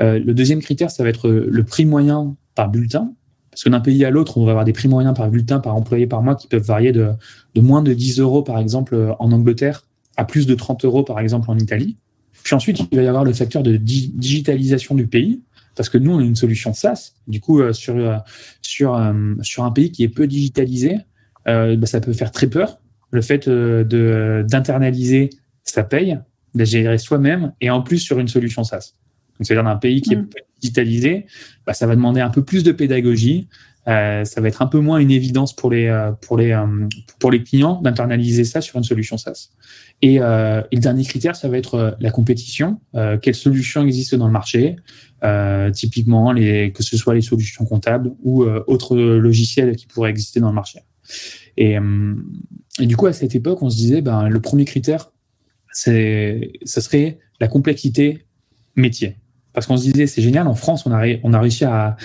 le 0.00 0.32
deuxième 0.32 0.60
critère, 0.60 0.90
ça 0.90 1.04
va 1.04 1.08
être 1.08 1.28
le 1.28 1.62
prix 1.62 1.84
moyen 1.84 2.34
par 2.56 2.68
bulletin. 2.68 3.12
Parce 3.52 3.62
que 3.62 3.68
d'un 3.68 3.78
pays 3.78 4.04
à 4.04 4.10
l'autre, 4.10 4.38
on 4.38 4.44
va 4.44 4.50
avoir 4.50 4.64
des 4.64 4.72
prix 4.72 4.88
moyens 4.88 5.14
par 5.14 5.30
bulletin, 5.30 5.60
par 5.60 5.76
employé 5.76 6.08
par 6.08 6.20
mois 6.20 6.34
qui 6.34 6.48
peuvent 6.48 6.64
varier 6.64 6.90
de, 6.90 7.10
de 7.54 7.60
moins 7.60 7.80
de 7.80 7.94
10 7.94 8.18
euros, 8.18 8.42
par 8.42 8.58
exemple, 8.58 9.14
en 9.20 9.30
Angleterre, 9.30 9.86
à 10.16 10.24
plus 10.24 10.48
de 10.48 10.56
30 10.56 10.84
euros, 10.84 11.04
par 11.04 11.20
exemple, 11.20 11.48
en 11.48 11.56
Italie. 11.56 11.96
Puis 12.42 12.56
ensuite, 12.56 12.80
il 12.90 12.96
va 12.96 13.04
y 13.04 13.06
avoir 13.06 13.22
le 13.22 13.32
facteur 13.32 13.62
de 13.62 13.76
digitalisation 13.76 14.96
du 14.96 15.06
pays, 15.06 15.40
parce 15.76 15.88
que 15.88 15.98
nous, 15.98 16.12
on 16.12 16.18
a 16.18 16.22
une 16.22 16.36
solution 16.36 16.72
SaaS. 16.72 17.14
Du 17.26 17.40
coup, 17.40 17.60
euh, 17.60 17.72
sur, 17.72 17.96
euh, 17.96 18.16
sur, 18.62 18.94
euh, 18.94 19.34
sur 19.42 19.64
un 19.64 19.70
pays 19.70 19.90
qui 19.90 20.04
est 20.04 20.08
peu 20.08 20.26
digitalisé, 20.26 20.98
bah, 21.46 21.84
ça 21.84 22.00
peut 22.00 22.14
faire 22.14 22.32
très 22.32 22.46
peur. 22.46 22.78
Le 23.10 23.20
fait 23.20 23.48
de 23.48 24.44
d'internaliser 24.48 25.30
sa 25.62 25.84
paye, 25.84 26.18
de 26.54 26.64
gérer 26.64 26.96
soi-même, 26.98 27.52
et 27.60 27.70
en 27.70 27.82
plus 27.82 27.98
sur 27.98 28.18
une 28.18 28.28
solution 28.28 28.64
SaaS. 28.64 28.94
Donc, 29.38 29.46
c'est-à-dire 29.46 29.64
d'un 29.64 29.76
pays 29.76 30.00
qui 30.00 30.14
est 30.14 30.16
mm. 30.16 30.28
peu 30.28 30.38
digitalisé, 30.60 31.26
bah, 31.66 31.74
ça 31.74 31.86
va 31.86 31.96
demander 31.96 32.22
un 32.22 32.30
peu 32.30 32.42
plus 32.42 32.64
de 32.64 32.72
pédagogie, 32.72 33.48
euh, 33.88 34.24
ça 34.24 34.40
va 34.40 34.48
être 34.48 34.62
un 34.62 34.66
peu 34.66 34.78
moins 34.78 34.98
une 34.98 35.10
évidence 35.10 35.54
pour 35.54 35.70
les, 35.70 36.10
pour 36.22 36.38
les, 36.38 36.58
pour 37.18 37.30
les 37.30 37.42
clients 37.42 37.82
d'internaliser 37.82 38.44
ça 38.44 38.62
sur 38.62 38.78
une 38.78 38.84
solution 38.84 39.18
SaaS. 39.18 39.50
Et, 40.04 40.16
et, 40.16 40.18
le 40.20 40.80
dernier 40.80 41.04
critère, 41.04 41.34
ça 41.34 41.48
va 41.48 41.56
être 41.56 41.96
la 41.98 42.10
compétition. 42.10 42.78
quelles 43.22 43.34
solutions 43.34 43.82
existent 43.82 44.18
dans 44.18 44.26
le 44.26 44.32
marché? 44.32 44.76
Typiquement, 45.72 46.34
que 46.34 46.82
ce 46.82 46.96
soit 46.98 47.14
les 47.14 47.22
solutions 47.22 47.64
comptables 47.64 48.12
ou 48.22 48.44
autres 48.44 48.96
logiciels 48.96 49.76
qui 49.76 49.86
pourraient 49.86 50.10
exister 50.10 50.40
dans 50.40 50.48
le 50.48 50.54
marché. 50.54 50.80
Et, 51.56 51.78
du 52.80 52.96
coup, 52.98 53.06
à 53.06 53.14
cette 53.14 53.34
époque, 53.34 53.62
on 53.62 53.70
se 53.70 53.76
disait, 53.76 54.02
ben, 54.02 54.28
le 54.28 54.40
premier 54.40 54.66
critère, 54.66 55.10
c'est, 55.72 56.52
ça 56.64 56.82
serait 56.82 57.18
la 57.40 57.48
complexité 57.48 58.26
métier 58.76 59.16
parce 59.54 59.66
qu'on 59.66 59.76
se 59.76 59.84
disait, 59.84 60.06
c'est 60.06 60.20
génial, 60.20 60.48
en 60.48 60.56
France, 60.56 60.84
on 60.84 60.90
a, 60.90 61.38
réussi 61.38 61.64
à, 61.64 61.96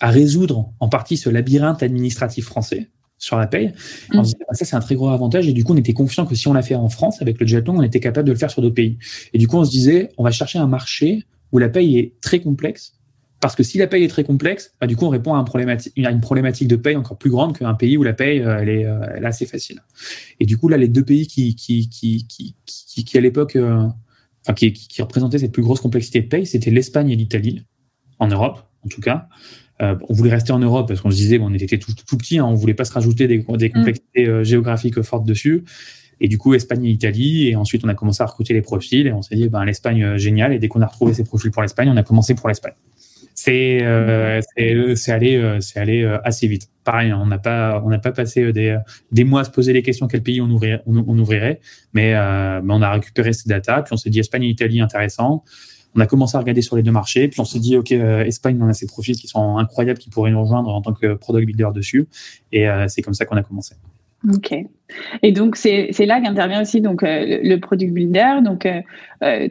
résoudre 0.00 0.72
en 0.80 0.88
partie 0.88 1.16
ce 1.16 1.28
labyrinthe 1.28 1.82
administratif 1.82 2.46
français 2.46 2.90
sur 3.22 3.38
la 3.38 3.46
paye. 3.46 3.72
On 4.12 4.24
se 4.24 4.32
disait, 4.32 4.44
bah, 4.48 4.54
ça, 4.54 4.64
c'est 4.64 4.74
un 4.74 4.80
très 4.80 4.96
gros 4.96 5.08
avantage. 5.08 5.46
Et 5.46 5.52
du 5.52 5.62
coup, 5.62 5.74
on 5.74 5.76
était 5.76 5.92
confiant 5.92 6.26
que 6.26 6.34
si 6.34 6.48
on 6.48 6.52
l'a 6.52 6.62
fait 6.62 6.74
en 6.74 6.88
France 6.88 7.22
avec 7.22 7.38
le 7.38 7.46
jeton, 7.46 7.78
on 7.78 7.82
était 7.82 8.00
capable 8.00 8.26
de 8.26 8.32
le 8.32 8.38
faire 8.38 8.50
sur 8.50 8.62
d'autres 8.62 8.74
pays. 8.74 8.98
Et 9.32 9.38
du 9.38 9.46
coup, 9.46 9.58
on 9.58 9.64
se 9.64 9.70
disait, 9.70 10.10
on 10.18 10.24
va 10.24 10.32
chercher 10.32 10.58
un 10.58 10.66
marché 10.66 11.24
où 11.52 11.58
la 11.58 11.68
paye 11.68 11.98
est 11.98 12.20
très 12.20 12.40
complexe. 12.40 12.94
Parce 13.38 13.54
que 13.54 13.62
si 13.62 13.78
la 13.78 13.86
paye 13.86 14.02
est 14.02 14.08
très 14.08 14.24
complexe, 14.24 14.74
bah, 14.80 14.88
du 14.88 14.96
coup, 14.96 15.04
on 15.04 15.08
répond 15.08 15.34
à, 15.34 15.38
un 15.38 15.44
problématique, 15.44 15.92
à 16.04 16.10
une 16.10 16.20
problématique 16.20 16.66
de 16.66 16.74
paye 16.74 16.96
encore 16.96 17.16
plus 17.16 17.30
grande 17.30 17.56
qu'un 17.56 17.74
pays 17.74 17.96
où 17.96 18.02
la 18.02 18.12
paye, 18.12 18.40
euh, 18.40 18.58
elle 18.60 18.68
est, 18.68 18.86
euh, 18.86 18.98
elle 19.14 19.22
est 19.22 19.26
assez 19.26 19.46
facile. 19.46 19.80
Et 20.40 20.46
du 20.46 20.58
coup, 20.58 20.68
là, 20.68 20.76
les 20.76 20.88
deux 20.88 21.04
pays 21.04 21.28
qui, 21.28 21.54
qui, 21.54 21.88
qui, 21.88 22.26
qui, 22.26 22.56
qui, 23.04 23.18
à 23.18 23.20
l'époque, 23.20 23.54
euh, 23.54 23.86
enfin, 24.42 24.54
qui, 24.54 24.72
qui, 24.72 25.00
représentait 25.00 25.38
cette 25.38 25.52
plus 25.52 25.62
grosse 25.62 25.80
complexité 25.80 26.20
de 26.22 26.26
paye, 26.26 26.44
c'était 26.44 26.72
l'Espagne 26.72 27.10
et 27.10 27.16
l'Italie, 27.16 27.64
en 28.18 28.26
Europe 28.26 28.64
en 28.84 28.88
tout 28.88 29.00
cas. 29.00 29.28
Euh, 29.80 29.96
on 30.08 30.12
voulait 30.12 30.30
rester 30.30 30.52
en 30.52 30.58
Europe 30.58 30.88
parce 30.88 31.00
qu'on 31.00 31.10
se 31.10 31.16
disait, 31.16 31.38
bon, 31.38 31.50
on 31.50 31.54
était 31.54 31.78
tout, 31.78 31.92
tout 32.06 32.16
petit, 32.16 32.38
hein, 32.38 32.44
on 32.44 32.54
voulait 32.54 32.74
pas 32.74 32.84
se 32.84 32.92
rajouter 32.92 33.26
des, 33.26 33.38
des 33.38 33.68
mm. 33.68 33.72
complexités 33.72 34.28
euh, 34.28 34.44
géographiques 34.44 35.00
fortes 35.02 35.24
dessus. 35.24 35.64
Et 36.20 36.28
du 36.28 36.38
coup, 36.38 36.54
Espagne 36.54 36.84
et 36.84 36.90
Italie. 36.90 37.48
Et 37.48 37.56
ensuite, 37.56 37.84
on 37.84 37.88
a 37.88 37.94
commencé 37.94 38.22
à 38.22 38.26
recruter 38.26 38.54
les 38.54 38.62
profils 38.62 39.06
et 39.06 39.12
on 39.12 39.22
s'est 39.22 39.34
dit, 39.34 39.48
ben, 39.48 39.64
l'Espagne, 39.64 40.04
euh, 40.04 40.18
génial. 40.18 40.52
Et 40.52 40.58
dès 40.58 40.68
qu'on 40.68 40.82
a 40.82 40.86
retrouvé 40.86 41.14
ces 41.14 41.24
profils 41.24 41.50
pour 41.50 41.62
l'Espagne, 41.62 41.88
on 41.88 41.96
a 41.96 42.02
commencé 42.02 42.34
pour 42.34 42.48
l'Espagne. 42.48 42.74
C'est 43.34 43.78
euh, 43.82 44.40
allé, 44.56 46.18
assez 46.22 46.46
vite. 46.46 46.68
Pareil, 46.84 47.12
on 47.12 47.26
n'a 47.26 47.38
pas, 47.38 47.82
on 47.84 47.88
n'a 47.88 47.98
pas 47.98 48.12
passé 48.12 48.52
des, 48.52 48.78
des 49.10 49.24
mois 49.24 49.40
à 49.40 49.44
se 49.44 49.50
poser 49.50 49.72
les 49.72 49.82
questions 49.82 50.06
quel 50.06 50.22
pays 50.22 50.40
on 50.42 50.50
ouvrirait, 50.50 50.82
on, 50.86 51.02
on 51.08 51.18
ouvrirait 51.18 51.58
mais, 51.94 52.12
mais 52.12 52.74
on 52.74 52.82
a 52.82 52.92
récupéré 52.92 53.32
ces 53.32 53.48
datas. 53.48 53.82
Puis 53.82 53.94
on 53.94 53.96
s'est 53.96 54.10
dit 54.10 54.20
Espagne 54.20 54.44
et 54.44 54.48
Italie 54.48 54.82
intéressant 54.82 55.44
on 55.94 56.00
a 56.00 56.06
commencé 56.06 56.36
à 56.36 56.40
regarder 56.40 56.62
sur 56.62 56.76
les 56.76 56.82
deux 56.82 56.90
marchés, 56.90 57.28
puis 57.28 57.40
on 57.40 57.44
s'est 57.44 57.58
dit, 57.58 57.76
OK, 57.76 57.92
euh, 57.92 58.24
Espagne, 58.24 58.58
on 58.60 58.68
a 58.68 58.72
ces 58.72 58.86
profils 58.86 59.16
qui 59.16 59.28
sont 59.28 59.58
incroyables, 59.58 59.98
qui 59.98 60.10
pourraient 60.10 60.30
nous 60.30 60.42
rejoindre 60.42 60.70
en 60.70 60.80
tant 60.80 60.92
que 60.92 61.14
product 61.14 61.46
builder 61.46 61.68
dessus. 61.74 62.08
Et 62.50 62.68
euh, 62.68 62.86
c'est 62.88 63.02
comme 63.02 63.14
ça 63.14 63.24
qu'on 63.24 63.36
a 63.36 63.42
commencé. 63.42 63.74
Ok. 64.32 64.54
Et 65.22 65.32
donc, 65.32 65.56
c'est 65.56 65.90
là 66.06 66.20
qu'intervient 66.20 66.62
aussi 66.62 66.80
donc, 66.80 67.02
euh, 67.02 67.40
le 67.42 67.56
product 67.56 67.92
builder. 67.92 68.36
Donc, 68.44 68.68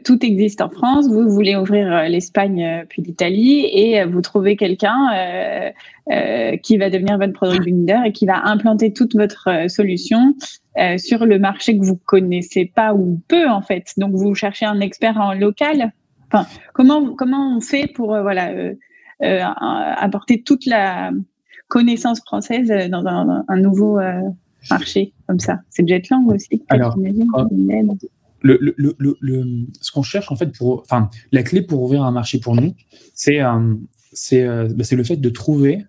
tout 0.06 0.26
existe 0.26 0.62
en 0.62 0.70
France. 0.70 1.10
Vous 1.10 1.30
voulez 1.30 1.58
ouvrir 1.58 2.08
l'Espagne 2.08 2.86
puis 2.88 3.02
l'Italie 3.02 3.66
et 3.66 4.06
vous 4.06 4.22
trouvez 4.22 4.56
quelqu'un 4.56 5.10
qui 6.64 6.78
va 6.78 6.90
devenir 6.90 7.18
votre 7.18 7.34
product 7.34 7.66
builder 7.66 8.00
et 8.06 8.12
qui 8.14 8.26
va 8.26 8.48
implanter 8.48 8.94
toute 8.94 9.14
votre 9.14 9.50
solution 9.68 10.36
sur 10.98 11.26
le 11.26 11.38
marché 11.38 11.78
que 11.78 11.84
vous 11.84 12.00
connaissez 12.06 12.72
pas 12.74 12.94
ou 12.94 13.20
peu, 13.28 13.50
en 13.50 13.62
fait. 13.62 13.92
Donc, 13.98 14.14
vous 14.14 14.36
cherchez 14.36 14.66
un 14.66 14.80
expert 14.80 15.18
en 15.18 15.34
local? 15.34 15.92
Comment, 16.74 17.16
comment 17.16 17.58
on 17.58 17.62
fait 17.62 17.88
pour 17.88 18.14
euh, 18.14 18.22
voilà, 18.22 18.52
euh, 18.52 18.74
euh, 19.24 19.42
apporter 19.44 20.42
toute 20.42 20.66
la 20.66 21.12
connaissance 21.68 22.20
française 22.22 22.68
dans 22.90 23.06
un, 23.06 23.58
nouveau 23.58 24.00
marché 24.70 25.14
comme 25.28 25.40
ça? 25.40 25.60
C'est 25.70 25.88
Jetlang 25.88 26.28
aussi 26.28 26.64
Alors, 26.70 26.98
le, 28.44 28.58
le, 28.60 28.96
le, 28.98 29.46
ce 29.82 29.92
qu'on 29.92 30.02
cherche 30.02 30.32
en 30.32 30.36
fait 30.36 30.48
pour, 30.58 30.82
enfin, 30.82 31.10
la 31.32 31.44
clé 31.44 31.62
pour 31.62 31.84
ouvrir 31.84 32.04
un 32.04 32.12
marché 32.12 32.40
pour 32.40 32.56
nous, 32.56 32.74
c'est 33.14 33.40
c'est 34.14 34.46
bah, 34.46 34.84
le 34.92 35.04
fait 35.04 35.18
de 35.18 35.30
trouver 35.30 35.86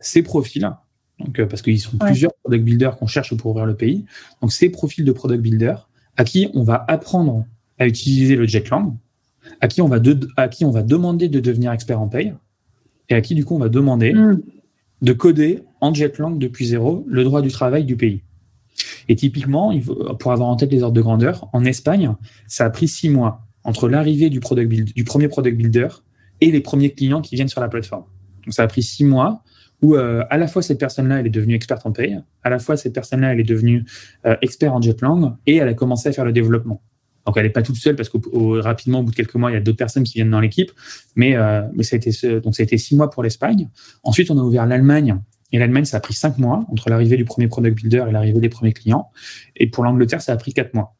ces 0.00 0.22
profils. 0.22 0.68
Donc, 1.18 1.44
parce 1.44 1.60
qu'ils 1.60 1.78
sont 1.78 1.98
plusieurs 1.98 2.32
product 2.42 2.64
builders 2.64 2.96
qu'on 2.96 3.06
cherche 3.06 3.36
pour 3.36 3.50
ouvrir 3.50 3.66
le 3.66 3.76
pays. 3.76 4.06
Donc, 4.40 4.52
ces 4.52 4.70
profils 4.70 5.04
de 5.04 5.12
product 5.12 5.42
builder 5.42 5.74
à 6.16 6.24
qui 6.24 6.48
on 6.54 6.62
va 6.62 6.82
apprendre 6.88 7.44
à 7.78 7.86
utiliser 7.86 8.36
le 8.36 8.46
Jetlang, 8.46 8.96
à 9.60 9.68
qui 9.68 9.82
on 9.82 9.88
va, 9.88 9.98
à 10.36 10.48
qui 10.48 10.64
on 10.64 10.70
va 10.70 10.82
demander 10.82 11.28
de 11.28 11.40
devenir 11.40 11.72
expert 11.72 12.00
en 12.00 12.08
paye 12.08 12.34
et 13.08 13.14
à 13.14 13.20
qui, 13.20 13.34
du 13.34 13.44
coup, 13.44 13.56
on 13.56 13.58
va 13.58 13.68
demander 13.68 14.12
hmm. 14.12 14.40
de 15.02 15.12
coder 15.12 15.62
en 15.80 15.92
Jetlang 15.92 16.38
depuis 16.38 16.66
zéro 16.66 17.04
le 17.08 17.24
droit 17.24 17.42
du 17.42 17.50
travail 17.50 17.84
du 17.84 17.96
pays. 17.96 18.22
Et 19.08 19.16
typiquement, 19.16 19.74
pour 20.18 20.32
avoir 20.32 20.48
en 20.48 20.56
tête 20.56 20.70
les 20.70 20.82
ordres 20.82 20.94
de 20.94 21.02
grandeur, 21.02 21.48
en 21.52 21.64
Espagne, 21.64 22.14
ça 22.46 22.64
a 22.64 22.70
pris 22.70 22.88
six 22.88 23.08
mois 23.08 23.46
entre 23.64 23.88
l'arrivée 23.88 24.30
du, 24.30 24.40
product 24.40 24.68
build, 24.68 24.94
du 24.94 25.04
premier 25.04 25.28
product 25.28 25.56
builder 25.56 25.88
et 26.40 26.50
les 26.50 26.60
premiers 26.60 26.90
clients 26.90 27.20
qui 27.20 27.34
viennent 27.34 27.48
sur 27.48 27.60
la 27.60 27.68
plateforme. 27.68 28.04
Donc 28.44 28.54
ça 28.54 28.62
a 28.62 28.66
pris 28.68 28.82
six 28.82 29.04
mois 29.04 29.42
où 29.82 29.96
euh, 29.96 30.24
à 30.30 30.38
la 30.38 30.46
fois 30.46 30.62
cette 30.62 30.78
personne-là, 30.78 31.20
elle 31.20 31.26
est 31.26 31.30
devenue 31.30 31.54
experte 31.54 31.84
en 31.86 31.92
paye, 31.92 32.20
à 32.42 32.50
la 32.50 32.58
fois 32.58 32.76
cette 32.76 32.94
personne-là, 32.94 33.32
elle 33.32 33.40
est 33.40 33.44
devenue 33.44 33.84
euh, 34.26 34.36
expert 34.42 34.72
en 34.72 34.80
Jetlang 34.80 35.36
et 35.46 35.56
elle 35.56 35.68
a 35.68 35.74
commencé 35.74 36.08
à 36.08 36.12
faire 36.12 36.24
le 36.24 36.32
développement. 36.32 36.82
Donc 37.26 37.36
elle 37.36 37.44
n'est 37.44 37.50
pas 37.50 37.62
toute 37.62 37.76
seule 37.76 37.96
parce 37.96 38.08
que 38.08 38.18
rapidement, 38.60 39.00
au 39.00 39.02
bout 39.02 39.10
de 39.10 39.16
quelques 39.16 39.34
mois, 39.34 39.50
il 39.50 39.54
y 39.54 39.56
a 39.56 39.60
d'autres 39.60 39.78
personnes 39.78 40.04
qui 40.04 40.14
viennent 40.14 40.30
dans 40.30 40.40
l'équipe. 40.40 40.72
Mais, 41.16 41.36
euh, 41.36 41.62
mais 41.74 41.82
ça 41.82 41.96
a 41.96 41.98
été 41.98 42.40
donc 42.40 42.54
ça 42.54 42.62
a 42.62 42.64
été 42.64 42.78
six 42.78 42.96
mois 42.96 43.10
pour 43.10 43.22
l'Espagne. 43.22 43.68
Ensuite, 44.02 44.30
on 44.30 44.38
a 44.38 44.42
ouvert 44.42 44.66
l'Allemagne. 44.66 45.18
Et 45.52 45.58
l'Allemagne, 45.58 45.84
ça 45.84 45.96
a 45.96 46.00
pris 46.00 46.14
cinq 46.14 46.38
mois 46.38 46.64
entre 46.70 46.90
l'arrivée 46.90 47.16
du 47.16 47.24
premier 47.24 47.48
product 47.48 47.76
builder 47.76 48.04
et 48.08 48.12
l'arrivée 48.12 48.38
des 48.38 48.48
premiers 48.48 48.72
clients. 48.72 49.10
Et 49.56 49.68
pour 49.68 49.82
l'Angleterre, 49.82 50.22
ça 50.22 50.32
a 50.32 50.36
pris 50.36 50.52
quatre 50.52 50.74
mois. 50.74 50.94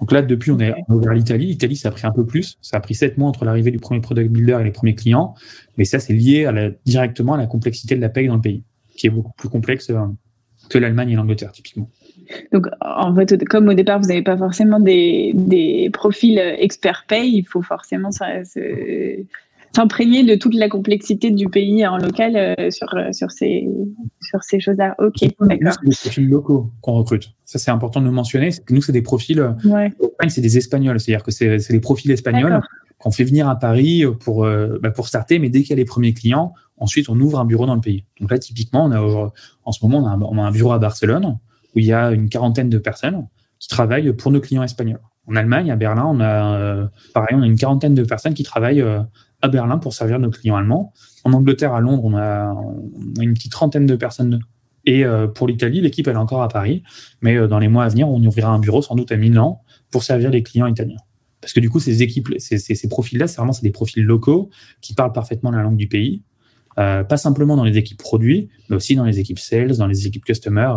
Donc 0.00 0.12
là, 0.12 0.22
depuis, 0.22 0.50
on 0.50 0.58
est 0.58 0.74
ouvert 0.88 1.12
l'Italie. 1.12 1.46
L'Italie, 1.46 1.76
ça 1.76 1.90
a 1.90 1.92
pris 1.92 2.06
un 2.06 2.10
peu 2.10 2.24
plus. 2.24 2.56
Ça 2.62 2.78
a 2.78 2.80
pris 2.80 2.94
sept 2.94 3.18
mois 3.18 3.28
entre 3.28 3.44
l'arrivée 3.44 3.70
du 3.70 3.78
premier 3.78 4.00
product 4.00 4.30
builder 4.30 4.56
et 4.60 4.64
les 4.64 4.70
premiers 4.70 4.94
clients. 4.94 5.34
Mais 5.76 5.84
ça, 5.84 6.00
c'est 6.00 6.14
lié 6.14 6.50
directement 6.86 7.34
à 7.34 7.36
la 7.36 7.46
complexité 7.46 7.94
de 7.94 8.00
la 8.00 8.08
paye 8.08 8.26
dans 8.26 8.36
le 8.36 8.40
pays, 8.40 8.64
qui 8.96 9.06
est 9.06 9.10
beaucoup 9.10 9.32
plus 9.36 9.50
complexe 9.50 9.90
euh, 9.90 10.06
que 10.70 10.78
l'Allemagne 10.78 11.10
et 11.10 11.16
l'Angleterre, 11.16 11.52
typiquement. 11.52 11.90
Donc, 12.52 12.66
en 12.80 13.14
fait, 13.14 13.44
comme 13.44 13.68
au 13.68 13.74
départ, 13.74 14.00
vous 14.00 14.08
n'avez 14.08 14.22
pas 14.22 14.36
forcément 14.36 14.80
des, 14.80 15.32
des 15.34 15.90
profils 15.92 16.38
expert 16.38 17.04
pay, 17.08 17.28
il 17.28 17.44
faut 17.44 17.62
forcément 17.62 18.10
s'imprégner 19.74 20.24
de 20.24 20.34
toute 20.34 20.54
la 20.54 20.68
complexité 20.68 21.30
du 21.30 21.48
pays 21.48 21.86
en 21.86 21.96
local 21.96 22.36
euh, 22.36 22.70
sur, 22.70 22.88
sur 23.12 23.30
ces, 23.30 23.68
sur 24.20 24.42
ces 24.42 24.60
choses-là. 24.60 24.94
Ok, 24.98 25.20
d'accord. 25.40 25.72
C'est 25.72 25.88
des 25.88 25.96
profils 26.02 26.28
locaux 26.28 26.70
qu'on 26.80 26.92
recrute. 26.94 27.32
Ça, 27.44 27.58
c'est 27.58 27.70
important 27.70 28.00
de 28.00 28.06
le 28.06 28.12
mentionner. 28.12 28.50
Que 28.50 28.74
nous, 28.74 28.82
c'est 28.82 28.92
des 28.92 29.02
profils. 29.02 29.54
Ouais. 29.64 29.92
C'est 30.28 30.40
des 30.40 30.56
Espagnols. 30.56 30.98
C'est-à-dire 31.00 31.24
que 31.24 31.30
c'est 31.30 31.70
des 31.70 31.80
profils 31.80 32.10
espagnols 32.10 32.60
qu'on 32.98 33.10
fait 33.10 33.24
venir 33.24 33.48
à 33.48 33.58
Paris 33.58 34.04
pour, 34.20 34.44
euh, 34.44 34.78
bah, 34.82 34.90
pour 34.90 35.08
starter, 35.08 35.38
mais 35.38 35.48
dès 35.48 35.60
qu'il 35.60 35.70
y 35.70 35.72
a 35.72 35.76
les 35.76 35.86
premiers 35.86 36.12
clients, 36.12 36.52
ensuite, 36.76 37.08
on 37.08 37.18
ouvre 37.18 37.40
un 37.40 37.46
bureau 37.46 37.64
dans 37.64 37.74
le 37.74 37.80
pays. 37.80 38.04
Donc 38.20 38.30
là, 38.30 38.38
typiquement, 38.38 38.84
on 38.84 38.92
a, 38.92 39.32
en 39.64 39.72
ce 39.72 39.84
moment, 39.84 40.04
on 40.04 40.06
a 40.06 40.10
un, 40.10 40.20
on 40.20 40.38
a 40.38 40.42
un 40.42 40.50
bureau 40.50 40.72
à 40.72 40.78
Barcelone 40.78 41.38
où 41.74 41.78
il 41.78 41.84
y 41.84 41.92
a 41.92 42.10
une 42.10 42.28
quarantaine 42.28 42.68
de 42.68 42.78
personnes 42.78 43.26
qui 43.58 43.68
travaillent 43.68 44.12
pour 44.12 44.30
nos 44.30 44.40
clients 44.40 44.62
espagnols. 44.62 45.00
En 45.26 45.36
Allemagne, 45.36 45.70
à 45.70 45.76
Berlin, 45.76 46.06
on 46.06 46.20
a 46.20 46.88
pareil, 47.14 47.36
on 47.36 47.42
a 47.42 47.46
une 47.46 47.58
quarantaine 47.58 47.94
de 47.94 48.02
personnes 48.02 48.34
qui 48.34 48.42
travaillent 48.42 48.84
à 49.42 49.48
Berlin 49.48 49.78
pour 49.78 49.92
servir 49.92 50.18
nos 50.18 50.30
clients 50.30 50.56
allemands. 50.56 50.92
En 51.24 51.32
Angleterre, 51.32 51.74
à 51.74 51.80
Londres, 51.80 52.04
on 52.04 52.16
a, 52.16 52.54
une 53.20 53.34
petite 53.34 53.52
trentaine 53.52 53.86
de 53.86 53.94
personnes. 53.96 54.40
Et 54.86 55.04
pour 55.34 55.46
l'Italie, 55.46 55.80
l'équipe 55.82 56.08
elle 56.08 56.14
est 56.14 56.18
encore 56.18 56.42
à 56.42 56.48
Paris, 56.48 56.82
mais 57.20 57.46
dans 57.46 57.58
les 57.58 57.68
mois 57.68 57.84
à 57.84 57.88
venir, 57.88 58.08
on 58.08 58.24
ouvrira 58.24 58.50
un 58.50 58.58
bureau 58.58 58.82
sans 58.82 58.96
doute 58.96 59.12
à 59.12 59.16
Milan 59.16 59.62
pour 59.90 60.02
servir 60.02 60.30
les 60.30 60.42
clients 60.42 60.66
italiens. 60.66 60.96
Parce 61.40 61.52
que 61.52 61.60
du 61.60 61.70
coup, 61.70 61.80
ces 61.80 62.02
équipes, 62.02 62.34
ces, 62.38 62.88
profils-là, 62.88 63.26
c'est 63.26 63.36
vraiment 63.36 63.52
des 63.62 63.70
profils 63.70 64.04
locaux 64.04 64.50
qui 64.80 64.94
parlent 64.94 65.12
parfaitement 65.12 65.50
la 65.50 65.62
langue 65.62 65.76
du 65.76 65.88
pays. 65.88 66.22
Euh, 66.78 67.02
pas 67.02 67.16
simplement 67.16 67.56
dans 67.56 67.64
les 67.64 67.76
équipes 67.76 67.98
produits, 67.98 68.48
mais 68.68 68.76
aussi 68.76 68.94
dans 68.94 69.04
les 69.04 69.18
équipes 69.18 69.38
sales, 69.38 69.76
dans 69.76 69.86
les 69.86 70.06
équipes 70.06 70.24
customer. 70.24 70.72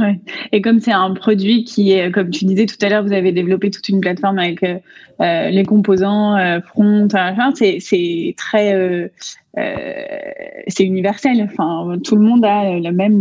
Euh. 0.00 0.12
Et 0.52 0.60
comme 0.60 0.80
c'est 0.80 0.92
un 0.92 1.12
produit 1.14 1.64
qui 1.64 1.94
comme 2.12 2.30
tu 2.30 2.44
disais 2.44 2.66
tout 2.66 2.76
à 2.82 2.88
l'heure, 2.88 3.04
vous 3.04 3.12
avez 3.12 3.32
développé 3.32 3.70
toute 3.70 3.88
une 3.88 4.00
plateforme 4.00 4.38
avec 4.38 4.62
euh, 4.62 5.50
les 5.50 5.64
composants, 5.64 6.36
front, 6.66 7.08
c'est 7.54 8.34
très, 8.36 9.10
c'est 9.56 10.84
universel. 10.84 11.42
Enfin, 11.42 11.98
tout 12.02 12.16
le 12.16 12.22
monde 12.22 12.44
a 12.44 12.78
la 12.78 12.92
même, 12.92 13.20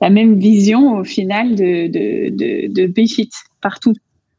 la 0.00 0.10
même 0.10 0.38
vision 0.38 0.98
au 0.98 1.04
final 1.04 1.54
de, 1.54 1.88
de, 1.88 2.92
partout. 3.60 3.94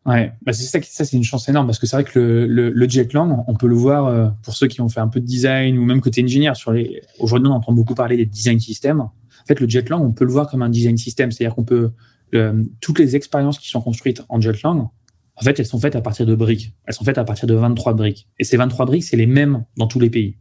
Ouais, 0.05 0.31
bah 0.45 0.53
c'est 0.53 0.79
ça, 0.79 1.03
c'est 1.03 1.17
une 1.17 1.23
chance 1.23 1.49
énorme 1.49 1.65
parce 1.65 1.79
que 1.79 1.88
c'est 1.88 1.95
vrai 1.95 2.03
que 2.03 2.19
le, 2.19 2.45
le, 2.45 2.69
le 2.69 2.89
Jetlang, 2.89 3.43
on 3.47 3.55
peut 3.55 3.67
le 3.67 3.73
voir 3.73 4.05
euh, 4.05 4.27
pour 4.43 4.55
ceux 4.55 4.67
qui 4.67 4.79
ont 4.79 4.89
fait 4.89 4.99
un 4.99 5.07
peu 5.07 5.19
de 5.19 5.25
design 5.25 5.79
ou 5.79 5.83
même 5.83 5.99
côté 5.99 6.21
ingénieur. 6.21 6.55
Sur 6.55 6.73
les, 6.73 7.01
aujourd'hui, 7.17 7.49
on 7.49 7.53
entend 7.53 7.73
beaucoup 7.73 7.95
parler 7.95 8.15
des 8.15 8.25
design 8.25 8.59
systems. 8.59 9.09
En 9.45 9.47
fait, 9.47 9.60
le 9.60 9.69
Jetlang, 9.69 10.03
on 10.03 10.12
peut 10.12 10.25
le 10.25 10.31
voir 10.31 10.49
comme 10.49 10.62
un 10.62 10.69
design 10.69 10.97
system, 10.97 11.31
c'est-à-dire 11.31 11.55
qu'on 11.55 11.63
peut 11.63 11.91
euh, 12.34 12.63
toutes 12.81 12.99
les 12.99 13.15
expériences 13.15 13.60
qui 13.60 13.69
sont 13.69 13.81
construites 13.81 14.23
en 14.29 14.41
Jetlang, 14.41 14.89
en 15.38 15.41
fait, 15.43 15.60
elles 15.60 15.65
sont 15.65 15.79
faites 15.79 15.95
à 15.95 16.01
partir 16.01 16.25
de 16.25 16.34
briques. 16.34 16.73
Elles 16.86 16.93
sont 16.93 17.03
faites 17.03 17.17
à 17.17 17.23
partir 17.25 17.47
de 17.47 17.53
23 17.53 17.93
briques. 17.93 18.27
Et 18.39 18.43
ces 18.43 18.58
23 18.58 18.86
briques, 18.86 19.03
c'est 19.03 19.17
les 19.17 19.25
mêmes 19.27 19.65
dans 19.77 19.88
tous 19.88 19.99
les 19.99 20.10
pays. 20.10 20.38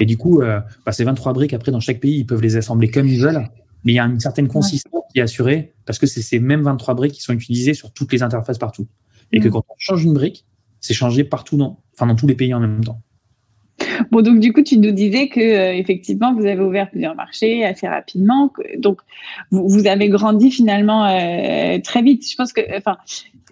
Et 0.00 0.06
du 0.06 0.16
coup, 0.16 0.40
euh, 0.40 0.60
bah, 0.84 0.92
ces 0.92 1.04
23 1.04 1.32
briques, 1.32 1.52
après, 1.52 1.70
dans 1.70 1.80
chaque 1.80 2.00
pays, 2.00 2.18
ils 2.18 2.26
peuvent 2.26 2.42
les 2.42 2.56
assembler 2.56 2.90
comme 2.90 3.06
ils 3.06 3.20
veulent 3.20 3.48
mais 3.84 3.92
il 3.92 3.96
y 3.96 3.98
a 3.98 4.04
une 4.04 4.20
certaine 4.20 4.48
consistance 4.48 5.04
qui 5.12 5.20
est 5.20 5.22
assurée 5.22 5.74
parce 5.86 5.98
que 5.98 6.06
c'est 6.06 6.22
ces 6.22 6.38
mêmes 6.38 6.62
23 6.62 6.94
briques 6.94 7.12
qui 7.12 7.22
sont 7.22 7.32
utilisées 7.32 7.74
sur 7.74 7.92
toutes 7.92 8.12
les 8.12 8.22
interfaces 8.22 8.58
partout. 8.58 8.86
Et 9.32 9.40
que 9.40 9.48
mm. 9.48 9.52
quand 9.52 9.64
on 9.68 9.74
change 9.78 10.04
une 10.04 10.14
brique, 10.14 10.46
c'est 10.80 10.94
changé 10.94 11.24
partout 11.24 11.56
dans, 11.56 11.82
enfin, 11.94 12.06
dans 12.06 12.14
tous 12.14 12.26
les 12.26 12.34
pays 12.34 12.52
en 12.54 12.60
même 12.60 12.84
temps. 12.84 13.02
Bon, 14.10 14.22
donc 14.22 14.40
du 14.40 14.52
coup, 14.52 14.62
tu 14.62 14.78
nous 14.78 14.90
disais 14.90 15.28
que 15.28 15.40
euh, 15.40 15.74
effectivement, 15.74 16.34
vous 16.34 16.46
avez 16.46 16.60
ouvert 16.60 16.90
plusieurs 16.90 17.14
marchés 17.14 17.64
assez 17.64 17.86
rapidement. 17.86 18.52
donc, 18.78 18.98
vous, 19.50 19.86
avez 19.86 20.08
grandi 20.08 20.50
finalement 20.50 21.06
euh, 21.06 21.78
très 21.82 22.02
vite. 22.02 22.28
Je 22.28 22.36
pense 22.36 22.52
que, 22.52 22.60
enfin, 22.76 22.96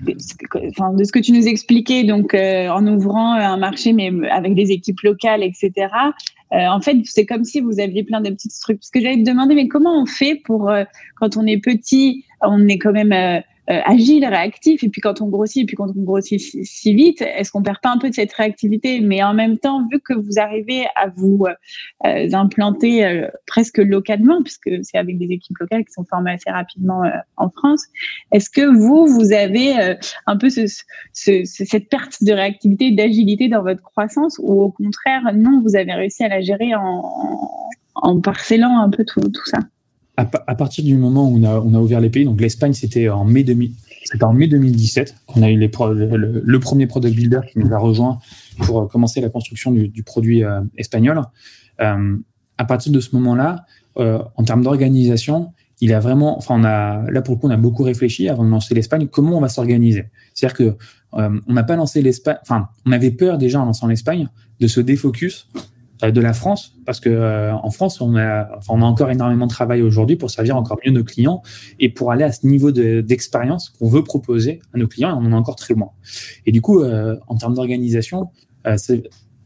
de 0.04 1.04
ce 1.04 1.12
que 1.12 1.18
tu 1.18 1.32
nous 1.32 1.46
expliquais, 1.46 2.04
donc 2.04 2.34
euh, 2.34 2.68
en 2.68 2.86
ouvrant 2.86 3.34
un 3.34 3.56
marché, 3.56 3.92
mais 3.92 4.10
avec 4.30 4.54
des 4.54 4.72
équipes 4.72 5.00
locales, 5.02 5.42
etc. 5.42 5.88
en 6.50 6.80
fait, 6.80 6.96
c'est 7.04 7.26
comme 7.26 7.44
si 7.44 7.60
vous 7.60 7.78
aviez 7.78 8.02
plein 8.02 8.20
de 8.20 8.30
petites 8.30 8.52
structures. 8.52 8.80
Parce 8.80 8.90
que 8.90 9.00
j'allais 9.00 9.22
te 9.22 9.28
demander, 9.28 9.54
mais 9.54 9.68
comment 9.68 10.00
on 10.00 10.06
fait 10.06 10.34
pour, 10.34 10.72
quand 11.20 11.36
on 11.36 11.46
est 11.46 11.58
petit, 11.58 12.24
on 12.42 12.68
est 12.68 12.78
quand 12.78 12.92
même 12.92 13.12
euh, 13.12 13.40
agile, 13.68 14.24
réactif. 14.24 14.82
Et 14.82 14.88
puis 14.88 15.00
quand 15.00 15.20
on 15.20 15.28
grossit, 15.28 15.62
et 15.62 15.66
puis 15.66 15.76
quand 15.76 15.88
on 15.88 16.02
grossit 16.02 16.40
si, 16.40 16.94
vite, 16.94 17.22
est-ce 17.22 17.52
qu'on 17.52 17.62
perd 17.62 17.78
pas 17.82 17.90
un 17.90 17.98
peu 17.98 18.08
de 18.08 18.14
cette 18.14 18.32
réactivité? 18.32 19.00
Mais 19.00 19.22
en 19.22 19.34
même 19.34 19.58
temps, 19.58 19.86
vu 19.90 20.00
que 20.00 20.14
vous 20.14 20.38
arrivez 20.38 20.86
à 20.94 21.08
vous 21.14 21.44
euh, 22.06 22.28
implanter 22.32 23.04
euh, 23.04 23.28
presque 23.46 23.78
localement, 23.78 24.42
puisque 24.42 24.70
c'est 24.82 24.98
avec 24.98 25.18
des 25.18 25.26
équipes 25.26 25.58
locales 25.58 25.84
qui 25.84 25.92
sont 25.92 26.04
formées 26.04 26.32
assez 26.32 26.50
rapidement 26.50 27.02
en 27.36 27.50
France, 27.50 27.84
est-ce 28.32 28.50
que 28.50 28.62
vous, 28.62 29.06
vous 29.06 29.32
avez 29.32 29.96
un 30.26 30.36
peu 30.36 30.48
ce, 30.50 30.66
ce, 31.12 31.44
cette 31.44 31.88
perte 31.88 32.22
de 32.22 32.32
réactivité, 32.32 32.90
d'agilité 32.92 33.48
dans 33.48 33.62
votre 33.62 33.82
croissance, 33.82 34.38
ou 34.42 34.62
au 34.62 34.70
contraire, 34.70 35.22
non, 35.34 35.60
vous 35.62 35.76
avez 35.76 35.92
réussi 35.92 36.24
à 36.24 36.28
la 36.28 36.40
gérer 36.40 36.74
en, 36.74 37.02
en 37.94 38.20
parcellant 38.20 38.78
un 38.78 38.90
peu 38.90 39.04
tout, 39.04 39.20
tout 39.20 39.46
ça? 39.46 39.58
À, 40.18 40.54
partir 40.56 40.84
du 40.84 40.96
moment 40.96 41.28
où 41.28 41.36
on 41.36 41.74
a, 41.74 41.80
ouvert 41.80 42.00
les 42.00 42.10
pays, 42.10 42.24
donc 42.24 42.40
l'Espagne, 42.40 42.72
c'était 42.72 43.08
en 43.08 43.24
mai 43.24 43.44
2000, 43.44 43.70
c'était 44.04 44.24
en 44.24 44.32
mai 44.32 44.48
2017 44.48 45.14
qu'on 45.26 45.42
a 45.42 45.50
eu 45.50 45.56
le, 45.56 46.58
premier 46.58 46.88
product 46.88 47.14
builder 47.14 47.40
qui 47.52 47.60
nous 47.60 47.72
a 47.72 47.78
rejoint 47.78 48.18
pour 48.58 48.80
euh, 48.80 48.86
commencer 48.86 49.20
la 49.20 49.28
construction 49.28 49.70
du, 49.70 49.88
du 49.88 50.02
produit 50.02 50.42
euh, 50.42 50.60
espagnol. 50.76 51.22
Euh, 51.80 52.16
à 52.56 52.64
partir 52.64 52.90
de 52.90 52.98
ce 52.98 53.14
moment-là, 53.14 53.64
en 53.94 54.44
termes 54.44 54.62
d'organisation, 54.62 55.52
il 55.80 55.92
a 55.92 56.00
vraiment, 56.00 56.36
enfin, 56.38 56.54
on 56.56 56.64
a, 56.64 57.08
là 57.10 57.22
pour 57.22 57.34
le 57.34 57.40
coup, 57.40 57.46
on 57.48 57.50
a 57.50 57.56
beaucoup 57.56 57.82
réfléchi 57.82 58.28
avant 58.28 58.44
de 58.44 58.50
lancer 58.50 58.74
l'Espagne, 58.74 59.06
comment 59.08 59.38
on 59.38 59.40
va 59.40 59.48
s'organiser? 59.48 60.06
C'est-à-dire 60.34 60.56
que 60.56 60.76
on 61.12 61.52
n'a 61.52 61.62
pas 61.62 61.76
lancé 61.76 62.02
l'Espagne, 62.02 62.36
enfin, 62.42 62.68
on 62.86 62.92
avait 62.92 63.10
peur 63.10 63.38
déjà 63.38 63.60
en 63.60 63.64
lançant 63.64 63.86
l'Espagne 63.86 64.28
de 64.60 64.66
se 64.66 64.80
défocus 64.80 65.48
de 66.00 66.20
la 66.20 66.32
France, 66.32 66.76
parce 66.86 67.00
que 67.00 67.08
euh, 67.08 67.52
en 67.54 67.70
France, 67.70 68.00
on 68.00 68.16
a, 68.16 68.48
enfin, 68.56 68.74
on 68.74 68.82
a 68.82 68.84
encore 68.84 69.10
énormément 69.10 69.46
de 69.46 69.50
travail 69.50 69.82
aujourd'hui 69.82 70.16
pour 70.16 70.30
servir 70.30 70.56
encore 70.56 70.78
mieux 70.84 70.92
nos 70.92 71.04
clients 71.04 71.42
et 71.80 71.88
pour 71.88 72.12
aller 72.12 72.24
à 72.24 72.30
ce 72.30 72.46
niveau 72.46 72.70
d'expérience 72.70 73.70
qu'on 73.70 73.88
veut 73.88 74.04
proposer 74.04 74.60
à 74.72 74.78
nos 74.78 74.86
clients, 74.86 75.10
et 75.10 75.12
on 75.14 75.26
en 75.26 75.32
est 75.32 75.36
encore 75.36 75.56
très 75.56 75.74
loin. 75.74 75.90
Et 76.46 76.52
du 76.52 76.60
coup, 76.60 76.80
euh, 76.80 77.16
en 77.26 77.36
termes 77.36 77.54
d'organisation, 77.54 78.30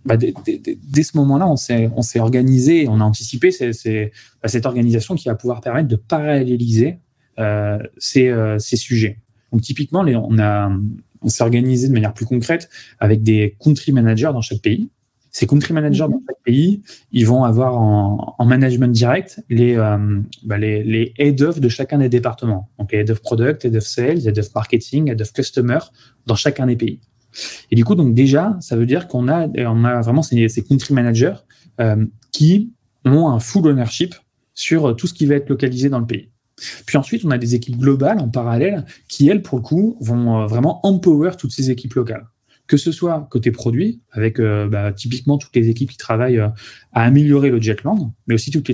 bah, 0.05 0.17
dès, 0.17 1.03
ce 1.03 1.17
moment-là, 1.17 1.49
on 1.49 1.57
s'est, 1.57 2.21
organisé, 2.21 2.87
on 2.89 3.01
a 3.01 3.05
anticipé 3.05 3.51
c'est, 3.51 4.13
bah, 4.43 4.49
cette 4.49 4.67
organisation 4.67 5.15
qui 5.15 5.29
va 5.29 5.37
pouvoir 5.37 5.61
permettre 5.61 5.89
de 5.89 5.97
paralléliser 5.97 6.99
ces, 7.99 8.57
ces 8.59 8.77
sujets. 8.77 9.19
Donc 9.53 9.63
typiquement, 9.63 10.01
on 10.01 10.39
a, 10.39 10.73
on 11.23 11.29
s'est 11.29 11.45
organisé 11.45 11.89
de 11.89 11.93
manière 11.93 12.15
plus 12.15 12.27
concrète 12.27 12.69
avec 12.99 13.23
des 13.23 13.57
country 13.61 13.93
managers 13.93 14.31
dans 14.33 14.41
chaque 14.41 14.61
pays 14.61 14.91
ces 15.33 15.47
country 15.47 15.73
managers 15.73 16.07
dans 16.11 16.21
chaque 16.27 16.43
pays, 16.45 16.83
ils 17.11 17.27
vont 17.27 17.43
avoir 17.45 17.79
en, 17.81 18.35
en 18.39 18.45
management 18.45 18.93
direct 18.93 19.43
les, 19.49 19.77
euh, 19.77 20.21
bah 20.45 20.59
les, 20.59 20.85
les 20.85 21.15
head 21.19 21.41
of 21.41 21.59
de 21.59 21.69
chacun 21.71 21.99
des 21.99 22.11
départements. 22.11 22.69
Donc, 22.79 22.93
head 22.93 23.11
of 23.11 23.23
product, 23.23 23.65
head 23.65 23.75
of 23.75 23.83
sales, 23.83 24.27
head 24.27 24.39
of 24.39 24.55
marketing, 24.55 25.09
head 25.11 25.21
of 25.23 25.33
customer 25.33 25.79
dans 26.27 26.35
chacun 26.37 26.67
des 26.67 26.77
pays. 26.77 27.01
Et 27.71 27.77
du 27.77 27.85
coup, 27.85 27.95
donc 27.95 28.13
déjà, 28.13 28.59
ça 28.61 28.77
veut 28.77 28.85
dire 28.85 29.09
qu'on 29.09 29.27
a, 29.29 29.49
on 29.49 29.85
a 29.85 30.03
vraiment 30.03 30.23
ces, 30.23 30.49
ces 30.51 30.63
country 30.63 30.93
managers 30.93 31.37
euh, 31.81 32.05
qui 32.31 32.75
ont 33.07 33.29
un 33.29 33.41
full 33.41 33.67
ownership 33.67 34.15
sur 34.53 34.95
tout 34.95 35.07
ce 35.07 35.15
qui 35.15 35.25
va 35.25 35.37
être 35.37 35.49
localisé 35.49 35.89
dans 35.89 35.99
le 35.99 36.07
pays. 36.07 36.29
Puis 36.87 36.99
ensuite, 36.99 37.25
on 37.25 37.31
a 37.31 37.39
des 37.39 37.55
équipes 37.55 37.79
globales 37.79 38.19
en 38.19 38.29
parallèle 38.29 38.85
qui, 39.09 39.31
elles, 39.31 39.41
pour 39.41 39.57
le 39.59 39.63
coup, 39.63 39.97
vont 40.01 40.43
euh, 40.43 40.47
vraiment 40.47 40.87
empower 40.87 41.31
toutes 41.39 41.53
ces 41.53 41.71
équipes 41.71 41.95
locales 41.95 42.27
que 42.73 42.79
ce 42.79 42.91
soit 42.91 43.29
côté 43.31 43.51
produit, 43.51 44.01
avec 44.13 44.41
euh, 44.41 44.67
bah, 44.67 44.95
typiquement 44.95 45.37
toutes 45.37 45.55
les 45.55 45.69
équipes 45.69 45.91
qui 45.91 45.99
travaillent 45.99 46.39
euh, 46.39 46.49
à 46.95 47.03
améliorer 47.03 47.51
le 47.51 47.61
Jetland, 47.61 48.15
mais 48.27 48.35
aussi 48.35 48.51
toutes 48.51 48.67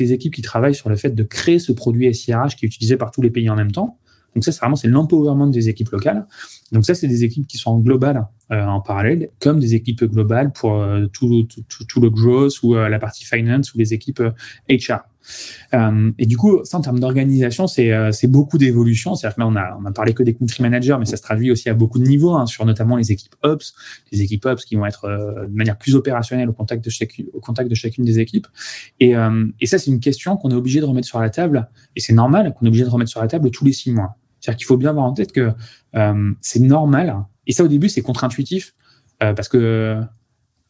les, 0.00 0.12
équipes 0.12 0.34
qui 0.34 0.42
travaillent 0.42 0.74
sur 0.74 0.90
le 0.90 0.96
fait 0.96 1.10
de 1.10 1.22
créer 1.22 1.60
ce 1.60 1.70
produit 1.70 2.12
SIRH 2.12 2.56
qui 2.56 2.64
est 2.64 2.66
utilisé 2.66 2.96
par 2.96 3.12
tous 3.12 3.22
les 3.22 3.30
pays 3.30 3.48
en 3.48 3.54
même 3.54 3.70
temps. 3.70 4.00
Donc 4.34 4.42
ça, 4.42 4.50
c'est 4.50 4.58
vraiment 4.58 4.74
c'est 4.74 4.88
l'empowerment 4.88 5.46
des 5.46 5.68
équipes 5.68 5.90
locales. 5.90 6.26
Donc 6.72 6.84
ça, 6.84 6.96
c'est 6.96 7.06
des 7.06 7.22
équipes 7.22 7.46
qui 7.46 7.56
sont 7.56 7.78
globales 7.78 8.26
euh, 8.50 8.66
en 8.66 8.80
parallèle, 8.80 9.30
comme 9.38 9.60
des 9.60 9.76
équipes 9.76 10.02
globales 10.02 10.50
pour 10.50 10.84
tout, 11.12 11.46
tout, 11.68 12.00
le 12.00 12.10
growth 12.10 12.60
ou 12.64 12.74
la 12.74 12.98
partie 12.98 13.24
finance 13.24 13.72
ou 13.72 13.78
les 13.78 13.94
équipes 13.94 14.20
HR. 14.68 15.04
Euh, 15.72 16.12
et 16.18 16.26
du 16.26 16.36
coup, 16.36 16.60
ça, 16.64 16.78
en 16.78 16.80
termes 16.80 17.00
d'organisation, 17.00 17.66
c'est 17.66 17.92
euh, 17.92 18.10
beaucoup 18.24 18.58
d'évolution. 18.58 19.14
C'est-à-dire 19.14 19.36
que 19.36 19.42
on 19.42 19.56
a, 19.56 19.92
parlé 19.92 20.14
que 20.14 20.22
des 20.22 20.34
country 20.34 20.62
managers, 20.62 20.96
mais 20.98 21.04
ça 21.04 21.16
se 21.16 21.22
traduit 21.22 21.50
aussi 21.50 21.68
à 21.68 21.74
beaucoup 21.74 21.98
de 21.98 22.04
niveaux, 22.04 22.34
hein, 22.34 22.46
sur 22.46 22.64
notamment 22.64 22.96
les 22.96 23.12
équipes 23.12 23.34
Ops, 23.42 23.74
les 24.12 24.22
équipes 24.22 24.44
Ops 24.46 24.64
qui 24.64 24.76
vont 24.76 24.86
être 24.86 25.04
euh, 25.04 25.46
de 25.46 25.54
manière 25.54 25.78
plus 25.78 25.94
opérationnelle 25.94 26.48
au 26.48 26.52
contact 26.52 26.84
de, 26.84 26.90
chacune, 26.90 27.26
au 27.32 27.40
contact 27.40 27.68
de 27.70 27.74
chacune 27.74 28.04
des 28.04 28.18
équipes. 28.18 28.46
Et, 29.00 29.14
et 29.60 29.66
ça, 29.66 29.78
c'est 29.78 29.90
une 29.90 30.00
question 30.00 30.36
qu'on 30.36 30.50
est 30.50 30.54
obligé 30.54 30.80
de 30.80 30.84
remettre 30.84 31.06
sur 31.06 31.20
la 31.20 31.30
table, 31.30 31.68
et 31.96 32.00
c'est 32.00 32.12
normal 32.12 32.54
qu'on 32.54 32.66
est 32.66 32.68
obligé 32.68 32.84
de 32.84 32.90
remettre 32.90 33.10
sur 33.10 33.20
la 33.20 33.28
table 33.28 33.50
tous 33.50 33.64
les 33.64 33.72
six 33.72 33.92
mois. 33.92 34.16
C'est-à-dire 34.40 34.58
qu'il 34.58 34.66
faut 34.66 34.76
bien 34.76 34.90
avoir 34.90 35.06
en 35.06 35.12
tête 35.12 35.32
que 35.32 35.52
c'est 36.40 36.60
normal, 36.60 37.16
et 37.46 37.52
ça, 37.52 37.64
au 37.64 37.68
début, 37.68 37.88
c'est 37.88 38.02
contre-intuitif, 38.02 38.74
parce 39.18 39.48
que 39.48 40.00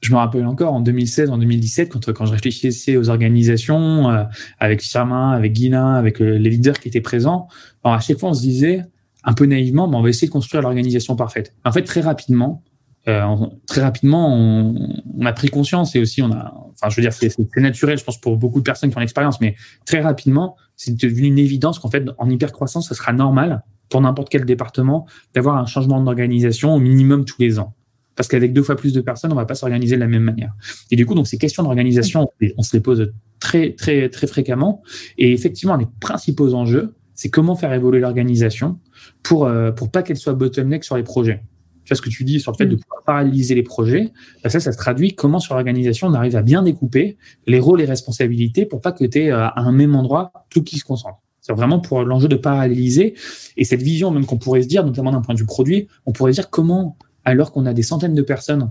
je 0.05 0.13
me 0.13 0.19
rappelle 0.19 0.45
encore 0.45 0.75
en 0.75 0.81
2016, 0.81 1.31
en 1.31 1.39
2017, 1.39 1.89
quand, 1.89 2.13
quand 2.13 2.27
je 2.27 2.33
réfléchissais 2.33 2.99
aux 2.99 3.09
organisations, 3.09 4.11
euh, 4.11 4.25
avec 4.59 4.83
Firmin, 4.83 5.31
avec 5.31 5.55
Guina, 5.55 5.95
avec 5.95 6.21
euh, 6.21 6.37
les 6.37 6.51
leaders 6.51 6.79
qui 6.79 6.89
étaient 6.89 7.01
présents, 7.01 7.49
alors 7.83 7.97
à 7.97 8.01
chaque 8.01 8.19
fois 8.19 8.29
on 8.29 8.35
se 8.35 8.43
disait 8.43 8.85
un 9.25 9.33
peu 9.33 9.47
naïvement, 9.47 9.91
on 9.91 10.03
va 10.03 10.09
essayer 10.11 10.29
de 10.29 10.33
construire 10.33 10.63
l'organisation 10.63 11.17
parfaite. 11.17 11.55
En 11.65 11.73
fait, 11.73 11.83
très 11.85 12.03
rapidement, 12.03 12.63
euh, 13.09 13.35
très 13.67 13.81
rapidement, 13.81 14.29
on, 14.31 14.75
on, 15.19 15.25
a 15.25 15.33
pris 15.33 15.49
conscience 15.49 15.97
et 15.97 16.01
aussi 16.01 16.21
on 16.21 16.31
a, 16.33 16.53
enfin, 16.73 16.91
je 16.91 16.97
veux 16.97 17.03
dire, 17.03 17.15
c'est 17.15 17.35
naturel, 17.57 17.97
je 17.97 18.05
pense 18.05 18.21
pour 18.21 18.37
beaucoup 18.37 18.59
de 18.59 18.65
personnes 18.65 18.91
qui 18.91 18.99
ont 18.99 19.01
l'expérience, 19.01 19.41
mais 19.41 19.57
très 19.87 20.03
rapidement, 20.03 20.57
c'est 20.77 20.95
devenu 20.95 21.29
une 21.29 21.39
évidence 21.39 21.79
qu'en 21.79 21.89
fait, 21.89 22.05
en 22.19 22.29
hypercroissance, 22.29 22.89
ce 22.89 22.95
sera 22.95 23.15
normal 23.15 23.63
pour 23.89 24.03
n'importe 24.03 24.29
quel 24.29 24.45
département 24.45 25.07
d'avoir 25.35 25.57
un 25.57 25.65
changement 25.67 26.03
d'organisation 26.03 26.75
au 26.75 26.79
minimum 26.79 27.25
tous 27.25 27.41
les 27.41 27.59
ans 27.59 27.75
parce 28.17 28.29
qu'avec 28.29 28.53
deux 28.53 28.63
fois 28.63 28.77
plus 28.77 28.93
de 28.93 29.01
personnes, 29.01 29.33
on 29.33 29.37
va 29.37 29.47
pas 29.47 29.55
s'organiser 29.55 29.97
de 29.97 30.01
la 30.01 30.07
même 30.07 30.23
manière. 30.23 30.53
Et 30.91 30.97
du 30.97 31.07
coup, 31.07 31.15
donc 31.15 31.27
ces 31.27 31.39
questions 31.39 31.63
d'organisation, 31.63 32.31
on 32.57 32.63
se 32.63 32.77
les 32.77 32.81
pose 32.81 33.13
très 33.41 33.73
très 33.73 34.09
très 34.09 34.27
fréquemment. 34.27 34.83
Et 35.19 35.33
effectivement, 35.33 35.77
les 35.77 35.87
principaux 36.01 36.55
enjeux, 36.55 36.95
c'est 37.15 37.31
comment 37.31 37.55
faire 37.55 37.73
évoluer 37.73 38.01
l'organisation 38.01 38.79
pour, 39.23 39.47
euh, 39.47 39.71
pour 39.71 39.91
pas 39.91 40.03
qu'elle 40.03 40.17
soit 40.17 40.35
bottleneck 40.35 40.85
sur 40.85 40.97
les 40.97 41.03
projets. 41.03 41.43
Tu 41.85 41.91
vois 41.91 41.97
ce 41.97 42.03
que 42.03 42.09
tu 42.09 42.25
dis 42.25 42.41
sur 42.41 42.53
le 42.53 42.57
fait 42.57 42.67
de 42.67 42.77
mm. 42.77 42.81
pouvoir 42.81 43.03
paralyser 43.05 43.55
les 43.55 43.63
projets, 43.63 44.13
bah, 44.43 44.51
ça, 44.51 44.59
ça 44.59 44.73
se 44.73 44.79
traduit 44.79 45.15
comment 45.15 45.39
sur 45.39 45.55
l'organisation 45.55 46.09
on 46.09 46.15
arrive 46.15 46.37
à 46.37 46.43
bien 46.43 46.63
découper 46.63 47.19
les 47.47 47.61
rôles 47.61 47.81
et 47.81 47.85
responsabilités 47.85 48.67
pour 48.67 48.81
pas 48.81 48.93
que 48.93 49.05
tu 49.05 49.19
aies 49.19 49.31
euh, 49.31 49.47
à 49.47 49.61
un 49.61 49.73
même 49.73 49.95
endroit 49.95 50.33
tout 50.51 50.63
qui 50.63 50.79
se 50.79 50.85
concentre. 50.85 51.19
C'est 51.41 51.53
vraiment 51.53 51.79
pour 51.79 52.05
l'enjeu 52.05 52.27
de 52.27 52.37
paralyser. 52.37 53.15
Et 53.59 53.65
cette 53.65 53.83
vision, 53.83 54.11
même 54.11 54.25
qu'on 54.25 54.39
pourrait 54.39 54.63
se 54.63 54.67
dire, 54.67 54.83
notamment 54.83 55.13
d'un 55.13 55.21
point 55.21 55.35
de 55.35 55.41
vue 55.41 55.47
produit, 55.47 55.89
on 56.07 56.13
pourrait 56.13 56.33
dire 56.33 56.49
comment, 56.49 56.97
alors 57.25 57.53
qu'on 57.53 57.67
a 57.67 57.73
des 57.73 57.83
centaines 57.83 58.15
de 58.15 58.23
personnes 58.23 58.71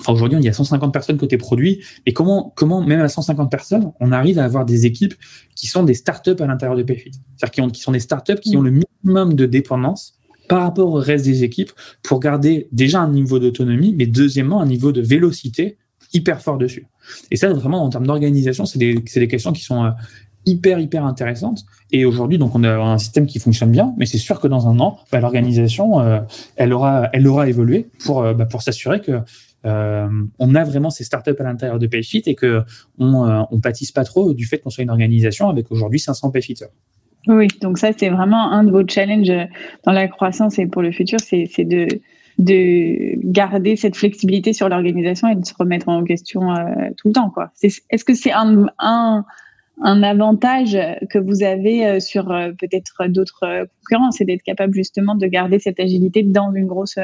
Enfin, 0.00 0.12
aujourd'hui, 0.12 0.38
il 0.38 0.44
y 0.44 0.48
a 0.48 0.52
150 0.52 0.92
personnes 0.92 1.18
côté 1.18 1.36
produit. 1.36 1.84
Et 2.06 2.12
comment, 2.12 2.52
comment, 2.56 2.80
même 2.82 3.00
à 3.00 3.08
150 3.08 3.50
personnes, 3.50 3.92
on 4.00 4.10
arrive 4.10 4.38
à 4.38 4.44
avoir 4.44 4.64
des 4.64 4.86
équipes 4.86 5.14
qui 5.54 5.66
sont 5.66 5.82
des 5.82 5.94
startups 5.94 6.40
à 6.40 6.46
l'intérieur 6.46 6.76
de 6.76 6.82
Payfit 6.82 7.12
C'est-à-dire 7.36 7.70
qui, 7.70 7.80
sont 7.80 7.92
des 7.92 8.00
startups 8.00 8.40
qui 8.40 8.56
ont 8.56 8.62
le 8.62 8.72
minimum 9.04 9.34
de 9.34 9.46
dépendance 9.46 10.18
par 10.48 10.62
rapport 10.62 10.88
au 10.88 10.94
reste 10.94 11.24
des 11.24 11.44
équipes 11.44 11.70
pour 12.02 12.20
garder 12.20 12.68
déjà 12.72 13.00
un 13.00 13.10
niveau 13.10 13.38
d'autonomie, 13.38 13.94
mais 13.96 14.06
deuxièmement, 14.06 14.60
un 14.60 14.66
niveau 14.66 14.92
de 14.92 15.00
vélocité 15.00 15.78
hyper 16.12 16.42
fort 16.42 16.58
dessus. 16.58 16.86
Et 17.30 17.36
ça, 17.36 17.52
vraiment, 17.52 17.84
en 17.84 17.88
termes 17.88 18.06
d'organisation, 18.06 18.66
c'est 18.66 18.78
des, 18.78 18.94
des, 18.94 19.28
questions 19.28 19.52
qui 19.52 19.62
sont 19.62 19.84
euh, 19.84 19.90
hyper, 20.46 20.78
hyper 20.78 21.04
intéressantes. 21.04 21.64
Et 21.90 22.04
aujourd'hui, 22.04 22.38
donc, 22.38 22.54
on 22.54 22.64
a 22.64 22.74
un 22.74 22.98
système 22.98 23.26
qui 23.26 23.38
fonctionne 23.38 23.70
bien, 23.70 23.94
mais 23.96 24.06
c'est 24.06 24.18
sûr 24.18 24.40
que 24.40 24.48
dans 24.48 24.68
un 24.68 24.78
an, 24.80 24.98
bah, 25.10 25.20
l'organisation, 25.20 26.00
euh, 26.00 26.20
elle, 26.56 26.72
aura, 26.72 27.08
elle 27.12 27.26
aura 27.26 27.48
évolué 27.48 27.88
pour, 28.04 28.22
euh, 28.22 28.34
bah, 28.34 28.46
pour 28.46 28.62
s'assurer 28.62 29.00
que 29.00 29.20
euh, 29.64 30.08
on 30.38 30.54
a 30.54 30.64
vraiment 30.64 30.90
ces 30.90 31.04
startups 31.04 31.38
à 31.38 31.44
l'intérieur 31.44 31.78
de 31.78 31.86
Payfit 31.86 32.22
et 32.26 32.34
que 32.34 32.62
on, 32.98 33.46
on 33.48 33.60
pâtisse 33.60 33.92
pas 33.92 34.02
trop 34.02 34.34
du 34.34 34.44
fait 34.44 34.58
qu'on 34.58 34.70
soit 34.70 34.82
une 34.82 34.90
organisation 34.90 35.48
avec 35.48 35.70
aujourd'hui 35.70 36.00
500 36.00 36.30
Payfitters. 36.30 36.66
Oui, 37.28 37.46
donc 37.60 37.78
ça 37.78 37.90
c'est 37.96 38.08
vraiment 38.08 38.50
un 38.50 38.64
de 38.64 38.72
vos 38.72 38.84
challenges 38.84 39.32
dans 39.84 39.92
la 39.92 40.08
croissance 40.08 40.58
et 40.58 40.66
pour 40.66 40.82
le 40.82 40.90
futur, 40.90 41.20
c'est 41.20 41.64
de 41.64 41.86
de 42.38 43.14
garder 43.30 43.76
cette 43.76 43.94
flexibilité 43.94 44.52
sur 44.52 44.68
l'organisation 44.68 45.28
et 45.28 45.36
de 45.36 45.44
se 45.44 45.52
remettre 45.56 45.88
en 45.88 46.02
question 46.02 46.52
tout 46.96 47.08
le 47.08 47.12
temps. 47.12 47.32
Est-ce 47.62 48.04
que 48.04 48.14
c'est 48.14 48.32
un, 48.32 49.24
un, 49.80 50.02
avantage 50.02 50.76
que 51.10 51.18
vous 51.18 51.42
avez 51.42 52.00
sur 52.00 52.26
peut-être 52.26 53.06
d'autres 53.08 53.66
concurrents, 53.80 54.10
c'est 54.10 54.24
d'être 54.24 54.42
capable 54.42 54.74
justement 54.74 55.14
de 55.14 55.26
garder 55.26 55.58
cette 55.58 55.80
agilité 55.80 56.22
dans 56.22 56.52
une 56.52 56.66
grosse 56.66 56.98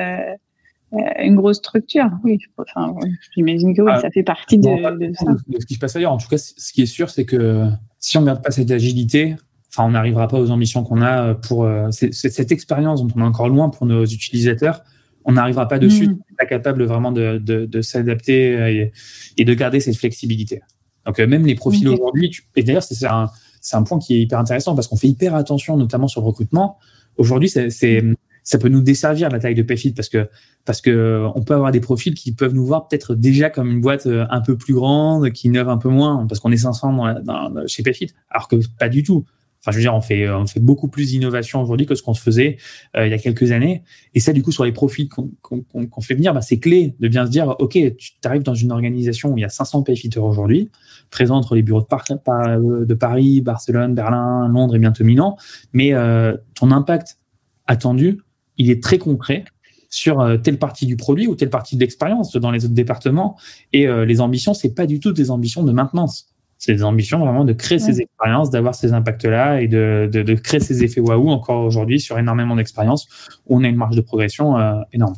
euh, 0.95 0.99
une 1.23 1.37
grosse 1.37 1.59
structure, 1.59 2.09
oui. 2.25 2.39
Enfin, 2.57 2.95
j'imagine 3.35 3.77
que 3.77 3.83
oui, 3.83 3.91
ah, 3.95 4.01
ça 4.01 4.11
fait 4.11 4.23
partie 4.23 4.57
de, 4.57 4.71
ça. 5.13 5.37
ce 5.61 5.67
qui 5.67 5.75
se 5.75 5.79
passe 5.79 5.97
ailleurs. 5.97 6.13
En 6.13 6.17
tout 6.17 6.29
cas, 6.29 6.39
ce 6.39 6.73
qui 6.73 6.81
est 6.81 6.87
sûr, 6.87 7.11
c'est 7.11 7.27
que 7.27 7.67
si 7.99 8.17
on 8.17 8.23
ne 8.23 8.27
garde 8.27 8.43
pas 8.43 8.51
cette 8.51 8.71
agilité, 8.71 9.37
enfin, 9.71 9.85
on 9.85 9.91
n'arrivera 9.91 10.29
pas 10.29 10.41
aux 10.41 10.51
ambitions 10.51 10.85
qu'on 10.85 11.03
a 11.03 11.35
pour 11.35 11.65
euh, 11.65 11.91
cette 11.91 12.53
expérience 12.53 13.03
dont 13.03 13.13
on 13.17 13.21
est 13.21 13.27
encore 13.27 13.51
loin 13.51 13.69
pour 13.69 13.85
nos 13.85 14.07
utilisateurs. 14.07 14.83
On 15.27 15.33
n'arrivera 15.33 15.69
pas 15.69 15.79
dessus, 15.79 16.09
mm. 16.09 16.19
pas 16.39 16.47
capable 16.47 16.85
vraiment 16.85 17.13
de, 17.13 17.37
de, 17.37 17.83
s'adapter 17.83 18.91
et, 19.37 19.45
de 19.45 19.55
garder 19.55 19.81
cette 19.81 19.97
flexibilité. 19.97 20.63
Donc, 21.09 21.19
euh, 21.19 21.27
même 21.27 21.47
les 21.47 21.55
profils 21.55 21.89
aujourd'hui, 21.89 22.31
et 22.55 22.63
d'ailleurs, 22.63 22.83
c'est 22.83 23.07
un, 23.07 23.31
un 23.73 23.83
point 23.83 23.99
qui 23.99 24.15
est 24.15 24.21
hyper 24.21 24.39
intéressant 24.39 24.75
parce 24.75 24.87
qu'on 24.87 24.97
fait 24.97 25.09
hyper 25.09 25.35
attention, 25.35 25.77
notamment 25.77 26.07
sur 26.07 26.21
le 26.21 26.27
recrutement. 26.27 26.79
Aujourd'hui, 27.17 27.49
c'est 27.49 28.03
ça 28.45 28.57
peut 28.57 28.69
nous 28.69 28.81
desservir 28.81 29.29
la 29.29 29.39
taille 29.39 29.55
de 29.55 29.63
Payfit 29.63 29.93
parce 29.93 30.09
que 30.09 30.29
parce 30.65 30.81
que 30.81 31.27
on 31.35 31.43
peut 31.43 31.55
avoir 31.55 31.71
des 31.71 31.81
profils 31.81 32.15
qui 32.15 32.33
peuvent 32.33 32.55
nous 32.55 32.65
voir 32.65 32.89
peut-être 32.89 33.15
déjà 33.15 33.51
comme 33.51 33.71
une 33.71 33.81
boîte 33.81 34.07
euh, 34.07 34.25
un 34.31 34.41
peu 34.41 34.57
plus 34.57 34.73
grande, 34.73 35.31
qui 35.33 35.49
innove 35.49 35.69
un 35.69 35.77
peu 35.77 35.91
moins 35.91 36.27
parce 36.27 36.41
qu'on 36.41 36.53
est 36.53 36.57
500 36.59 37.23
dans, 37.25 37.67
chez 37.67 37.83
Payfit, 37.83 38.13
alors 38.31 38.49
que 38.49 38.57
pas 38.79 38.89
du 38.89 39.03
tout. 39.03 39.27
Enfin, 39.69 39.73
je 39.73 39.77
veux 39.77 39.83
dire, 39.83 39.95
on 39.95 40.01
fait 40.01 40.61
beaucoup 40.61 40.89
plus 40.89 41.11
d'innovation 41.11 41.61
aujourd'hui 41.61 41.85
que 41.85 41.95
ce 41.95 42.03
qu'on 42.03 42.15
se 42.15 42.23
faisait 42.23 42.57
euh, 42.97 43.07
il 43.07 43.11
y 43.11 43.15
a 43.15 43.19
quelques 43.19 43.53
années. 43.53 43.83
Et 44.15 44.21
ça, 44.21 44.33
du 44.33 44.43
coup, 44.43 44.51
sur 44.51 44.65
les 44.65 44.73
profils 44.73 45.09
qu'on 45.09 46.01
fait 46.01 46.15
venir, 46.15 46.33
bah, 46.33 46.41
c'est 46.41 46.59
clé 46.59 46.95
de 47.01 47.09
bien 47.09 47.27
se 47.27 47.31
dire, 47.31 47.55
ok, 47.59 47.73
tu 47.73 48.13
arrives 48.25 48.43
dans 48.43 48.55
une 48.55 48.73
organisation 48.73 49.33
où 49.33 49.39
il 49.39 49.43
y 49.43 49.45
a 49.45 49.51
500 49.51 49.83
Payfitters 49.83 50.21
aujourd'hui, 50.21 50.71
présents 51.11 51.37
entre 51.37 51.55
les 51.55 51.63
bureaux 51.63 51.81
de, 51.81 52.85
de, 52.85 52.95
Paris, 52.95 53.41
Barcelone, 53.43 53.95
Berlin, 53.95 54.49
Londres 54.49 54.77
et 54.77 54.79
bientôt 54.79 55.05
Milan, 55.05 55.37
mais 55.73 55.93
euh, 55.93 56.37
ton 56.55 56.71
impact 56.71 57.19
attendu 57.67 58.19
il 58.59 58.71
est 58.71 58.83
très 58.83 58.99
concret 58.99 59.45
sur 59.89 60.21
euh, 60.21 60.37
telle 60.37 60.59
partie 60.59 60.85
du 60.85 60.97
produit 60.97 61.27
ou 61.27 61.35
telle 61.35 61.51
partie 61.51 61.77
de 61.77 61.81
l'expérience 61.81 62.37
dans 62.37 62.51
les 62.51 62.65
autres 62.65 62.75
départements. 62.75 63.39
Et 63.73 63.87
euh, 63.87 64.05
les 64.05 64.21
ambitions, 64.21 64.53
c'est 64.53 64.75
pas 64.75 64.87
du 64.87 65.01
tout 65.01 65.13
des 65.13 65.31
ambitions 65.31 65.63
de 65.63 65.73
maintenance. 65.73 66.29
C'est 66.59 66.75
des 66.75 66.85
ambitions 66.85 67.21
vraiment 67.21 67.45
de 67.45 67.53
créer 67.53 67.79
ces 67.79 68.01
expériences, 68.01 68.51
d'avoir 68.51 68.75
ces 68.75 68.93
impacts-là 68.93 69.63
et 69.63 69.69
de, 69.69 70.09
de, 70.13 70.35
créer 70.35 70.61
ces 70.61 70.83
effets 70.83 71.01
waouh 71.01 71.29
encore 71.29 71.65
aujourd'hui 71.65 72.01
sur 72.01 72.19
énormément 72.19 72.57
d'expériences 72.57 73.07
on 73.47 73.63
a 73.65 73.69
une 73.69 73.77
marge 73.77 73.97
de 73.97 74.01
progression 74.01 74.59
euh, 74.59 74.81
énorme. 74.93 75.15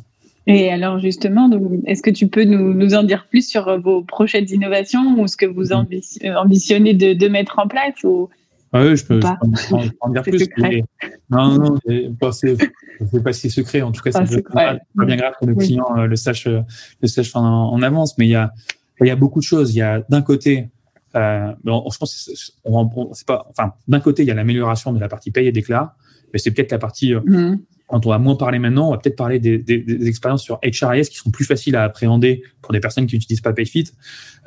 Et 0.47 0.71
alors 0.71 0.99
justement, 0.99 1.49
est-ce 1.85 2.01
que 2.01 2.09
tu 2.09 2.27
peux 2.27 2.43
nous, 2.43 2.73
nous, 2.73 2.93
en 2.93 3.03
dire 3.03 3.27
plus 3.29 3.47
sur 3.47 3.79
vos 3.79 4.03
prochaines 4.03 4.49
innovations 4.49 5.19
ou 5.19 5.27
ce 5.27 5.37
que 5.37 5.45
vous 5.45 5.65
mm-hmm. 5.65 6.35
ambitionnez 6.35 6.93
de, 6.93 7.13
de 7.13 7.27
mettre 7.27 7.59
en 7.59 7.67
place 7.67 8.03
ou 8.03 8.29
ah 8.73 8.83
oui, 8.85 8.95
je 8.95 9.05
peux, 9.05 9.19
en, 9.99 10.09
dire 10.09 10.21
plus. 10.23 10.47
non, 11.29 11.57
non, 11.57 11.77
c'est 12.31 13.21
pas 13.23 13.33
si 13.33 13.49
secret. 13.49 13.81
En 13.81 13.91
tout 13.91 14.01
cas, 14.01 14.11
c'est 14.25 14.41
pas, 14.47 14.77
bien 14.95 15.17
grave 15.17 15.33
que 15.41 15.45
le 15.45 15.55
client 15.55 15.85
euh, 15.97 16.07
le 16.07 16.15
sache, 16.15 16.47
euh, 16.47 16.61
le 17.01 17.07
sache 17.09 17.35
en, 17.35 17.81
avance. 17.81 18.17
Mais 18.17 18.27
il 18.27 18.31
y 18.31 18.35
a, 18.35 18.53
il 19.01 19.07
y 19.07 19.09
a 19.09 19.17
beaucoup 19.17 19.39
de 19.39 19.45
choses. 19.45 19.75
Il 19.75 19.79
y 19.79 19.81
a 19.81 20.01
d'un 20.07 20.21
côté, 20.21 20.69
euh, 21.15 21.53
je 21.65 21.97
pense, 21.97 22.53
on, 22.63 23.13
c'est 23.13 23.27
pas, 23.27 23.47
enfin, 23.49 23.73
d'un 23.87 23.99
côté, 23.99 24.23
il 24.23 24.27
y 24.27 24.31
a 24.31 24.33
l'amélioration 24.33 24.93
de 24.93 24.99
la 24.99 25.07
partie 25.07 25.31
paye 25.31 25.47
et 25.47 25.51
déclare, 25.51 25.95
mais 26.33 26.39
c'est 26.39 26.51
peut-être 26.51 26.71
la 26.71 26.79
partie 26.79 27.13
euh, 27.13 27.21
mmh 27.25 27.59
quand 27.91 28.05
on 28.05 28.09
va 28.09 28.19
moins 28.19 28.35
parler 28.35 28.57
maintenant, 28.57 28.87
on 28.87 28.91
va 28.91 28.97
peut-être 28.97 29.17
parler 29.17 29.37
des, 29.37 29.57
des, 29.57 29.79
des, 29.79 30.07
expériences 30.07 30.43
sur 30.43 30.59
HRIS 30.63 31.09
qui 31.09 31.17
sont 31.17 31.29
plus 31.29 31.43
faciles 31.43 31.75
à 31.75 31.83
appréhender 31.83 32.41
pour 32.61 32.71
des 32.71 32.79
personnes 32.79 33.05
qui 33.05 33.15
n'utilisent 33.15 33.41
pas 33.41 33.51
PayFit. 33.51 33.91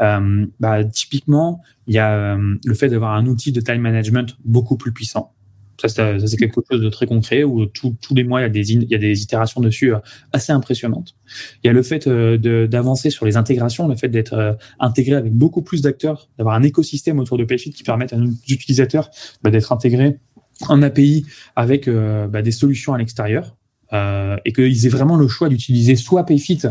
Euh, 0.00 0.46
bah, 0.60 0.82
typiquement, 0.82 1.60
il 1.86 1.94
y 1.94 1.98
a 1.98 2.14
euh, 2.14 2.54
le 2.64 2.74
fait 2.74 2.88
d'avoir 2.88 3.12
un 3.12 3.26
outil 3.26 3.52
de 3.52 3.60
time 3.60 3.82
management 3.82 4.34
beaucoup 4.46 4.78
plus 4.78 4.92
puissant. 4.92 5.34
Ça, 5.78 5.88
c'est 5.88 6.36
quelque 6.36 6.60
chose 6.70 6.80
de 6.80 6.88
très 6.88 7.06
concret 7.06 7.44
où 7.44 7.66
tous 7.66 7.96
les 8.14 8.24
mois, 8.24 8.40
il 8.40 8.44
y, 8.44 8.46
a 8.46 8.48
des 8.48 8.72
il 8.72 8.90
y 8.90 8.94
a 8.94 8.98
des 8.98 9.22
itérations 9.22 9.60
dessus 9.60 9.94
euh, 9.94 9.98
assez 10.32 10.52
impressionnantes. 10.52 11.14
Il 11.62 11.66
y 11.66 11.70
a 11.70 11.72
le 11.72 11.82
fait 11.82 12.06
euh, 12.06 12.36
d'avancer 12.66 13.10
sur 13.10 13.26
les 13.26 13.36
intégrations, 13.36 13.88
le 13.88 13.96
fait 13.96 14.08
d'être 14.08 14.56
intégré 14.78 15.16
avec 15.16 15.32
beaucoup 15.32 15.62
plus 15.62 15.82
d'acteurs, 15.82 16.28
d'avoir 16.38 16.54
un 16.54 16.62
écosystème 16.62 17.18
autour 17.18 17.38
de 17.38 17.44
PayFit 17.44 17.70
qui 17.70 17.82
permette 17.82 18.12
à 18.12 18.16
nos 18.16 18.30
utilisateurs 18.48 19.10
bah, 19.42 19.50
d'être 19.50 19.72
intégrés 19.72 20.18
un 20.68 20.82
API 20.82 21.26
avec 21.56 21.88
euh, 21.88 22.26
bah, 22.28 22.42
des 22.42 22.52
solutions 22.52 22.94
à 22.94 22.98
l'extérieur 22.98 23.56
euh, 23.92 24.36
et 24.44 24.52
qu'ils 24.52 24.86
aient 24.86 24.90
vraiment 24.90 25.16
le 25.16 25.28
choix 25.28 25.48
d'utiliser 25.48 25.96
soit 25.96 26.24
Payfit 26.24 26.62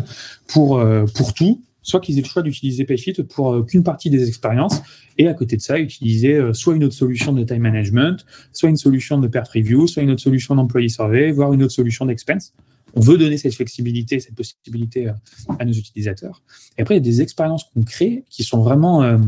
pour, 0.47 0.79
euh, 0.79 1.05
pour 1.13 1.33
tout, 1.33 1.61
soit 1.83 1.99
qu'ils 1.99 2.17
aient 2.17 2.21
le 2.21 2.27
choix 2.27 2.41
d'utiliser 2.41 2.85
Payfit 2.85 3.13
pour 3.29 3.65
qu'une 3.65 3.83
partie 3.83 4.09
des 4.09 4.27
expériences 4.27 4.81
et 5.17 5.27
à 5.27 5.33
côté 5.33 5.57
de 5.57 5.61
ça, 5.61 5.77
utiliser 5.79 6.41
soit 6.53 6.75
une 6.75 6.83
autre 6.83 6.95
solution 6.95 7.33
de 7.33 7.43
time 7.43 7.59
management, 7.59 8.25
soit 8.51 8.69
une 8.69 8.77
solution 8.77 9.19
de 9.19 9.27
pert 9.27 9.47
review, 9.53 9.85
soit 9.85 10.01
une 10.01 10.11
autre 10.11 10.21
solution 10.21 10.55
d'employee 10.55 10.89
survey, 10.89 11.31
voire 11.31 11.53
une 11.53 11.61
autre 11.61 11.73
solution 11.73 12.05
d'expense. 12.05 12.53
On 12.95 13.01
veut 13.01 13.17
donner 13.17 13.37
cette 13.37 13.53
flexibilité, 13.53 14.19
cette 14.19 14.35
possibilité 14.35 15.11
à 15.59 15.65
nos 15.65 15.73
utilisateurs. 15.73 16.41
Et 16.77 16.81
après, 16.81 16.95
il 16.95 16.97
y 16.97 17.01
a 17.01 17.03
des 17.03 17.21
expériences 17.21 17.65
qu'on 17.73 17.83
crée 17.83 18.23
qui 18.29 18.43
sont 18.43 18.61
vraiment 18.61 19.19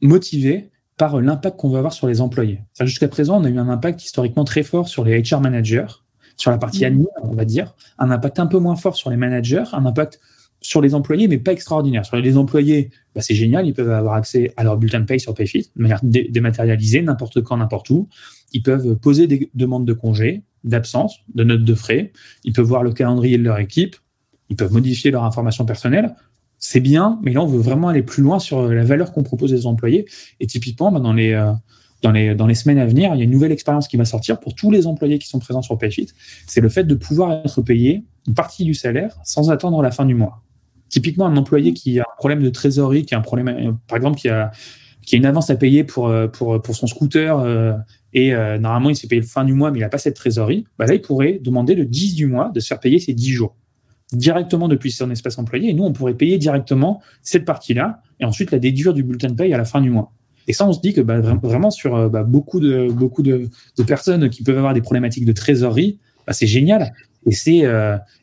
motivées 0.00 0.70
par 0.98 1.20
l'impact 1.20 1.58
qu'on 1.58 1.70
va 1.70 1.78
avoir 1.78 1.92
sur 1.92 2.06
les 2.06 2.20
employés. 2.20 2.60
Jusqu'à 2.80 3.08
présent, 3.08 3.40
on 3.40 3.44
a 3.44 3.50
eu 3.50 3.58
un 3.58 3.68
impact 3.68 4.04
historiquement 4.04 4.44
très 4.44 4.62
fort 4.62 4.88
sur 4.88 5.04
les 5.04 5.22
HR 5.22 5.40
managers, 5.40 5.86
sur 6.36 6.50
la 6.50 6.58
partie 6.58 6.82
mmh. 6.82 6.86
admin, 6.86 7.06
on 7.22 7.34
va 7.34 7.44
dire, 7.44 7.74
un 7.98 8.10
impact 8.10 8.38
un 8.38 8.46
peu 8.46 8.58
moins 8.58 8.76
fort 8.76 8.96
sur 8.96 9.10
les 9.10 9.16
managers, 9.16 9.64
un 9.72 9.86
impact 9.86 10.20
sur 10.62 10.80
les 10.80 10.94
employés, 10.94 11.28
mais 11.28 11.38
pas 11.38 11.52
extraordinaire. 11.52 12.04
Sur 12.04 12.16
les 12.16 12.36
employés, 12.36 12.90
bah, 13.14 13.20
c'est 13.20 13.34
génial, 13.34 13.66
ils 13.66 13.74
peuvent 13.74 13.90
avoir 13.90 14.14
accès 14.14 14.52
à 14.56 14.64
leur 14.64 14.76
bulletin 14.78 15.00
de 15.00 15.06
paye 15.06 15.20
sur 15.20 15.34
Payfit 15.34 15.70
de 15.76 15.82
manière 15.82 16.00
dématérialisée, 16.02 17.02
n'importe 17.02 17.42
quand, 17.42 17.56
n'importe 17.56 17.90
où. 17.90 18.08
Ils 18.52 18.62
peuvent 18.62 18.96
poser 18.96 19.26
des 19.26 19.50
demandes 19.54 19.86
de 19.86 19.92
congés, 19.92 20.42
d'absence, 20.64 21.18
de 21.34 21.44
notes 21.44 21.64
de 21.64 21.74
frais. 21.74 22.12
Ils 22.44 22.52
peuvent 22.52 22.66
voir 22.66 22.82
le 22.82 22.92
calendrier 22.92 23.38
de 23.38 23.42
leur 23.42 23.58
équipe. 23.58 23.96
Ils 24.48 24.56
peuvent 24.56 24.72
modifier 24.72 25.10
leur 25.10 25.24
information 25.24 25.64
personnelle 25.64 26.14
c'est 26.62 26.80
bien, 26.80 27.18
mais 27.22 27.32
là, 27.32 27.42
on 27.42 27.46
veut 27.46 27.60
vraiment 27.60 27.88
aller 27.88 28.04
plus 28.04 28.22
loin 28.22 28.38
sur 28.38 28.68
la 28.68 28.84
valeur 28.84 29.12
qu'on 29.12 29.24
propose 29.24 29.52
aux 29.52 29.66
employés. 29.66 30.06
Et 30.38 30.46
typiquement, 30.46 30.92
bah, 30.92 31.00
dans, 31.00 31.12
les, 31.12 31.32
euh, 31.32 31.52
dans, 32.02 32.12
les, 32.12 32.36
dans 32.36 32.46
les 32.46 32.54
semaines 32.54 32.78
à 32.78 32.86
venir, 32.86 33.10
il 33.14 33.18
y 33.18 33.20
a 33.20 33.24
une 33.24 33.32
nouvelle 33.32 33.50
expérience 33.50 33.88
qui 33.88 33.96
va 33.96 34.04
sortir 34.04 34.38
pour 34.38 34.54
tous 34.54 34.70
les 34.70 34.86
employés 34.86 35.18
qui 35.18 35.26
sont 35.26 35.40
présents 35.40 35.60
sur 35.60 35.76
Payfit. 35.76 36.10
C'est 36.46 36.60
le 36.60 36.68
fait 36.68 36.84
de 36.84 36.94
pouvoir 36.94 37.32
être 37.44 37.62
payé 37.62 38.04
une 38.28 38.34
partie 38.34 38.64
du 38.64 38.74
salaire 38.74 39.18
sans 39.24 39.50
attendre 39.50 39.82
la 39.82 39.90
fin 39.90 40.04
du 40.04 40.14
mois. 40.14 40.40
Typiquement, 40.92 41.24
un 41.24 41.38
employé 41.38 41.72
qui 41.72 41.98
a 41.98 42.02
un 42.02 42.16
problème 42.18 42.42
de 42.42 42.50
trésorerie, 42.50 43.06
qui 43.06 43.14
a 43.14 43.18
un 43.18 43.22
problème, 43.22 43.48
euh, 43.48 43.72
par 43.88 43.96
exemple, 43.96 44.18
qui 44.18 44.28
a, 44.28 44.50
qui 45.06 45.14
a 45.14 45.18
une 45.18 45.24
avance 45.24 45.48
à 45.48 45.56
payer 45.56 45.84
pour, 45.84 46.08
euh, 46.08 46.28
pour, 46.28 46.60
pour 46.60 46.76
son 46.76 46.86
scooter, 46.86 47.42
et 48.12 48.32
normalement, 48.32 48.90
il 48.90 48.96
s'est 48.96 49.06
payé 49.06 49.22
le 49.22 49.26
fin 49.26 49.42
du 49.42 49.54
mois, 49.54 49.70
mais 49.70 49.78
il 49.78 49.80
n'a 49.80 49.88
pas 49.88 49.96
cette 49.96 50.16
trésorerie, 50.16 50.66
bah 50.78 50.84
là, 50.84 50.92
il 50.92 51.00
pourrait 51.00 51.40
demander 51.42 51.74
le 51.74 51.86
10 51.86 52.14
du 52.14 52.26
mois 52.26 52.50
de 52.54 52.60
se 52.60 52.66
faire 52.66 52.78
payer 52.78 52.98
ses 52.98 53.14
10 53.14 53.32
jours 53.32 53.56
directement 54.12 54.68
depuis 54.68 54.90
son 54.92 55.10
espace 55.10 55.38
employé 55.38 55.70
et 55.70 55.72
nous, 55.72 55.84
on 55.84 55.92
pourrait 55.94 56.12
payer 56.12 56.36
directement 56.36 57.00
cette 57.22 57.46
partie-là 57.46 58.02
et 58.20 58.26
ensuite 58.26 58.50
la 58.50 58.58
déduire 58.58 58.92
du 58.92 59.02
bulletin 59.02 59.28
de 59.28 59.34
paye 59.34 59.54
à 59.54 59.56
la 59.56 59.64
fin 59.64 59.80
du 59.80 59.88
mois. 59.88 60.12
Et 60.48 60.52
ça, 60.52 60.68
on 60.68 60.72
se 60.74 60.80
dit 60.80 60.92
que 60.92 61.00
bah, 61.00 61.20
vraiment 61.20 61.70
sur 61.70 62.10
bah, 62.10 62.22
beaucoup 62.22 62.60
de 62.60 62.88
beaucoup 62.92 63.22
de, 63.22 63.48
personnes 63.86 64.28
qui 64.28 64.42
peuvent 64.42 64.58
avoir 64.58 64.74
des 64.74 64.82
problématiques 64.82 65.24
de 65.24 65.32
trésorerie, 65.32 65.98
bah, 66.26 66.34
c'est 66.34 66.46
génial. 66.46 66.92
Et 67.26 67.32
c'est 67.32 67.64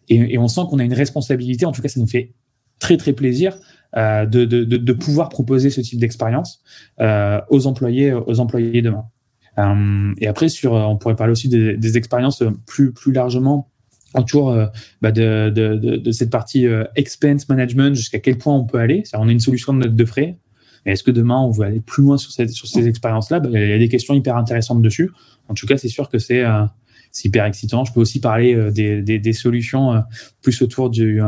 et, 0.10 0.38
on 0.38 0.48
sent 0.48 0.62
qu'on 0.70 0.80
a 0.80 0.84
une 0.84 0.94
responsabilité. 0.94 1.66
En 1.66 1.72
tout 1.72 1.82
cas, 1.82 1.88
ça 1.88 2.00
nous 2.00 2.08
fait 2.08 2.34
très 2.80 2.98
très 2.98 3.14
plaisir 3.14 3.58
de, 3.96 4.26
de, 4.26 4.64
de, 4.64 4.94
pouvoir 4.94 5.30
proposer 5.30 5.70
ce 5.70 5.82
type 5.82 6.00
d'expérience 6.00 6.62
aux 7.00 7.68
employés 7.68 8.14
aux 8.14 8.40
employés 8.40 8.82
demain. 8.82 9.06
et 10.20 10.28
après, 10.28 10.50
sur, 10.50 10.74
on 10.74 10.96
pourrait 10.98 11.16
parler 11.16 11.32
aussi 11.32 11.50
des, 11.50 11.98
expériences 11.98 12.44
plus 12.68 12.94
plus 12.94 13.12
largement 13.12 13.70
autour 14.16 14.50
euh, 14.50 14.66
bah 15.02 15.12
de, 15.12 15.52
de, 15.54 15.76
de, 15.76 16.12
cette 16.12 16.30
partie 16.30 16.68
euh, 16.68 16.84
expense 16.96 17.48
management, 17.50 17.96
jusqu'à 17.96 18.20
quel 18.20 18.38
point 18.38 18.56
on 18.56 18.66
peut 18.66 18.80
aller. 18.80 19.04
On 19.14 19.28
a 19.28 19.32
une 19.32 19.40
solution 19.40 19.74
de 19.74 19.80
note 19.80 19.96
de 19.96 20.06
frais. 20.06 20.38
Mais 20.86 20.94
est-ce 20.94 21.04
que 21.04 21.12
demain, 21.12 21.38
on 21.38 21.52
veut 21.52 21.66
aller 21.66 21.82
plus 21.82 22.04
loin 22.04 22.18
sur, 22.18 22.32
cette, 22.32 22.52
sur 22.52 22.68
ces 22.68 22.88
expériences-là? 22.88 23.40
Bah, 23.40 23.50
Il 23.52 23.70
y 23.70 23.74
a 23.74 23.78
des 23.78 23.90
questions 23.90 24.14
hyper 24.14 24.38
intéressantes 24.38 24.82
dessus. 24.82 25.12
En 25.50 25.54
tout 25.54 25.68
cas, 25.68 25.78
c'est 25.78 25.90
sûr 25.90 26.10
que 26.10 26.20
c'est 26.20 26.44
euh, 26.44 26.64
hyper 27.24 27.46
excitant. 27.46 27.84
Je 27.84 27.94
peux 27.94 28.00
aussi 28.00 28.20
parler 28.20 28.72
des, 28.72 29.02
des, 29.02 29.20
des, 29.20 29.34
solutions 29.34 30.02
plus 30.42 30.62
autour 30.62 30.90
du, 30.90 31.22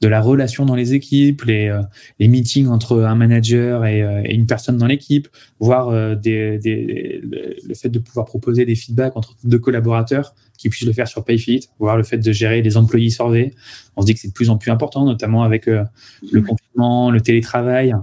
de 0.00 0.08
la 0.08 0.20
relation 0.20 0.66
dans 0.66 0.74
les 0.74 0.94
équipes, 0.94 1.42
les, 1.44 1.68
euh, 1.68 1.80
les 2.18 2.28
meetings 2.28 2.68
entre 2.68 3.02
un 3.02 3.14
manager 3.14 3.86
et, 3.86 4.02
euh, 4.02 4.22
et 4.24 4.34
une 4.34 4.46
personne 4.46 4.76
dans 4.76 4.86
l'équipe, 4.86 5.28
voir 5.60 5.88
euh, 5.88 6.14
des, 6.14 6.58
des, 6.58 7.22
le 7.22 7.74
fait 7.74 7.88
de 7.88 7.98
pouvoir 7.98 8.26
proposer 8.26 8.64
des 8.64 8.74
feedbacks 8.74 9.16
entre 9.16 9.36
deux 9.44 9.58
collaborateurs 9.58 10.34
qui 10.58 10.68
puissent 10.68 10.86
le 10.86 10.92
faire 10.92 11.08
sur 11.08 11.24
PayFit, 11.24 11.68
voir 11.78 11.96
le 11.96 12.02
fait 12.02 12.18
de 12.18 12.32
gérer 12.32 12.60
les 12.62 12.76
employés 12.76 13.10
surveillés. 13.10 13.54
On 13.96 14.02
se 14.02 14.06
dit 14.06 14.14
que 14.14 14.20
c'est 14.20 14.28
de 14.28 14.32
plus 14.32 14.50
en 14.50 14.58
plus 14.58 14.70
important, 14.70 15.04
notamment 15.04 15.42
avec 15.42 15.66
le 15.66 16.42
confinement, 16.42 17.10
le 17.10 17.20
télétravail 17.20 17.94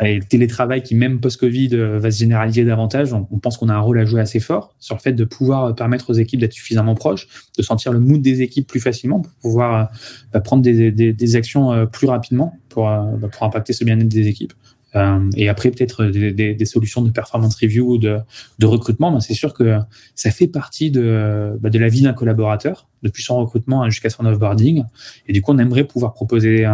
et 0.00 0.16
le 0.16 0.24
télétravail 0.24 0.82
qui, 0.82 0.94
même 0.94 1.20
post-Covid, 1.20 1.70
euh, 1.74 1.98
va 1.98 2.10
se 2.10 2.18
généraliser 2.18 2.64
davantage, 2.64 3.12
on, 3.12 3.24
pense 3.24 3.58
qu'on 3.58 3.68
a 3.68 3.74
un 3.74 3.80
rôle 3.80 3.98
à 3.98 4.04
jouer 4.04 4.20
assez 4.20 4.40
fort 4.40 4.74
sur 4.78 4.96
le 4.96 5.00
fait 5.00 5.12
de 5.12 5.24
pouvoir 5.24 5.74
permettre 5.74 6.10
aux 6.10 6.14
équipes 6.14 6.40
d'être 6.40 6.52
suffisamment 6.52 6.94
proches, 6.94 7.28
de 7.56 7.62
sentir 7.62 7.92
le 7.92 8.00
mood 8.00 8.20
des 8.22 8.42
équipes 8.42 8.66
plus 8.66 8.80
facilement 8.80 9.20
pour 9.20 9.32
pouvoir 9.34 9.74
euh, 9.74 9.84
bah, 10.32 10.40
prendre 10.40 10.62
des, 10.62 11.36
actions 11.36 11.72
euh, 11.72 11.86
plus 11.86 12.06
rapidement 12.06 12.58
pour, 12.68 12.84
bah, 12.84 13.28
pour 13.30 13.42
impacter 13.44 13.72
ce 13.72 13.84
bien-être 13.84 14.08
des 14.08 14.28
équipes. 14.28 14.54
Euh, 14.94 15.30
et 15.36 15.48
après, 15.48 15.70
peut-être 15.70 16.04
des, 16.04 16.64
solutions 16.64 17.02
de 17.02 17.10
performance 17.10 17.56
review 17.56 17.92
ou 17.92 17.98
de, 17.98 18.18
de 18.58 18.66
recrutement. 18.66 19.12
Ben, 19.12 19.20
c'est 19.20 19.34
sûr 19.34 19.54
que 19.54 19.78
ça 20.14 20.30
fait 20.30 20.48
partie 20.48 20.90
de, 20.90 21.52
bah, 21.60 21.70
de 21.70 21.78
la 21.78 21.88
vie 21.88 22.02
d'un 22.02 22.12
collaborateur, 22.12 22.88
depuis 23.02 23.22
son 23.22 23.36
recrutement 23.36 23.88
jusqu'à 23.88 24.10
son 24.10 24.26
offboarding. 24.26 24.84
Et 25.28 25.32
du 25.32 25.42
coup, 25.42 25.52
on 25.52 25.58
aimerait 25.58 25.84
pouvoir 25.84 26.12
proposer 26.12 26.66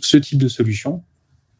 ce 0.00 0.16
type 0.16 0.38
de 0.38 0.48
solution 0.48 1.02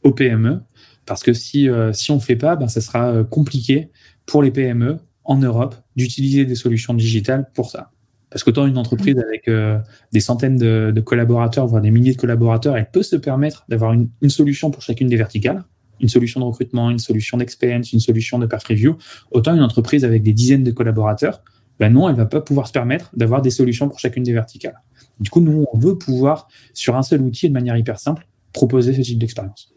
aux 0.03 0.13
PME 0.13 0.61
parce 1.07 1.23
que 1.23 1.33
si, 1.33 1.69
euh, 1.69 1.93
si 1.93 2.11
on 2.11 2.17
ne 2.17 2.21
fait 2.21 2.37
pas, 2.37 2.57
ben, 2.57 2.69
ça 2.69 2.81
sera 2.81 3.09
euh, 3.09 3.25
compliqué 3.25 3.91
pour 4.27 4.43
les 4.43 4.51
PME 4.51 4.99
en 5.25 5.39
Europe 5.39 5.77
d'utiliser 5.95 6.45
des 6.45 6.55
solutions 6.55 6.95
digitales 6.95 7.51
pour 7.55 7.71
ça. 7.71 7.93
Parce 8.31 8.43
qu'autant 8.43 8.67
une 8.67 8.77
entreprise 8.77 9.19
avec 9.19 9.49
euh, 9.49 9.79
des 10.13 10.21
centaines 10.21 10.59
de, 10.59 11.01
collaborateurs, 11.01 11.67
voire 11.67 11.81
des 11.81 11.93
milliers 11.93 12.13
de 12.13 12.19
collaborateurs, 12.19 12.77
elle 12.77 12.91
peut 12.91 13.05
se 13.05 13.17
permettre 13.17 13.65
d'avoir 13.69 13.93
une, 13.93 14.11
solution 14.29 14.71
pour 14.71 14.83
chacune 14.83 15.09
des 15.09 15.17
verticales, 15.17 15.65
une 16.01 16.09
solution 16.09 16.41
de 16.41 16.45
recrutement, 16.45 16.91
une 16.91 16.99
solution 16.99 17.39
d'expérience, 17.39 17.93
une 17.93 18.01
solution 18.01 18.39
de 18.39 18.47
path 18.47 18.65
review. 18.65 18.97
Autant 19.31 19.55
une 19.55 19.63
entreprise 19.63 20.05
avec 20.05 20.23
des 20.23 20.33
dizaines 20.33 20.65
de 20.65 20.73
collaborateurs, 20.73 21.43
ben 21.79 21.93
non, 21.93 22.09
elle 22.09 22.17
va 22.17 22.27
pas 22.27 22.41
pouvoir 22.41 22.67
se 22.67 22.73
permettre 22.73 23.11
d'avoir 23.17 23.43
des 23.43 23.51
solutions 23.51 23.89
pour 23.89 24.01
chacune 24.01 24.25
des 24.25 24.33
verticales. 24.33 24.83
Du 25.21 25.31
coup, 25.31 25.41
nous, 25.41 25.65
on 25.73 25.79
veut 25.79 25.97
pouvoir, 25.97 26.49
sur 26.75 26.97
un 26.97 27.03
seul 27.03 27.23
outil 27.23 27.47
et 27.47 27.49
de 27.49 27.55
manière 27.55 27.77
hyper 27.77 27.99
simple, 27.99 28.27
proposer 28.53 28.93
ce 28.93 29.01
type 29.03 29.19
d'expérience. 29.19 29.73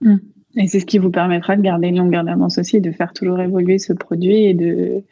Mmh. 0.00 0.16
Et 0.58 0.66
c'est 0.66 0.80
ce 0.80 0.86
qui 0.86 0.98
vous 0.98 1.10
permettra 1.10 1.56
de 1.56 1.62
garder 1.62 1.88
une 1.88 1.98
longueur 1.98 2.24
d'avance 2.24 2.58
aussi, 2.58 2.80
de 2.80 2.90
faire 2.90 3.12
toujours 3.12 3.40
évoluer 3.40 3.78
ce 3.78 3.92
produit 3.92 4.44
et 4.44 4.54
de 4.54 5.04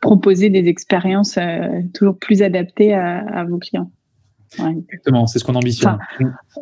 proposer 0.00 0.50
des 0.50 0.66
expériences 0.66 1.38
euh, 1.38 1.82
toujours 1.94 2.18
plus 2.18 2.42
adaptées 2.42 2.94
à, 2.94 3.44
vos 3.48 3.58
clients. 3.58 3.90
Exactement, 4.58 5.26
c'est 5.26 5.38
ce 5.38 5.44
qu'on 5.44 5.54
ambitionne. 5.54 5.98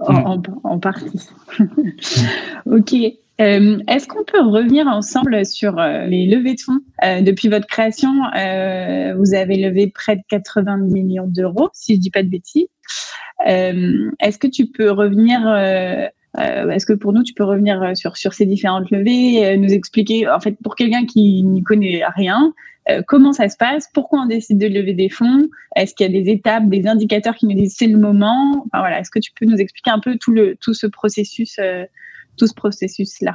en, 0.01 0.79
partie. 0.79 1.31
ok. 2.67 2.95
Euh, 3.39 3.79
est-ce 3.87 4.09
qu'on 4.09 4.25
peut 4.25 4.43
revenir 4.43 4.87
ensemble 4.87 5.45
sur 5.45 5.79
euh, 5.79 6.07
les 6.07 6.27
levées 6.27 6.55
de 6.55 6.61
fonds? 6.61 6.81
Depuis 7.23 7.49
votre 7.49 7.67
création, 7.67 8.13
vous 9.17 9.35
avez 9.35 9.57
levé 9.57 9.87
près 9.89 10.17
de 10.17 10.23
90 10.29 10.93
millions 10.93 11.27
d'euros, 11.27 11.71
si 11.73 11.95
je 11.95 11.99
ne 11.99 12.03
dis 12.03 12.11
pas 12.11 12.23
de 12.23 12.29
bêtises. 12.29 12.69
Est-ce 13.47 14.39
que 14.39 14.47
tu 14.47 14.67
peux 14.67 14.91
revenir 14.91 15.41
euh, 16.39 16.69
est-ce 16.71 16.87
que 16.87 16.93
pour 16.93 17.13
nous, 17.13 17.23
tu 17.23 17.33
peux 17.35 17.45
revenir 17.45 17.83
euh, 17.83 17.95
sur, 17.95 18.35
ces 18.35 18.47
différentes 18.47 18.91
levées, 18.91 19.45
euh, 19.45 19.57
nous 19.57 19.73
expliquer, 19.73 20.29
en 20.29 20.41
fait, 20.41 20.57
pour 20.63 20.77
quelqu'un 20.77 21.07
qui 21.07 21.43
n'y 21.43 21.63
connaît 21.63 22.03
rien, 22.15 22.53
comment 23.09 23.33
ça 23.33 23.49
se 23.49 23.57
passe, 23.57 23.89
pourquoi 23.93 24.21
on 24.21 24.27
décide 24.27 24.59
de 24.59 24.69
lever 24.69 24.95
des 24.95 25.09
fonds, 25.09 25.49
est-ce 25.75 25.93
qu'il 25.93 26.07
y 26.07 26.09
a 26.17 26.23
des 26.23 26.31
étapes, 26.31 26.69
des 26.69 26.87
indicateurs 26.87 27.35
qui 27.35 27.47
nous 27.47 27.55
disent 27.55 27.75
c'est 27.77 27.89
le 27.89 27.99
moment, 27.99 28.65
enfin, 28.67 28.79
voilà, 28.79 29.01
est-ce 29.01 29.11
que 29.11 29.19
tu 29.19 29.33
peux 29.33 29.45
nous 29.45 29.57
expliquer 29.57 29.91
un 29.91 29.99
peu 29.99 30.17
tout 30.19 30.31
le 30.31 30.57
ce 30.61 30.87
processus, 30.87 31.57
là. 33.23 33.35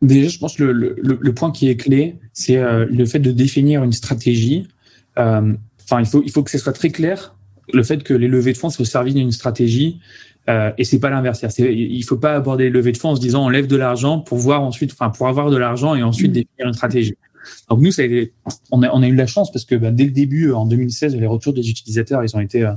Déjà, 0.00 0.30
je 0.30 0.38
pense 0.38 0.56
que 0.56 0.64
le, 0.64 1.34
point 1.34 1.50
qui 1.50 1.68
est 1.68 1.76
clé, 1.76 2.16
c'est 2.32 2.56
le 2.56 3.04
fait 3.04 3.18
de 3.18 3.32
définir 3.32 3.84
une 3.84 3.92
stratégie. 3.92 4.66
Enfin, 5.14 6.00
il 6.00 6.06
faut 6.06 6.22
il 6.24 6.30
faut 6.30 6.42
que 6.42 6.50
ce 6.50 6.56
soit 6.56 6.72
très 6.72 6.88
clair 6.88 7.34
le 7.72 7.82
fait 7.82 8.02
que 8.02 8.14
les 8.14 8.28
levées 8.28 8.52
de 8.52 8.58
fonds 8.58 8.70
soient 8.70 8.84
servies 8.84 9.14
d'une 9.14 9.32
stratégie 9.32 10.00
euh, 10.50 10.72
et 10.78 10.84
c'est 10.84 10.98
pas 10.98 11.10
l'inverse. 11.10 11.44
Il 11.58 12.02
faut 12.02 12.16
pas 12.16 12.34
aborder 12.34 12.64
les 12.64 12.70
levées 12.70 12.92
de 12.92 12.96
fonds 12.96 13.10
en 13.10 13.16
se 13.16 13.20
disant 13.20 13.44
on 13.46 13.48
lève 13.48 13.66
de 13.66 13.76
l'argent 13.76 14.18
pour 14.18 14.38
voir 14.38 14.62
ensuite, 14.62 14.92
enfin 14.92 15.10
pour 15.10 15.28
avoir 15.28 15.50
de 15.50 15.56
l'argent 15.56 15.94
et 15.94 16.02
ensuite 16.02 16.30
mm. 16.30 16.34
définir 16.34 16.66
une 16.66 16.72
stratégie. 16.72 17.14
Donc 17.68 17.80
nous, 17.80 17.92
ça 17.92 18.02
a 18.02 18.06
on, 18.70 18.82
a, 18.82 18.90
on 18.90 19.02
a 19.02 19.06
eu 19.06 19.14
la 19.14 19.26
chance 19.26 19.52
parce 19.52 19.64
que 19.64 19.76
bah, 19.76 19.90
dès 19.90 20.04
le 20.04 20.10
début, 20.10 20.52
en 20.52 20.66
2016, 20.66 21.16
les 21.16 21.26
retours 21.26 21.52
des 21.52 21.70
utilisateurs, 21.70 22.22
ils 22.24 22.36
ont 22.36 22.40
été, 22.40 22.64
euh, 22.64 22.72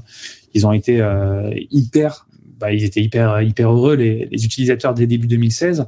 ils 0.53 0.67
ont 0.67 0.71
été 0.71 1.01
euh, 1.01 1.51
hyper, 1.71 2.27
bah, 2.59 2.71
ils 2.71 2.83
étaient 2.83 3.01
hyper, 3.01 3.41
hyper 3.41 3.71
heureux 3.71 3.95
les, 3.95 4.27
les, 4.31 4.45
utilisateurs 4.45 4.93
dès 4.93 5.07
début 5.07 5.27
2016. 5.27 5.85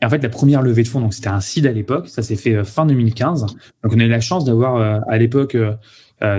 Et 0.00 0.06
en 0.06 0.10
fait, 0.10 0.22
la 0.22 0.28
première 0.28 0.62
levée 0.62 0.82
de 0.82 0.88
fonds, 0.88 1.00
donc 1.00 1.14
c'était 1.14 1.28
un 1.28 1.40
seed 1.40 1.66
à 1.66 1.72
l'époque, 1.72 2.08
ça 2.08 2.22
s'est 2.22 2.36
fait 2.36 2.62
fin 2.64 2.86
2015. 2.86 3.42
Donc 3.82 3.92
on 3.92 3.98
a 3.98 4.04
eu 4.04 4.08
la 4.08 4.20
chance 4.20 4.44
d'avoir 4.44 5.02
à 5.08 5.16
l'époque 5.16 5.56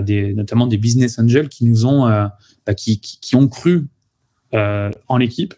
des, 0.03 0.33
notamment 0.33 0.67
des 0.67 0.77
business 0.77 1.17
angels 1.17 1.49
qui 1.49 1.65
nous 1.65 1.87
ont, 1.87 2.05
bah, 2.05 2.75
qui, 2.75 2.99
qui, 2.99 3.19
qui 3.19 3.35
ont 3.35 3.47
cru 3.47 3.87
euh, 4.53 4.91
en 5.07 5.17
l'équipe 5.17 5.53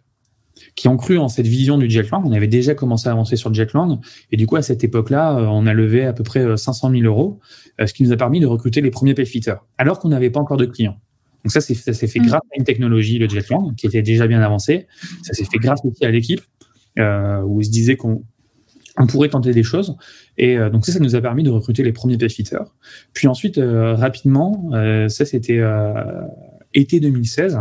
qui 0.75 0.87
ont 0.87 0.97
cru 0.97 1.17
en 1.17 1.27
cette 1.27 1.47
vision 1.47 1.77
du 1.77 1.89
Jetland. 1.89 2.23
On 2.25 2.31
avait 2.31 2.47
déjà 2.47 2.73
commencé 2.73 3.07
à 3.07 3.11
avancer 3.11 3.35
sur 3.35 3.49
le 3.49 3.55
Jetland. 3.55 3.99
Et 4.31 4.37
du 4.37 4.47
coup, 4.47 4.55
à 4.55 4.61
cette 4.61 4.83
époque-là, 4.83 5.37
euh, 5.37 5.45
on 5.45 5.65
a 5.65 5.73
levé 5.73 6.05
à 6.05 6.13
peu 6.13 6.23
près 6.23 6.57
500 6.57 6.89
euh, 6.89 7.01
000 7.01 7.03
euros, 7.05 7.39
ce 7.85 7.93
qui 7.93 8.03
nous 8.03 8.11
a 8.11 8.17
permis 8.17 8.39
de 8.39 8.45
recruter 8.45 8.81
les 8.81 8.91
premiers 8.91 9.13
payfitters, 9.13 9.55
alors 9.77 9.99
qu'on 9.99 10.09
n'avait 10.09 10.29
pas 10.29 10.39
encore 10.39 10.57
de 10.57 10.65
clients. 10.65 10.97
Donc 11.43 11.51
ça, 11.51 11.61
ça 11.61 11.93
s'est 11.93 12.07
fait 12.07 12.19
mm. 12.19 12.25
grâce 12.25 12.41
à 12.41 12.57
une 12.57 12.65
technologie, 12.65 13.17
le 13.17 13.29
Jetland, 13.29 13.75
qui 13.75 13.87
était 13.87 14.01
déjà 14.01 14.27
bien 14.27 14.41
avancée. 14.41 14.87
Ça 15.23 15.33
s'est 15.33 15.45
fait 15.45 15.57
grâce 15.57 15.79
aussi 15.83 16.05
à 16.05 16.11
l'équipe, 16.11 16.41
euh, 16.97 17.41
où 17.41 17.61
ils 17.61 17.65
se 17.65 17.71
disaient 17.71 17.95
qu'on 17.95 18.23
on 18.97 19.07
pourrait 19.07 19.29
tenter 19.29 19.53
des 19.53 19.63
choses. 19.63 19.95
Et 20.37 20.57
donc 20.57 20.85
ça, 20.85 20.91
ça 20.91 20.99
nous 20.99 21.15
a 21.15 21.21
permis 21.21 21.43
de 21.43 21.49
recruter 21.49 21.83
les 21.83 21.93
premiers 21.93 22.17
payfitters. 22.17 22.65
Puis 23.13 23.27
ensuite, 23.27 23.57
rapidement, 23.57 24.69
ça 25.07 25.23
c'était 25.23 25.61
été 26.73 26.99
2016, 26.99 27.59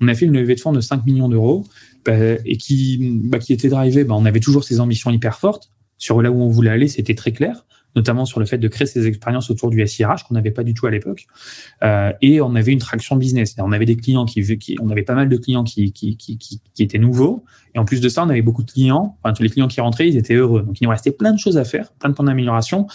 on 0.00 0.08
a 0.08 0.14
fait 0.14 0.26
une 0.26 0.34
levée 0.34 0.54
de 0.54 0.60
fonds 0.60 0.72
de 0.72 0.80
5 0.80 1.06
millions 1.06 1.28
d'euros 1.28 1.66
bah, 2.04 2.14
et 2.44 2.56
qui, 2.56 3.20
bah, 3.24 3.38
qui 3.38 3.52
était 3.52 3.68
drivé. 3.68 4.04
Bah, 4.04 4.14
on 4.16 4.24
avait 4.24 4.40
toujours 4.40 4.64
ces 4.64 4.80
ambitions 4.80 5.10
hyper 5.10 5.38
fortes. 5.38 5.70
Sur 5.98 6.22
là 6.22 6.30
où 6.30 6.40
on 6.40 6.48
voulait 6.48 6.70
aller, 6.70 6.86
c'était 6.86 7.16
très 7.16 7.32
clair, 7.32 7.66
notamment 7.96 8.24
sur 8.24 8.38
le 8.38 8.46
fait 8.46 8.58
de 8.58 8.68
créer 8.68 8.86
ces 8.86 9.08
expériences 9.08 9.50
autour 9.50 9.68
du 9.68 9.84
SIRH 9.84 10.24
qu'on 10.28 10.34
n'avait 10.34 10.52
pas 10.52 10.62
du 10.62 10.74
tout 10.74 10.86
à 10.86 10.92
l'époque. 10.92 11.26
Euh, 11.82 12.12
et 12.22 12.40
on 12.40 12.54
avait 12.54 12.70
une 12.70 12.78
traction 12.78 13.16
business. 13.16 13.56
On 13.58 13.72
avait 13.72 13.84
des 13.84 13.96
clients 13.96 14.24
qui, 14.24 14.76
on 14.80 14.90
avait 14.90 15.02
pas 15.02 15.16
mal 15.16 15.28
de 15.28 15.36
clients 15.36 15.64
qui, 15.64 15.92
qui, 15.92 16.60
étaient 16.78 16.98
nouveaux. 16.98 17.44
Et 17.74 17.80
en 17.80 17.84
plus 17.84 18.00
de 18.00 18.08
ça, 18.08 18.24
on 18.24 18.28
avait 18.28 18.42
beaucoup 18.42 18.62
de 18.62 18.70
clients. 18.70 19.18
Enfin, 19.22 19.32
tous 19.34 19.42
les 19.42 19.50
clients 19.50 19.66
qui 19.66 19.80
rentraient, 19.80 20.08
ils 20.08 20.16
étaient 20.16 20.34
heureux. 20.34 20.62
Donc, 20.62 20.80
il 20.80 20.84
nous 20.84 20.90
restait 20.90 21.10
plein 21.10 21.32
de 21.32 21.38
choses 21.40 21.58
à 21.58 21.64
faire, 21.64 21.90
plein 21.94 22.10
de 22.10 22.14
points 22.14 22.26
d'amélioration. 22.26 22.86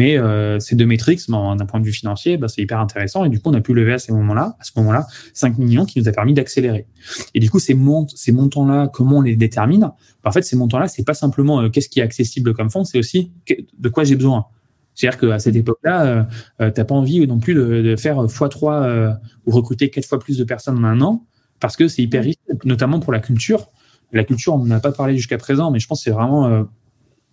Mais 0.00 0.16
euh, 0.16 0.58
ces 0.60 0.76
deux 0.76 0.86
métriques, 0.86 1.20
d'un 1.28 1.66
point 1.66 1.78
de 1.78 1.84
vue 1.84 1.92
financier, 1.92 2.38
bah, 2.38 2.48
c'est 2.48 2.62
hyper 2.62 2.80
intéressant. 2.80 3.26
Et 3.26 3.28
du 3.28 3.38
coup, 3.38 3.50
on 3.50 3.52
a 3.52 3.60
pu 3.60 3.74
lever 3.74 3.92
à 3.92 3.98
ce 3.98 4.12
moment-là, 4.12 4.56
à 4.58 4.64
ce 4.64 4.70
moment-là, 4.76 5.06
5 5.34 5.58
millions 5.58 5.84
qui 5.84 6.00
nous 6.00 6.08
a 6.08 6.12
permis 6.12 6.32
d'accélérer. 6.32 6.86
Et 7.34 7.38
du 7.38 7.50
coup, 7.50 7.58
ces, 7.58 7.74
mont 7.74 8.06
ces 8.08 8.32
montants-là, 8.32 8.88
comment 8.88 9.18
on 9.18 9.20
les 9.20 9.36
détermine? 9.36 9.80
Bah, 9.80 9.92
En 10.24 10.32
fait, 10.32 10.40
ces 10.40 10.56
montants-là, 10.56 10.88
c'est 10.88 11.04
pas 11.04 11.12
simplement 11.12 11.60
euh, 11.60 11.68
qu'est-ce 11.68 11.90
qui 11.90 12.00
est 12.00 12.02
accessible 12.02 12.54
comme 12.54 12.70
fonds, 12.70 12.84
c'est 12.84 12.98
aussi 12.98 13.30
de 13.78 13.88
quoi 13.90 14.04
j'ai 14.04 14.16
besoin. 14.16 14.46
C'est-à-dire 14.94 15.20
qu'à 15.20 15.38
cette 15.38 15.56
époque-là, 15.56 16.06
euh, 16.06 16.22
euh 16.62 16.70
t'as 16.70 16.84
pas 16.84 16.94
envie 16.94 17.26
non 17.26 17.38
plus 17.38 17.52
de, 17.52 17.94
faire 17.96 18.24
x3 18.24 18.82
euh, 18.82 19.12
ou 19.44 19.50
recruter 19.50 19.90
quatre 19.90 20.06
fois 20.06 20.18
plus 20.18 20.38
de 20.38 20.44
personnes 20.44 20.82
en 20.82 20.88
un 20.88 21.02
an, 21.02 21.26
parce 21.60 21.76
que 21.76 21.88
c'est 21.88 22.00
hyper 22.00 22.24
risqué, 22.24 22.40
notamment 22.64 23.00
pour 23.00 23.12
la 23.12 23.20
culture. 23.20 23.66
La 24.12 24.24
culture, 24.24 24.54
on 24.54 24.64
n'en 24.64 24.76
a 24.76 24.80
pas 24.80 24.92
parlé 24.92 25.14
jusqu'à 25.18 25.36
présent, 25.36 25.70
mais 25.70 25.78
je 25.78 25.86
pense 25.86 26.00
que 26.00 26.04
c'est 26.04 26.10
vraiment 26.10 26.66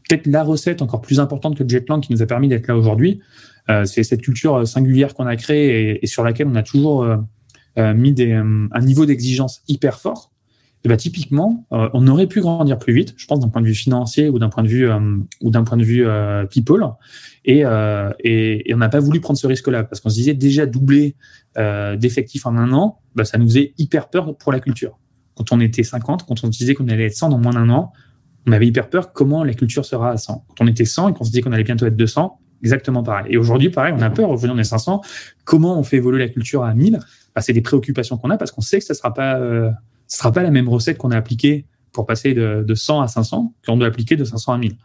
peut-être 0.08 0.28
la 0.28 0.44
recette 0.44 0.82
encore 0.82 1.02
plus 1.02 1.20
importante 1.20 1.58
que 1.58 1.64
le 1.64 1.70
Jetland 1.70 2.02
qui 2.02 2.12
nous 2.12 2.22
a 2.22 2.26
permis 2.26 2.48
d'être 2.48 2.68
là 2.68 2.76
aujourd'hui. 2.76 3.20
Euh, 3.70 3.86
c'est 3.86 4.04
cette 4.04 4.22
culture 4.22 4.56
euh, 4.56 4.66
singulière 4.66 5.14
qu'on 5.14 5.28
a 5.28 5.36
créée 5.36 6.00
et, 6.02 6.08
sur 6.08 6.24
laquelle 6.24 6.48
on 6.48 6.56
a 6.56 6.64
toujours 6.64 7.04
euh, 7.04 7.94
mis 7.94 8.14
des, 8.14 8.34
un 8.34 8.82
niveau 8.82 9.06
d'exigence 9.06 9.62
hyper 9.68 10.00
fort. 10.00 10.32
bah, 10.86 10.98
typiquement, 10.98 11.68
euh, 11.74 11.90
on 11.94 12.08
aurait 12.08 12.28
pu 12.28 12.42
grandir 12.42 12.80
plus 12.80 12.94
vite, 12.94 13.14
je 13.18 13.28
pense, 13.28 13.40
d'un 13.40 13.50
point 13.50 13.62
de 13.62 13.68
vue 13.68 13.76
financier 13.76 14.30
ou 14.30 14.40
d'un 14.40 14.50
point 14.50 14.64
de 14.64 14.68
vue 14.68 14.90
euh, 14.90 15.18
ou 15.42 15.52
d'un 15.52 15.64
point 15.64 15.78
de 15.78 15.84
vue 15.84 16.08
euh, 16.08 16.46
people, 16.46 16.84
et, 17.46 17.64
et, 18.24 18.74
on 18.74 18.78
n'a 18.78 18.90
pas 18.90 19.00
voulu 19.00 19.22
prendre 19.22 19.40
ce 19.40 19.48
risque-là 19.48 19.84
parce 19.84 20.02
qu'on 20.02 20.10
se 20.10 20.16
disait 20.16 20.34
déjà 20.34 20.66
doubler 20.66 21.16
d'effectifs 21.56 22.46
en 22.46 22.58
un 22.58 22.74
an, 22.74 23.00
bah, 23.16 23.26
ça 23.26 23.38
nous 23.38 23.46
faisait 23.46 23.74
hyper 23.78 24.10
peur 24.10 24.38
pour 24.38 24.52
la 24.52 24.60
culture. 24.60 25.00
Quand 25.36 25.52
on 25.52 25.60
était 25.60 25.84
50, 25.84 26.26
quand 26.26 26.44
on 26.44 26.52
se 26.52 26.58
disait 26.58 26.74
qu'on 26.74 26.88
allait 26.90 27.06
être 27.06 27.16
100 27.16 27.30
dans 27.30 27.38
moins 27.38 27.54
d'un 27.54 27.70
an, 27.70 27.94
on 28.48 28.52
avait 28.52 28.68
hyper 28.68 28.90
peur 28.90 29.14
comment 29.14 29.44
la 29.44 29.54
culture 29.54 29.86
sera 29.86 30.12
à 30.12 30.18
100. 30.18 30.46
Quand 30.58 30.66
on 30.66 30.68
était 30.68 30.86
100 30.86 31.10
et 31.10 31.14
qu'on 31.14 31.24
se 31.24 31.30
disait 31.30 31.42
qu'on 31.42 31.52
allait 31.52 31.64
bientôt 31.64 31.86
être 31.86 31.96
200, 31.96 32.40
exactement 32.64 33.04
pareil. 33.04 33.26
Et 33.30 33.38
aujourd'hui, 33.38 33.70
pareil, 33.70 33.94
on 33.96 34.02
a 34.02 34.10
peur, 34.10 34.30
aujourd'hui 34.30 34.56
on 34.56 34.60
est 34.60 34.64
500. 34.64 35.02
Comment 35.44 35.78
on 35.78 35.84
fait 35.84 35.98
évoluer 35.98 36.20
la 36.20 36.30
culture 36.30 36.64
à 36.64 36.74
1000 36.74 37.00
bah, 37.36 37.42
C'est 37.42 37.54
des 37.54 37.62
préoccupations 37.62 38.18
qu'on 38.18 38.30
a 38.30 38.38
parce 38.38 38.52
qu'on 38.52 38.62
sait 38.62 38.80
que 38.80 38.86
ça 38.86 38.94
ne 38.94 38.98
sera 38.98 39.14
pas 39.14 39.40
ce 40.08 40.18
sera 40.18 40.32
pas 40.32 40.44
la 40.44 40.52
même 40.52 40.70
recette 40.70 40.98
qu'on 40.98 41.12
a 41.12 41.18
appliquée 41.18 41.66
pour 41.92 42.06
passer 42.06 42.34
de, 42.34 42.64
de 42.66 42.76
100 42.76 43.02
à 43.02 43.08
500 43.08 43.54
qu'on 43.66 43.78
doit 43.78 43.88
appliquer 43.88 44.16
de 44.16 44.24
500 44.24 44.54
à 44.54 44.58
1000. 44.58 44.76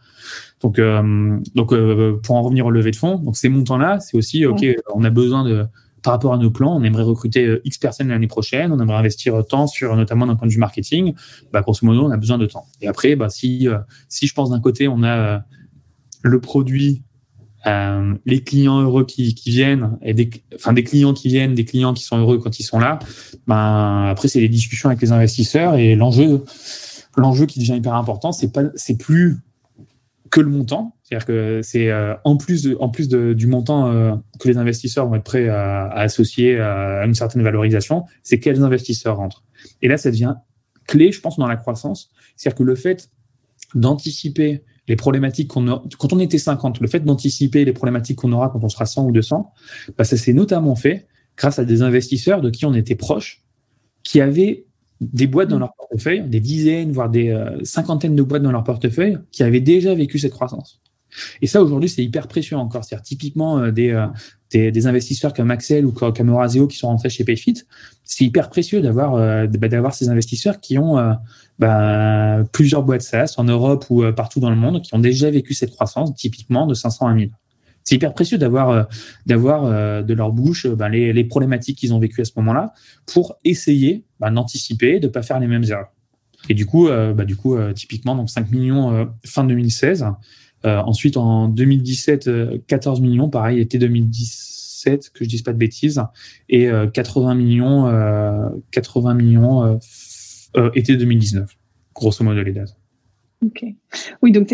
Donc, 0.61 0.79
euh, 0.79 1.37
donc 1.55 1.73
euh, 1.73 2.19
pour 2.23 2.35
en 2.35 2.41
revenir 2.41 2.65
au 2.65 2.71
levée 2.71 2.91
de 2.91 2.95
fonds, 2.95 3.17
donc 3.17 3.37
ces 3.37 3.49
montants-là, 3.49 3.99
c'est 3.99 4.17
aussi 4.17 4.45
ok, 4.45 4.65
on 4.93 5.03
a 5.03 5.09
besoin 5.09 5.43
de 5.43 5.65
par 6.03 6.13
rapport 6.13 6.33
à 6.33 6.37
nos 6.37 6.51
plans, 6.51 6.75
on 6.75 6.83
aimerait 6.83 7.03
recruter 7.03 7.45
euh, 7.45 7.61
X 7.65 7.77
personnes 7.77 8.09
l'année 8.09 8.27
prochaine, 8.27 8.71
on 8.71 8.79
aimerait 8.79 8.97
investir 8.97 9.43
tant 9.47 9.67
sur 9.67 9.95
notamment 9.95 10.27
d'un 10.27 10.35
point 10.35 10.47
de 10.47 10.53
vue 10.53 10.59
marketing. 10.59 11.13
Bah, 11.51 11.61
grosso 11.61 11.85
modo, 11.85 12.05
on 12.05 12.11
a 12.11 12.17
besoin 12.17 12.37
de 12.37 12.45
temps. 12.45 12.67
Et 12.81 12.87
après, 12.87 13.15
bah, 13.15 13.29
si 13.29 13.67
si 14.09 14.27
je 14.27 14.33
pense 14.33 14.49
d'un 14.51 14.59
côté, 14.59 14.87
on 14.87 15.03
a 15.03 15.43
le 16.23 16.39
produit 16.39 17.03
euh, 17.65 18.15
les 18.25 18.43
clients 18.43 18.81
heureux 18.81 19.05
qui, 19.05 19.35
qui 19.35 19.49
viennent 19.49 19.97
et 20.01 20.13
des, 20.13 20.29
enfin 20.53 20.73
des 20.73 20.83
clients 20.83 21.13
qui 21.13 21.29
viennent, 21.29 21.53
des 21.53 21.63
clients 21.63 21.93
qui 21.93 22.03
sont 22.03 22.17
heureux 22.17 22.37
quand 22.37 22.59
ils 22.59 22.63
sont 22.63 22.77
là. 22.77 22.99
Ben 23.47 24.07
après 24.09 24.27
c'est 24.27 24.41
les 24.41 24.49
discussions 24.49 24.89
avec 24.89 25.01
les 25.01 25.13
investisseurs 25.13 25.75
et 25.75 25.95
l'enjeu, 25.95 26.43
l'enjeu 27.15 27.45
qui 27.45 27.59
devient 27.59 27.75
hyper 27.75 27.93
important, 27.93 28.33
c'est 28.33 28.51
pas, 28.51 28.63
c'est 28.75 28.97
plus 28.97 29.37
que 30.29 30.41
le 30.41 30.49
montant, 30.49 30.95
c'est-à-dire 31.13 31.27
que 31.27 31.61
c'est 31.61 31.91
euh, 31.91 32.15
en 32.23 32.37
plus 32.37 32.63
de, 32.63 32.75
en 32.79 32.89
plus 32.89 33.07
de, 33.07 33.33
du 33.33 33.45
montant 33.45 33.91
euh, 33.91 34.15
que 34.39 34.47
les 34.47 34.57
investisseurs 34.57 35.07
vont 35.07 35.15
être 35.15 35.23
prêts 35.23 35.47
à, 35.47 35.83
à 35.85 36.01
associer 36.01 36.59
à 36.59 37.05
une 37.05 37.13
certaine 37.13 37.43
valorisation, 37.43 38.05
c'est 38.23 38.39
quels 38.39 38.63
investisseurs 38.63 39.17
rentrent. 39.17 39.43
Et 39.83 39.87
là 39.87 39.97
ça 39.97 40.09
devient 40.09 40.33
clé, 40.87 41.11
je 41.11 41.21
pense, 41.21 41.37
dans 41.37 41.47
la 41.47 41.55
croissance, 41.55 42.09
c'est-à-dire 42.35 42.57
que 42.57 42.63
le 42.63 42.75
fait 42.75 43.09
d'anticiper 43.75 44.63
les 44.87 44.95
problématiques 44.95 45.49
qu'on 45.49 45.67
a, 45.67 45.83
quand 45.99 46.13
on 46.13 46.19
était 46.19 46.39
50, 46.39 46.79
le 46.79 46.87
fait 46.87 47.01
d'anticiper 47.01 47.63
les 47.63 47.73
problématiques 47.73 48.17
qu'on 48.17 48.31
aura 48.31 48.49
quand 48.49 48.63
on 48.63 48.69
sera 48.69 48.85
100 48.85 49.05
ou 49.05 49.11
200, 49.11 49.53
bah, 49.97 50.03
ça 50.03 50.17
s'est 50.17 50.33
notamment 50.33 50.75
fait 50.75 51.07
grâce 51.37 51.59
à 51.59 51.65
des 51.65 51.83
investisseurs 51.83 52.41
de 52.41 52.49
qui 52.49 52.65
on 52.65 52.73
était 52.73 52.95
proche, 52.95 53.43
qui 54.03 54.19
avaient 54.19 54.65
des 54.99 55.27
boîtes 55.27 55.49
dans 55.49 55.59
leur 55.59 55.73
portefeuille, 55.75 56.27
des 56.27 56.39
dizaines, 56.39 56.91
voire 56.91 57.09
des 57.09 57.29
euh, 57.29 57.63
cinquantaines 57.63 58.15
de 58.15 58.23
boîtes 58.23 58.41
dans 58.41 58.51
leur 58.51 58.63
portefeuille, 58.63 59.17
qui 59.31 59.43
avaient 59.43 59.61
déjà 59.61 59.93
vécu 59.93 60.17
cette 60.17 60.31
croissance. 60.31 60.81
Et 61.41 61.47
ça, 61.47 61.61
aujourd'hui, 61.61 61.89
c'est 61.89 62.03
hyper 62.03 62.27
précieux 62.27 62.57
encore. 62.57 62.83
C'est-à-dire, 62.83 63.03
typiquement, 63.03 63.59
euh, 63.59 63.71
des, 63.71 63.91
euh, 63.91 64.07
des, 64.51 64.71
des, 64.71 64.87
investisseurs 64.87 65.33
comme 65.33 65.51
Axel 65.51 65.85
ou 65.85 65.91
comme 65.91 66.29
Eurasio 66.29 66.67
qui 66.67 66.77
sont 66.77 66.87
rentrés 66.87 67.09
chez 67.09 67.23
Payfit, 67.23 67.63
c'est 68.03 68.25
hyper 68.25 68.49
précieux 68.49 68.81
d'avoir 68.81 69.15
euh, 69.15 69.47
bah, 69.47 69.67
d'avoir 69.67 69.93
ces 69.93 70.09
investisseurs 70.09 70.59
qui 70.59 70.77
ont 70.77 70.97
bah, 71.59 72.43
plusieurs 72.51 72.83
boîtes 72.83 73.01
SaaS 73.01 73.35
en 73.37 73.43
Europe 73.45 73.85
ou 73.89 74.03
partout 74.15 74.39
dans 74.39 74.49
le 74.49 74.55
monde, 74.55 74.81
qui 74.81 74.93
ont 74.93 74.99
déjà 74.99 75.29
vécu 75.29 75.53
cette 75.53 75.71
croissance, 75.71 76.13
typiquement 76.15 76.67
de 76.67 76.73
500 76.73 77.07
à 77.07 77.13
1000. 77.13 77.31
C'est 77.83 77.95
hyper 77.95 78.13
précieux 78.13 78.37
d'avoir 78.37 78.87
d'avoir 79.25 80.03
de 80.03 80.13
leur 80.13 80.31
bouche 80.31 80.67
bah, 80.67 80.89
les, 80.89 81.23
problématiques 81.23 81.77
qu'ils 81.77 81.93
ont 81.93 81.99
vécues 81.99 82.21
à 82.21 82.25
ce 82.25 82.31
moment-là 82.37 82.73
pour 83.05 83.37
essayer 83.43 84.05
bah, 84.19 84.29
d'anticiper, 84.29 84.99
de 84.99 85.07
pas 85.07 85.23
faire 85.23 85.39
les 85.39 85.47
mêmes 85.47 85.63
erreurs. 85.63 85.91
Et 86.49 86.53
du 86.53 86.65
coup, 86.65 86.89
du 87.25 87.35
coup, 87.35 87.57
typiquement 87.73 88.15
donc 88.15 88.29
5 88.29 88.51
millions 88.51 89.09
fin 89.25 89.43
2016. 89.43 90.05
Euh, 90.65 90.79
ensuite, 90.79 91.17
en 91.17 91.47
2017, 91.47 92.65
14 92.67 92.99
euh, 92.99 93.01
millions, 93.01 93.29
pareil, 93.29 93.59
été 93.59 93.77
2017, 93.77 95.09
que 95.13 95.23
je 95.23 95.29
dise 95.29 95.41
pas 95.41 95.53
de 95.53 95.57
bêtises, 95.57 96.01
et 96.49 96.69
80 96.93 97.31
euh, 97.31 97.35
millions, 97.35 98.61
80 98.71 99.13
millions 99.13 99.79
été 100.73 100.95
2019, 100.95 101.49
grosso 101.93 102.23
modo 102.23 102.41
les 102.43 102.51
dates. 102.51 102.77
Ok. 103.45 103.65
Oui, 104.21 104.31
donc 104.31 104.49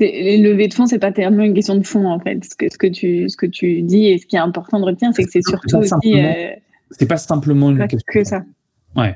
les 0.00 0.38
levées 0.38 0.66
de 0.66 0.74
fonds, 0.74 0.86
c'est 0.86 0.98
pas 0.98 1.12
tellement 1.12 1.44
une 1.44 1.54
question 1.54 1.76
de 1.76 1.86
fonds 1.86 2.08
en 2.08 2.18
fait. 2.18 2.44
Ce 2.44 2.56
que, 2.56 2.72
ce 2.72 2.76
que, 2.76 2.88
tu, 2.88 3.28
ce 3.28 3.36
que 3.36 3.46
tu 3.46 3.82
dis 3.82 4.06
et 4.06 4.18
ce 4.18 4.26
qui 4.26 4.34
est 4.34 4.40
important 4.40 4.80
de 4.80 4.84
retenir, 4.84 5.12
c'est 5.14 5.22
que 5.22 5.30
c'est 5.30 5.46
surtout 5.46 5.76
aussi. 5.76 6.14
C'est 6.90 7.06
pas 7.06 7.16
simplement 7.18 7.70
une 7.70 7.86
question. 7.86 8.12
Que 8.12 8.24
ça. 8.24 8.44
Ouais, 8.96 9.14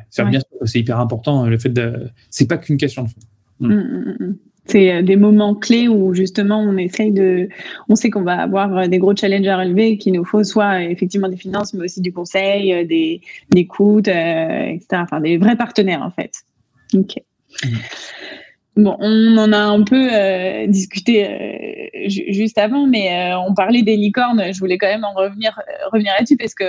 c'est 0.64 0.78
hyper 0.78 1.00
important. 1.00 1.46
Le 1.46 1.58
fait 1.58 1.68
de, 1.70 2.08
c'est 2.30 2.46
pas 2.46 2.56
qu'une 2.56 2.76
question 2.76 3.02
de 3.02 3.08
fonds. 3.08 3.20
Mmh, 3.60 3.74
mmh, 3.74 4.16
mmh, 4.20 4.36
c'est 4.66 4.92
euh, 4.92 5.02
des 5.02 5.16
moments 5.16 5.54
clés 5.54 5.88
où 5.88 6.14
justement 6.14 6.60
on 6.60 6.76
essaye 6.76 7.12
de, 7.12 7.48
on 7.88 7.94
sait 7.94 8.10
qu'on 8.10 8.22
va 8.22 8.40
avoir 8.40 8.76
euh, 8.76 8.86
des 8.86 8.98
gros 8.98 9.14
challenges 9.14 9.46
à 9.46 9.58
relever, 9.58 9.96
qu'il 9.96 10.14
nous 10.14 10.24
faut 10.24 10.44
soit 10.44 10.82
effectivement 10.82 11.28
des 11.28 11.36
finances, 11.36 11.72
mais 11.74 11.84
aussi 11.84 12.00
du 12.00 12.12
conseil, 12.12 12.72
euh, 12.72 12.84
des, 12.84 13.20
des 13.50 13.60
écoutes, 13.60 14.08
etc. 14.08 14.86
Enfin, 14.92 15.20
des 15.20 15.38
vrais 15.38 15.56
partenaires 15.56 16.02
en 16.02 16.10
fait. 16.10 16.42
Ok. 16.94 17.16
Mmh. 17.64 17.68
Bon, 18.76 18.96
on 19.00 19.38
en 19.38 19.52
a 19.54 19.58
un 19.58 19.82
peu 19.84 20.10
discuté 20.68 21.90
juste 22.08 22.58
avant, 22.58 22.86
mais 22.86 23.32
on 23.48 23.54
parlait 23.54 23.80
des 23.80 23.96
licornes. 23.96 24.52
Je 24.52 24.58
voulais 24.58 24.76
quand 24.76 24.86
même 24.86 25.04
en 25.04 25.14
revenir 25.14 25.58
revenir 25.90 26.12
là-dessus 26.18 26.36
parce 26.36 26.54
que 26.54 26.64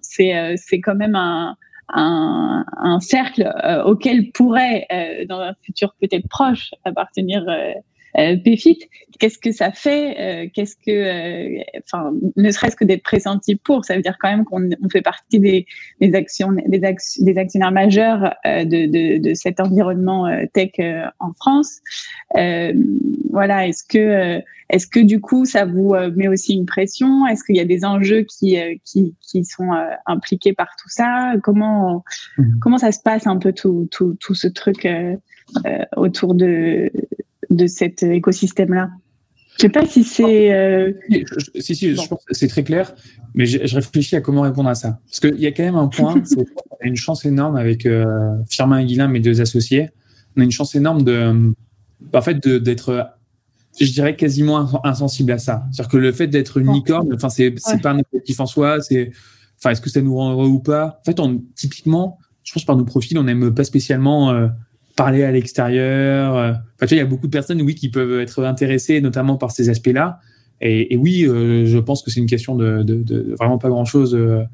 c'est 0.00 0.56
c'est 0.56 0.80
quand 0.80 0.96
même 0.96 1.14
un 1.14 1.56
un, 1.92 2.64
un 2.76 3.00
cercle 3.00 3.52
euh, 3.64 3.84
auquel 3.84 4.30
pourrait, 4.32 4.86
euh, 4.92 5.24
dans 5.26 5.40
un 5.40 5.54
futur 5.62 5.94
peut-être 6.00 6.28
proche, 6.28 6.74
appartenir 6.84 7.44
euh, 8.18 8.26
euh, 8.26 8.36
PFIT, 8.36 8.88
qu'est-ce 9.18 9.38
que 9.38 9.52
ça 9.52 9.72
fait 9.72 10.16
euh, 10.18 10.48
Qu'est-ce 10.52 10.76
que, 10.76 10.90
euh, 10.90 11.62
enfin, 11.84 12.12
ne 12.36 12.50
serait-ce 12.50 12.76
que 12.76 12.84
d'être 12.84 13.02
pressenti 13.02 13.56
pour, 13.56 13.84
ça 13.84 13.96
veut 13.96 14.02
dire 14.02 14.16
quand 14.20 14.30
même 14.30 14.44
qu'on 14.44 14.68
on 14.82 14.88
fait 14.88 15.02
partie 15.02 15.40
des, 15.40 15.66
des, 16.00 16.14
actions, 16.14 16.52
des, 16.66 16.78
des 16.78 17.38
actionnaires 17.38 17.72
majeurs 17.72 18.34
de, 18.44 18.64
de, 18.64 19.18
de, 19.18 19.34
cet 19.34 19.60
environnement 19.60 20.26
tech 20.52 20.72
en 21.18 21.32
France. 21.34 21.80
voilà, 22.34 23.66
est-ce 23.66 23.84
que, 23.84 24.40
est-ce 24.68 24.86
que 24.86 25.00
du 25.00 25.20
coup, 25.20 25.44
ça 25.44 25.64
vous 25.64 25.94
met 26.14 26.28
aussi 26.28 26.54
une 26.54 26.66
pression? 26.66 27.26
Est-ce 27.26 27.44
qu'il 27.44 27.56
y 27.56 27.60
a 27.60 27.64
des 27.64 27.84
enjeux 27.84 28.22
qui, 28.22 28.58
qui, 28.84 29.14
qui 29.20 29.44
sont 29.44 29.70
impliqués 30.06 30.52
par 30.52 30.68
tout 30.82 30.88
ça? 30.88 31.34
Comment, 31.42 32.04
mmh. 32.38 32.58
comment 32.60 32.78
ça 32.78 32.92
se 32.92 33.00
passe 33.00 33.26
un 33.26 33.36
peu 33.36 33.52
tout, 33.52 33.88
tout, 33.90 34.16
tout 34.20 34.34
ce 34.34 34.48
truc 34.48 34.88
autour 35.96 36.34
de 36.34 36.90
de 37.50 37.66
cet 37.66 38.02
écosystème-là. 38.02 38.90
Je 39.56 39.62
sais 39.62 39.68
pas 39.70 39.86
si 39.86 40.04
c'est. 40.04 40.52
Euh, 40.54 40.92
si, 41.58 41.74
si, 41.74 41.94
je 41.94 42.08
pense 42.08 42.24
que 42.26 42.34
c'est 42.34 42.48
très 42.48 42.62
clair, 42.62 42.94
mais 43.34 43.46
je, 43.46 43.74
réfléchis 43.74 44.14
à 44.14 44.20
comment 44.20 44.42
répondre 44.42 44.68
à 44.68 44.74
ça. 44.74 45.00
Parce 45.06 45.20
qu'il 45.20 45.40
y 45.40 45.46
a 45.46 45.52
quand 45.52 45.62
même 45.62 45.76
un 45.76 45.88
point, 45.88 46.20
c'est 46.24 46.36
qu'on 46.36 46.76
a 46.82 46.86
une 46.86 46.96
chance 46.96 47.24
énorme 47.24 47.56
avec 47.56 47.86
euh, 47.86 48.36
Firmin 48.50 48.78
et 48.78 48.84
Guilain, 48.84 49.08
mes 49.08 49.20
deux 49.20 49.40
associés. 49.40 49.88
On 50.36 50.42
a 50.42 50.44
une 50.44 50.50
chance 50.50 50.74
énorme 50.74 51.02
de, 51.02 51.54
en 52.12 52.20
fait, 52.20 52.46
d'être, 52.46 53.08
je 53.80 53.90
dirais, 53.90 54.14
quasiment 54.14 54.84
insensible 54.84 55.32
à 55.32 55.38
ça. 55.38 55.66
C'est-à-dire 55.72 55.90
que 55.90 55.96
le 55.96 56.12
fait 56.12 56.26
d'être 56.26 56.58
une 56.58 56.70
licorne, 56.74 57.14
enfin, 57.14 57.30
c'est 57.30 57.54
pas 57.82 57.92
un 57.92 58.00
objectif 58.00 58.38
en 58.40 58.46
soi, 58.46 58.82
c'est, 58.82 59.12
enfin, 59.58 59.70
est-ce 59.70 59.80
que 59.80 59.88
ça 59.88 60.02
nous 60.02 60.14
rend 60.14 60.32
heureux 60.32 60.48
ou 60.48 60.58
pas? 60.58 61.00
En 61.00 61.04
fait, 61.04 61.18
on, 61.18 61.42
typiquement, 61.54 62.18
je 62.44 62.52
pense 62.52 62.66
par 62.66 62.76
nos 62.76 62.84
profils, 62.84 63.18
on 63.18 63.24
n'aime 63.24 63.54
pas 63.54 63.64
spécialement. 63.64 64.30
Euh, 64.32 64.48
parler 64.96 65.22
à 65.22 65.30
l'extérieur. 65.30 66.36
Euh, 66.36 66.52
enfin, 66.76 66.86
tu 66.86 66.94
il 66.94 66.98
y 66.98 67.00
a 67.00 67.06
beaucoup 67.06 67.26
de 67.26 67.32
personnes, 67.32 67.62
oui, 67.62 67.74
qui 67.74 67.90
peuvent 67.90 68.20
être 68.20 68.42
intéressées, 68.44 69.00
notamment 69.00 69.36
par 69.36 69.50
ces 69.52 69.68
aspects-là. 69.68 70.20
Et, 70.60 70.96
oui, 70.96 71.26
euh, 71.26 71.66
je 71.66 71.78
pense 71.78 72.02
que 72.02 72.10
c'est 72.10 72.20
une 72.20 72.26
question 72.26 72.54
de, 72.54 73.34
vraiment 73.38 73.58
pas 73.58 73.68
grand-chose, 73.68 74.14
euh, 74.14 74.44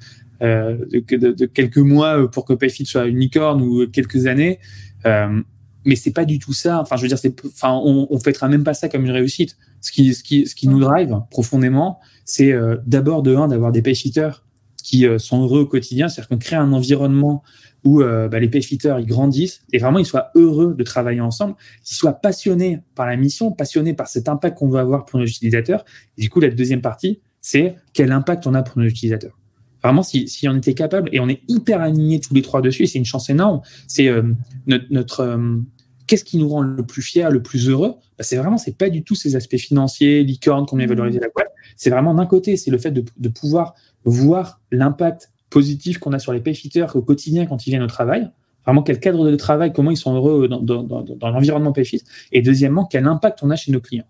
de, 0.41 1.47
quelques 1.47 1.79
mois 1.79 2.31
pour 2.31 2.45
que 2.45 2.55
Payfit 2.55 2.87
soit 2.87 3.07
une 3.07 3.19
licorne 3.19 3.63
ou 3.63 3.87
quelques 3.87 4.27
années. 4.27 4.59
Euh, 5.07 5.41
mais 5.85 5.97
c'est 5.97 6.13
pas 6.13 6.25
du 6.25 6.39
tout 6.39 6.53
ça. 6.53 6.81
Enfin, 6.81 6.97
je 6.97 7.03
veux 7.03 7.09
dire, 7.09 7.19
on, 7.63 8.07
on 8.09 8.19
fêtera 8.19 8.49
même 8.49 8.65
pas 8.65 8.75
ça 8.75 8.89
comme 8.89 9.05
une 9.05 9.11
réussite. 9.11 9.57
Ce 9.81 9.91
qui, 9.91 10.69
nous 10.69 10.81
drive 10.81 11.17
profondément, 11.31 12.01
c'est 12.25 12.55
d'abord 12.87 13.23
de 13.23 13.35
un 13.35 13.49
d'avoir 13.49 13.73
des 13.73 13.83
payfitters 13.83 14.45
qui 14.83 15.07
sont 15.19 15.43
heureux 15.43 15.61
au 15.61 15.67
quotidien, 15.67 16.09
c'est-à-dire 16.09 16.29
qu'on 16.29 16.39
crée 16.39 16.57
un 16.57 16.73
environnement 16.73 17.43
où 17.85 18.03
euh, 18.03 18.29
bah, 18.29 18.39
les 18.39 18.49
payfitters 18.49 18.97
ils 19.01 19.07
grandissent 19.07 19.63
et 19.73 19.79
vraiment 19.79 19.99
ils 19.99 20.07
soient 20.07 20.31
heureux 20.35 20.75
de 20.75 20.85
travailler 20.85 21.21
ensemble, 21.21 21.55
qu'ils 21.83 21.97
soient 21.97 22.13
passionnés 22.13 22.81
par 22.95 23.07
la 23.07 23.17
mission, 23.17 23.53
passionnés 23.53 23.95
par 23.95 24.09
cet 24.09 24.29
impact 24.29 24.59
qu'on 24.59 24.69
veut 24.69 24.79
avoir 24.79 25.05
pour 25.05 25.19
nos 25.19 25.27
utilisateurs. 25.27 25.85
Du 26.17 26.31
coup, 26.31 26.41
la 26.41 26.49
deuxième 26.49 26.81
partie, 26.81 27.21
c'est 27.41 27.77
quel 27.93 28.13
impact 28.13 28.47
on 28.47 28.55
a 28.55 28.63
pour 28.63 28.79
nos 28.79 28.87
utilisateurs. 28.87 29.39
Vraiment, 29.83 30.05
si, 30.05 30.29
si 30.29 30.49
on 30.49 30.57
était 30.57 30.75
capable, 30.75 31.09
et 31.13 31.19
on 31.19 31.29
est 31.29 31.43
hyper 31.49 31.81
alignés 31.81 32.21
tous 32.21 32.35
les 32.35 32.43
trois 32.43 32.63
dessus, 32.63 32.87
c'est 32.87 32.99
une 32.99 33.05
chance 33.05 33.29
énorme, 33.31 33.63
c'est 33.89 34.07
euh, 34.07 34.23
notre, 34.67 35.21
euh, 35.21 35.59
qu'est-ce 36.07 36.23
qui 36.23 36.39
nous 36.39 36.49
rend 36.49 36.61
le 36.63 36.85
plus 36.85 37.03
fier, 37.03 37.33
le 37.33 37.43
plus 37.43 37.69
heureux? 37.69 37.97
Bah, 38.17 38.23
C'est 38.23 38.37
vraiment, 38.37 38.59
c'est 38.59 38.79
pas 38.79 38.91
du 38.91 39.03
tout 39.03 39.17
ces 39.17 39.35
aspects 39.35 39.57
financiers, 39.57 40.23
licorne, 40.23 40.67
combien 40.67 40.87
valoriser 40.87 41.19
la 41.19 41.29
boîte. 41.35 41.51
C'est 41.77 41.91
vraiment 41.91 42.15
d'un 42.15 42.27
côté, 42.27 42.57
c'est 42.57 42.71
le 42.71 42.79
fait 42.79 42.93
de 42.93 43.29
pouvoir 43.29 43.75
voir 44.05 44.61
l'impact 44.71 45.33
positif 45.53 45.99
qu'on 45.99 46.13
a 46.13 46.19
sur 46.19 46.33
les 46.33 46.41
payfitters 46.41 46.87
au 46.95 47.03
quotidien 47.03 47.47
quand 47.47 47.67
ils 47.67 47.71
viennent 47.71 47.83
au 47.83 47.89
travail. 47.89 48.31
Vraiment, 48.65 48.83
quel 48.83 49.01
cadre 49.01 49.29
de 49.29 49.37
travail, 49.37 49.73
comment 49.73 49.91
ils 49.91 49.97
sont 49.97 50.15
heureux 50.15 50.49
dans, 50.49 50.61
dans, 50.61 50.83
dans, 50.83 51.31
l'environnement 51.31 51.73
PayFit. 51.73 52.03
Et 52.31 52.43
deuxièmement, 52.43 52.87
quel 52.87 53.07
impact 53.07 53.41
on 53.43 53.51
a 53.51 53.57
chez 53.57 53.73
nos 53.73 53.81
clients. 53.81 54.07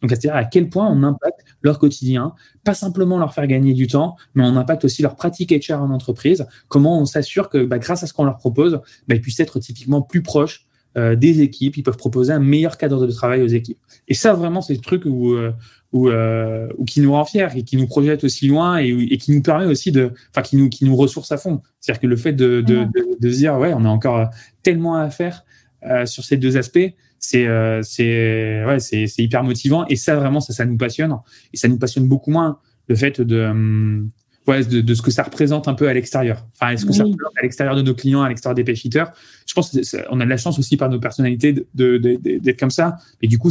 Donc, 0.00 0.10
c'est-à-dire 0.10 0.34
à 0.34 0.44
quel 0.44 0.68
point 0.68 0.88
on 0.90 1.04
impacte 1.04 1.44
leur 1.62 1.78
quotidien, 1.78 2.34
pas 2.64 2.74
simplement 2.74 3.18
leur 3.18 3.32
faire 3.32 3.46
gagner 3.46 3.72
du 3.72 3.86
temps, 3.86 4.16
mais 4.34 4.42
on 4.44 4.56
impacte 4.56 4.84
aussi 4.84 5.00
leur 5.00 5.14
pratique 5.14 5.52
HR 5.52 5.80
en 5.80 5.90
entreprise. 5.90 6.46
Comment 6.66 7.00
on 7.00 7.04
s'assure 7.04 7.48
que, 7.48 7.64
bah, 7.64 7.78
grâce 7.78 8.02
à 8.02 8.08
ce 8.08 8.12
qu'on 8.12 8.24
leur 8.24 8.36
propose, 8.36 8.80
bah, 9.06 9.14
ils 9.14 9.20
puissent 9.20 9.38
être 9.38 9.60
typiquement 9.60 10.02
plus 10.02 10.22
proches 10.22 10.66
euh, 10.98 11.14
des 11.14 11.40
équipes, 11.40 11.76
ils 11.76 11.82
peuvent 11.84 11.96
proposer 11.96 12.32
un 12.32 12.40
meilleur 12.40 12.76
cadre 12.76 13.06
de 13.06 13.12
travail 13.12 13.42
aux 13.42 13.46
équipes. 13.46 13.78
Et 14.08 14.14
ça, 14.14 14.34
vraiment, 14.34 14.60
c'est 14.60 14.74
le 14.74 14.80
truc 14.80 15.04
où, 15.06 15.32
euh, 15.32 15.52
euh, 15.94 16.68
qui 16.86 17.00
nous 17.00 17.12
rend 17.12 17.24
fiers 17.24 17.48
et 17.54 17.62
qui 17.64 17.76
nous 17.76 17.86
projette 17.86 18.24
aussi 18.24 18.46
loin 18.46 18.78
et, 18.78 18.88
et 18.88 19.18
qui 19.18 19.32
nous 19.32 19.42
permet 19.42 19.66
aussi 19.66 19.92
de, 19.92 20.12
enfin, 20.30 20.42
qui 20.42 20.56
nous, 20.56 20.68
qui 20.68 20.84
nous 20.84 20.96
ressource 20.96 21.30
à 21.32 21.36
fond. 21.36 21.60
C'est-à-dire 21.80 22.00
que 22.00 22.06
le 22.06 22.16
fait 22.16 22.32
de, 22.32 22.60
de, 22.60 22.84
de, 22.84 23.18
de, 23.20 23.30
se 23.30 23.36
dire, 23.36 23.58
ouais, 23.58 23.72
on 23.74 23.84
a 23.84 23.88
encore 23.88 24.30
tellement 24.62 24.96
à 24.96 25.10
faire 25.10 25.44
euh, 25.84 26.06
sur 26.06 26.24
ces 26.24 26.36
deux 26.36 26.56
aspects, 26.56 26.78
c'est 27.18 27.46
euh, 27.46 27.82
c'est 27.82 28.64
ouais, 28.64 28.80
c'est 28.80 29.06
hyper 29.18 29.44
motivant 29.44 29.86
et 29.88 29.96
ça 29.96 30.16
vraiment 30.16 30.40
ça 30.40 30.52
ça 30.52 30.64
nous 30.64 30.76
passionne 30.76 31.16
et 31.52 31.56
ça 31.56 31.68
nous 31.68 31.78
passionne 31.78 32.08
beaucoup 32.08 32.32
moins 32.32 32.58
le 32.88 32.96
fait 32.96 33.20
de 33.20 33.44
hum, 33.44 34.10
ouais, 34.46 34.64
de, 34.64 34.80
de, 34.80 34.94
ce 34.94 35.02
que 35.02 35.10
ça 35.10 35.22
représente 35.22 35.68
un 35.68 35.74
peu 35.74 35.88
à 35.88 35.94
l'extérieur. 35.94 36.46
Enfin, 36.54 36.72
est-ce 36.72 36.86
que 36.86 36.92
ça 36.92 37.04
représente 37.04 37.32
à 37.38 37.42
l'extérieur 37.42 37.76
de 37.76 37.82
nos 37.82 37.94
clients, 37.94 38.22
à 38.22 38.28
l'extérieur 38.28 38.54
des 38.54 38.64
payfitters 38.64 39.04
Je 39.46 39.54
pense 39.54 39.70
qu'on 39.70 40.20
a 40.20 40.24
de 40.24 40.30
la 40.30 40.36
chance 40.36 40.58
aussi 40.58 40.76
par 40.76 40.88
nos 40.88 40.98
personnalités 40.98 41.52
d'être 41.52 41.68
de, 41.74 41.98
de, 41.98 42.52
comme 42.52 42.70
ça. 42.70 42.96
Et 43.20 43.28
du 43.28 43.38
coup, 43.38 43.50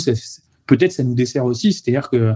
peut-être 0.68 0.92
ça 0.92 1.04
nous 1.04 1.16
dessert 1.16 1.46
aussi. 1.46 1.74
C'est-à-dire 1.74 2.10
que 2.10 2.34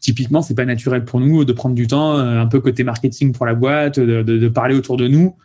typiquement, 0.00 0.42
c'est 0.42 0.54
pas 0.54 0.64
naturel 0.64 1.04
pour 1.04 1.20
nous 1.20 1.44
de 1.44 1.52
prendre 1.52 1.74
du 1.74 1.86
temps, 1.86 2.18
euh, 2.18 2.40
un 2.40 2.46
peu 2.46 2.60
côté 2.60 2.84
marketing 2.84 3.32
pour 3.32 3.46
la 3.46 3.54
boîte, 3.54 3.98
de, 3.98 4.48
parler 4.48 4.74
autour 4.74 4.96
de 4.96 5.08
nous. 5.08 5.36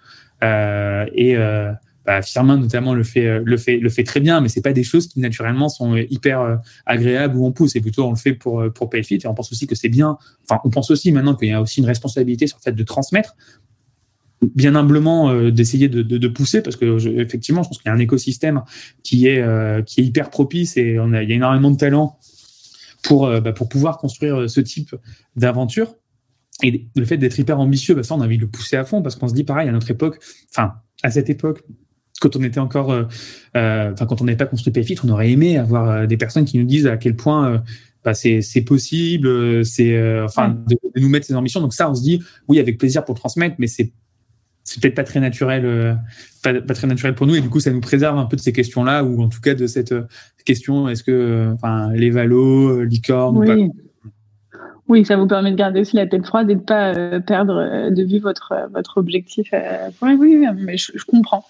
Euh, 0.44 1.06
et, 1.14 1.36
euh, 1.38 1.72
bah, 2.06 2.22
Firmin 2.22 2.58
notamment 2.58 2.94
le 2.94 3.04
fait, 3.04 3.40
le 3.40 3.58
fait, 3.58 3.78
le 3.78 3.90
fait 3.90 4.04
très 4.04 4.20
bien, 4.20 4.42
mais 4.42 4.50
c'est 4.50 4.62
pas 4.62 4.74
des 4.74 4.84
choses 4.84 5.08
qui 5.08 5.22
naturellement 5.22 5.70
sont 5.70 5.96
hyper 5.96 6.60
agréables 6.86 7.38
où 7.38 7.46
on 7.46 7.54
pousse. 7.54 7.78
Et 7.78 7.82
plutôt 7.82 8.06
on 8.06 8.10
le 8.10 8.18
fait 8.18 8.34
pour 8.34 8.62
pour 8.74 8.90
Payfit. 8.90 9.20
Et 9.24 9.28
on 9.28 9.34
pense 9.34 9.54
aussi 9.54 9.68
que 9.68 9.76
c'est 9.76 9.88
bien. 9.88 10.18
Enfin, 10.44 10.60
on 10.66 10.70
pense 10.70 10.92
aussi 10.92 11.14
maintenant 11.14 11.34
qu'il 11.34 11.48
y 11.48 11.54
a 11.54 11.62
aussi 11.62 11.80
une 11.80 11.86
responsabilité 11.86 12.46
sur 12.46 12.58
le 12.58 12.64
fait 12.64 12.76
de 12.76 12.84
transmettre 12.84 13.38
bien 14.56 14.76
humblement 14.76 15.50
d'essayer 15.50 15.90
de, 15.90 16.02
de, 16.02 16.18
de, 16.18 16.28
pousser 16.28 16.62
parce 16.62 16.76
que 16.76 17.20
effectivement 17.20 17.64
je 17.64 17.70
pense 17.70 17.78
qu'il 17.78 17.88
y 17.88 17.92
a 17.92 17.94
un 17.94 18.00
écosystème 18.00 18.62
qui 19.04 19.28
est 19.28 19.44
qui 19.86 20.02
est 20.02 20.04
hyper 20.04 20.30
propice 20.30 20.78
et 20.78 21.00
on 21.00 21.14
a, 21.14 21.24
il 21.24 21.30
y 21.30 21.34
a 21.34 21.36
énormément 21.36 21.72
de 21.72 21.78
talent 21.78 22.18
pour 23.04 23.28
bah, 23.42 23.54
pour 23.54 23.70
pouvoir 23.70 23.98
construire 23.98 24.50
ce 24.50 24.62
type 24.62 24.96
d'aventure 25.36 25.96
et 26.62 26.88
le 26.96 27.06
fait 27.06 27.18
d'être 27.18 27.38
hyper 27.40 27.60
ambitieux 27.60 27.96
bah, 27.96 28.04
ça 28.04 28.16
on 28.16 28.22
a 28.22 28.26
envie 28.26 28.38
de 28.38 28.44
le 28.44 28.50
pousser 28.50 28.76
à 28.76 28.86
fond 28.86 29.02
parce 29.02 29.16
qu'on 29.16 29.28
se 29.28 29.34
dit 29.34 29.44
pareil 29.44 29.70
à 29.70 29.72
notre 29.72 29.92
époque 29.92 30.20
enfin 30.52 30.74
à 31.04 31.12
cette 31.12 31.30
époque 31.30 31.64
quand 32.24 32.36
on 32.38 32.44
était 32.44 32.60
encore, 32.60 32.92
euh, 32.92 33.04
euh, 33.58 33.92
enfin 33.92 34.06
quand 34.06 34.22
on 34.22 34.26
n'avait 34.26 34.38
pas 34.38 34.46
construit 34.46 34.72
Payfit, 34.72 34.96
on 35.04 35.10
aurait 35.10 35.30
aimé 35.30 35.58
avoir 35.58 35.90
euh, 35.90 36.06
des 36.06 36.18
personnes 36.18 36.46
qui 36.46 36.58
nous 36.58 36.66
disent 36.66 36.88
à 36.88 36.98
quel 36.98 37.16
point 37.16 37.62
bah, 38.04 38.14
c'est 38.14 38.62
possible, 38.66 39.66
c'est 39.66 40.22
enfin 40.22 40.50
de, 40.50 40.78
nous 40.96 41.10
mettre 41.10 41.26
ces 41.26 41.36
ambitions. 41.36 41.62
Donc 41.62 41.74
ça, 41.74 41.90
on 41.90 41.96
se 41.96 42.02
dit 42.02 42.22
oui 42.48 42.60
avec 42.60 42.78
plaisir 42.78 43.04
pour 43.06 43.16
transmettre, 43.16 43.56
mais 43.60 43.68
c'est 43.68 43.92
c'est 44.64 44.82
peut-être 44.82 44.96
pas 44.96 45.04
très 45.04 45.20
naturel, 45.20 45.98
pas, 46.42 46.54
très 46.62 46.88
naturel 46.88 47.16
pour 47.16 47.28
nous, 47.28 47.36
et 47.36 47.42
du 47.42 47.50
coup 47.50 47.60
ça 47.60 47.72
nous 47.72 47.82
préserve 47.82 48.18
un 48.18 48.26
peu 48.26 48.36
de 48.36 48.42
ces 48.42 48.54
questions-là, 48.54 49.04
ou 49.04 49.22
en 49.22 49.30
tout 49.30 49.42
cas 49.42 49.56
de 49.56 49.68
cette 49.68 49.94
question 50.46 50.88
est-ce 50.90 51.04
que, 51.04 51.52
enfin 51.54 51.92
les 51.94 52.10
valos, 52.10 52.84
licorne, 52.84 53.38
oui. 53.38 53.70
Oui, 54.90 55.06
ça 55.06 55.16
vous 55.16 55.28
permet 55.28 55.52
de 55.52 55.56
garder 55.56 55.80
aussi 55.80 55.96
la 55.96 56.08
tête 56.08 56.26
froide 56.26 56.52
et 56.52 56.56
de 56.56 56.60
pas 56.60 57.20
perdre 57.22 57.90
de 57.90 58.04
vue 58.04 58.20
votre 58.20 58.54
votre 58.74 58.98
objectif. 58.98 59.50
oui, 60.02 60.16
oui, 60.20 60.46
mais 60.58 60.78
je, 60.78 60.92
je 60.94 61.06
comprends. 61.06 61.46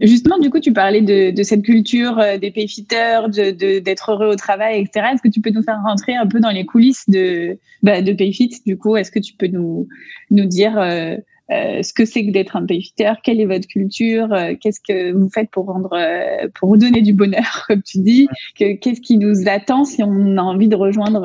Justement, 0.00 0.38
du 0.38 0.50
coup, 0.50 0.58
tu 0.58 0.72
parlais 0.72 1.00
de, 1.00 1.42
cette 1.42 1.62
culture 1.62 2.18
euh, 2.18 2.36
des 2.36 2.50
payfitters, 2.50 3.28
d'être 3.28 4.10
de, 4.10 4.12
heureux 4.12 4.32
au 4.32 4.36
travail, 4.36 4.80
etc. 4.80 5.06
Est-ce 5.12 5.22
que 5.22 5.28
tu 5.28 5.40
peux 5.40 5.50
nous 5.50 5.62
faire 5.62 5.80
rentrer 5.84 6.16
un 6.16 6.26
peu 6.26 6.40
dans 6.40 6.50
les 6.50 6.64
coulisses 6.64 7.08
de, 7.08 7.56
bah, 7.82 8.02
de 8.02 8.12
Payfit? 8.12 8.62
Du 8.66 8.76
coup, 8.76 8.96
est-ce 8.96 9.10
que 9.10 9.20
tu 9.20 9.34
peux 9.34 9.46
nous, 9.46 9.86
nous 10.30 10.46
dire 10.46 10.76
euh, 11.50 11.54
euh, 11.54 11.82
ce 11.82 11.92
que 11.92 12.04
c'est 12.04 12.24
que 12.24 12.30
d'être 12.30 12.56
un 12.56 12.64
payfitter 12.64 13.12
Quelle 13.22 13.40
est 13.40 13.46
votre 13.46 13.66
culture 13.66 14.28
Qu'est-ce 14.60 14.80
que 14.80 15.12
vous 15.12 15.28
faites 15.28 15.50
pour 15.50 15.66
rendre, 15.66 15.96
pour 16.54 16.68
vous 16.68 16.76
donner 16.76 17.02
du 17.02 17.12
bonheur, 17.12 17.64
comme 17.68 17.82
tu 17.82 17.98
dis 17.98 18.28
Qu'est-ce 18.56 19.00
qui 19.00 19.18
nous 19.18 19.48
attend 19.48 19.84
si 19.84 20.02
on 20.02 20.36
a 20.36 20.42
envie 20.42 20.68
de 20.68 20.76
rejoindre 20.76 21.22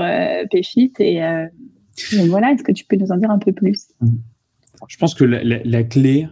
Payfit 0.49 0.93
et, 0.99 1.21
voilà, 2.27 2.51
est-ce 2.51 2.63
que 2.63 2.71
tu 2.71 2.85
peux 2.85 2.95
nous 2.95 3.11
en 3.11 3.17
dire 3.17 3.31
un 3.31 3.39
peu 3.39 3.51
plus? 3.51 3.87
Je 4.87 4.97
pense 4.97 5.15
que 5.15 5.23
la, 5.23 5.83
clé, 5.83 6.27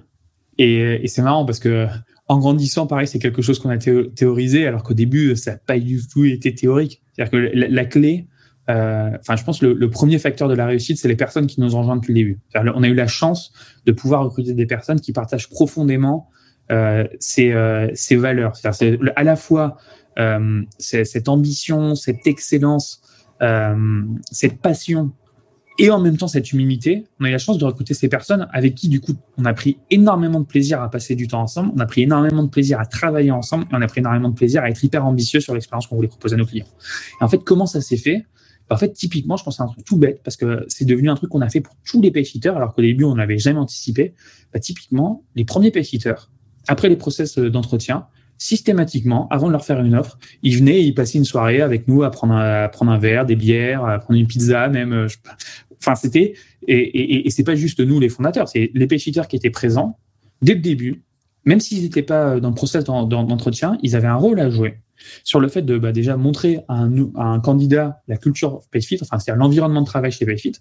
et, 0.58 1.04
et 1.04 1.08
c'est 1.08 1.24
marrant 1.24 1.46
parce 1.46 1.60
que 1.60 1.88
en 2.28 2.40
grandissant, 2.40 2.88
pareil, 2.88 3.08
c'est 3.08 3.20
quelque 3.20 3.42
chose 3.42 3.60
qu'on 3.60 3.70
a 3.70 3.78
théorisé, 3.78 4.66
alors 4.66 4.84
qu'au 4.84 4.96
début, 4.96 5.36
ça 5.36 5.52
n'a 5.52 5.58
pas 5.58 5.80
du 5.80 6.02
tout 6.08 6.26
été 6.26 6.56
théorique. 6.56 7.02
C'est-à-dire 7.14 7.32
que 7.32 7.38
la, 7.38 7.86
clé, 7.86 8.28
euh, 8.70 9.12
enfin, 9.20 9.36
je 9.36 9.44
pense 9.44 9.60
que 9.60 9.66
le, 9.66 9.90
premier 9.90 10.18
facteur 10.18 10.48
de 10.48 10.56
la 10.56 10.66
réussite, 10.66 10.98
c'est 10.98 11.08
les 11.08 11.16
personnes 11.16 11.48
qui 11.48 11.62
nous 11.62 11.76
ont 11.76 11.80
rejoints 11.80 11.98
depuis 11.98 12.14
le 12.14 12.20
début. 12.20 12.40
On 12.56 12.84
a 12.84 12.88
eu 12.88 12.96
la 12.96 13.08
chance 13.08 13.54
de 13.86 13.92
pouvoir 13.92 14.24
recruter 14.24 14.54
des 14.54 14.66
personnes 14.66 15.00
qui 15.00 15.14
partagent 15.14 15.50
profondément 15.50 16.30
euh, 16.72 17.06
ces, 17.20 17.52
euh, 17.52 17.90
ces, 17.94 18.16
valeurs. 18.16 18.56
C'est 18.56 18.98
à 19.16 19.24
la 19.24 19.36
fois 19.36 19.78
euh, 20.18 20.64
cette 20.80 21.30
ambition, 21.30 21.94
cette 21.96 22.26
excellence, 22.26 23.02
euh, 23.42 24.02
cette 24.32 24.60
passion 24.62 25.12
et 25.78 25.92
en 25.92 26.00
même 26.00 26.16
temps 26.16 26.30
cette 26.30 26.54
humilité, 26.54 27.04
on 27.20 27.26
a 27.26 27.30
eu 27.30 27.32
la 27.34 27.38
chance 27.38 27.58
de 27.58 27.66
recruter 27.66 27.94
ces 27.94 28.08
personnes 28.08 28.48
avec 28.54 28.76
qui 28.76 28.88
du 28.88 29.02
coup 29.02 29.12
on 29.38 29.44
a 29.44 29.54
pris 29.54 29.78
énormément 29.92 30.40
de 30.40 30.46
plaisir 30.46 30.82
à 30.82 30.90
passer 30.90 31.16
du 31.16 31.28
temps 31.28 31.42
ensemble, 31.42 31.74
on 31.76 31.80
a 31.80 31.86
pris 31.86 32.04
énormément 32.04 32.44
de 32.44 32.50
plaisir 32.50 32.80
à 32.80 32.86
travailler 32.86 33.32
ensemble 33.32 33.66
et 33.66 33.76
on 33.76 33.82
a 33.82 33.88
pris 33.88 34.00
énormément 34.00 34.30
de 34.30 34.36
plaisir 34.36 34.64
à 34.64 34.70
être 34.70 34.82
hyper 34.82 35.06
ambitieux 35.06 35.42
sur 35.42 35.54
l'expérience 35.54 35.88
qu'on 35.88 35.98
voulait 35.98 36.08
proposer 36.08 36.36
à 36.36 36.38
nos 36.38 36.46
clients. 36.46 36.66
Et 37.20 37.24
en 37.24 37.28
fait, 37.28 37.44
comment 37.44 37.66
ça 37.66 37.82
s'est 37.82 37.98
fait? 37.98 38.26
En 38.70 38.78
fait, 38.78 38.94
typiquement, 38.94 39.38
je 39.38 39.44
pense 39.44 39.60
à 39.60 39.64
un 39.64 39.68
truc 39.68 39.86
tout 39.86 39.98
bête 39.98 40.22
parce 40.24 40.38
que 40.38 40.66
c'est 40.68 40.86
devenu 40.86 41.10
un 41.10 41.16
truc 41.16 41.30
qu'on 41.30 41.42
a 41.42 41.50
fait 41.50 41.62
pour 41.62 41.76
tous 41.86 42.02
les 42.02 42.12
payfitters 42.12 42.50
alors 42.50 42.74
qu'au 42.74 42.82
début 42.82 43.04
on 43.04 43.16
n'avait 43.16 43.38
jamais 43.38 43.60
anticipé. 43.60 44.14
Bah, 44.54 44.60
typiquement, 44.60 45.24
les 45.36 45.46
premiers 45.46 45.72
payfitters, 45.72 46.30
après 46.68 46.90
les 46.90 46.96
process 46.96 47.38
d'entretien, 47.38 48.08
systématiquement, 48.38 49.28
avant 49.30 49.48
de 49.48 49.52
leur 49.52 49.64
faire 49.64 49.82
une 49.82 49.96
offre, 49.96 50.18
ils 50.42 50.58
venaient, 50.58 50.84
ils 50.84 50.94
passaient 50.94 51.18
une 51.20 51.26
soirée 51.26 51.62
avec 51.62 51.88
nous 51.88 52.04
à 52.04 52.12
prendre 52.12 52.34
un, 52.34 52.64
à 52.64 52.70
prendre 52.70 52.92
un 52.92 52.98
verre, 52.98 53.26
des 53.26 53.36
bières, 53.36 53.86
à 53.86 54.00
prendre 54.00 54.20
une 54.20 54.28
pizza, 54.28 54.68
même, 54.68 55.08
je, 55.08 55.18
Enfin, 55.80 55.96
c'était 55.96 56.34
et, 56.68 56.76
et, 56.78 57.28
et 57.28 57.30
c'est 57.30 57.44
pas 57.44 57.56
juste 57.56 57.80
nous 57.80 58.00
les 58.00 58.10
fondateurs, 58.10 58.50
c'est 58.50 58.72
les 58.74 58.88
payfitters 58.88 59.28
qui 59.30 59.36
étaient 59.36 59.52
présents 59.52 60.00
dès 60.42 60.56
le 60.56 60.60
début, 60.60 61.04
même 61.46 61.60
s'ils 61.60 61.84
n'étaient 61.84 62.02
pas 62.02 62.40
dans 62.40 62.50
le 62.50 62.56
process 62.56 62.84
d'entretien, 62.84 63.78
ils 63.84 63.96
avaient 63.96 64.08
un 64.08 64.16
rôle 64.16 64.40
à 64.40 64.50
jouer 64.50 64.80
sur 65.24 65.40
le 65.40 65.48
fait 65.48 65.62
de 65.62 65.78
bah, 65.78 65.92
déjà 65.92 66.18
montrer 66.18 66.60
à 66.68 66.82
un, 66.82 67.40
candidat 67.40 68.02
la 68.08 68.18
culture 68.18 68.62
Payfit, 68.72 68.98
enfin 69.02 69.20
c'est-à-dire 69.20 69.40
l'environnement 69.40 69.82
de 69.82 69.86
travail 69.86 70.12
chez 70.12 70.26
Payfit, 70.26 70.54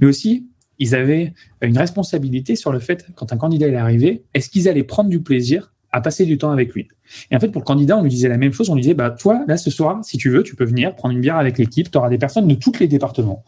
mais 0.00 0.06
aussi 0.06 0.46
ils 0.78 0.94
avaient 0.94 1.32
une 1.60 1.78
responsabilité 1.78 2.56
sur 2.56 2.72
le 2.72 2.80
fait 2.80 3.06
quand 3.14 3.32
un 3.32 3.36
candidat 3.36 3.68
est 3.68 3.76
arrivé, 3.76 4.24
est-ce 4.34 4.50
qu'ils 4.50 4.68
allaient 4.68 4.82
prendre 4.82 5.10
du 5.10 5.22
plaisir 5.22 5.72
à 5.92 6.00
passer 6.00 6.24
du 6.24 6.38
temps 6.38 6.50
avec 6.50 6.72
lui? 6.72 6.88
Et 7.30 7.36
en 7.36 7.40
fait, 7.40 7.48
pour 7.48 7.60
le 7.60 7.66
candidat, 7.66 7.98
on 7.98 8.02
lui 8.02 8.10
disait 8.10 8.28
la 8.28 8.38
même 8.38 8.52
chose. 8.52 8.70
On 8.70 8.74
lui 8.74 8.82
disait, 8.82 8.94
bah, 8.94 9.10
toi, 9.10 9.44
là, 9.46 9.56
ce 9.56 9.70
soir, 9.70 10.02
si 10.02 10.16
tu 10.16 10.30
veux, 10.30 10.42
tu 10.42 10.56
peux 10.56 10.64
venir 10.64 10.94
prendre 10.96 11.14
une 11.14 11.20
bière 11.20 11.36
avec 11.36 11.58
l'équipe. 11.58 11.90
Tu 11.90 11.98
auras 11.98 12.08
des 12.08 12.18
personnes 12.18 12.48
de 12.48 12.54
tous 12.54 12.78
les 12.80 12.88
départements. 12.88 13.44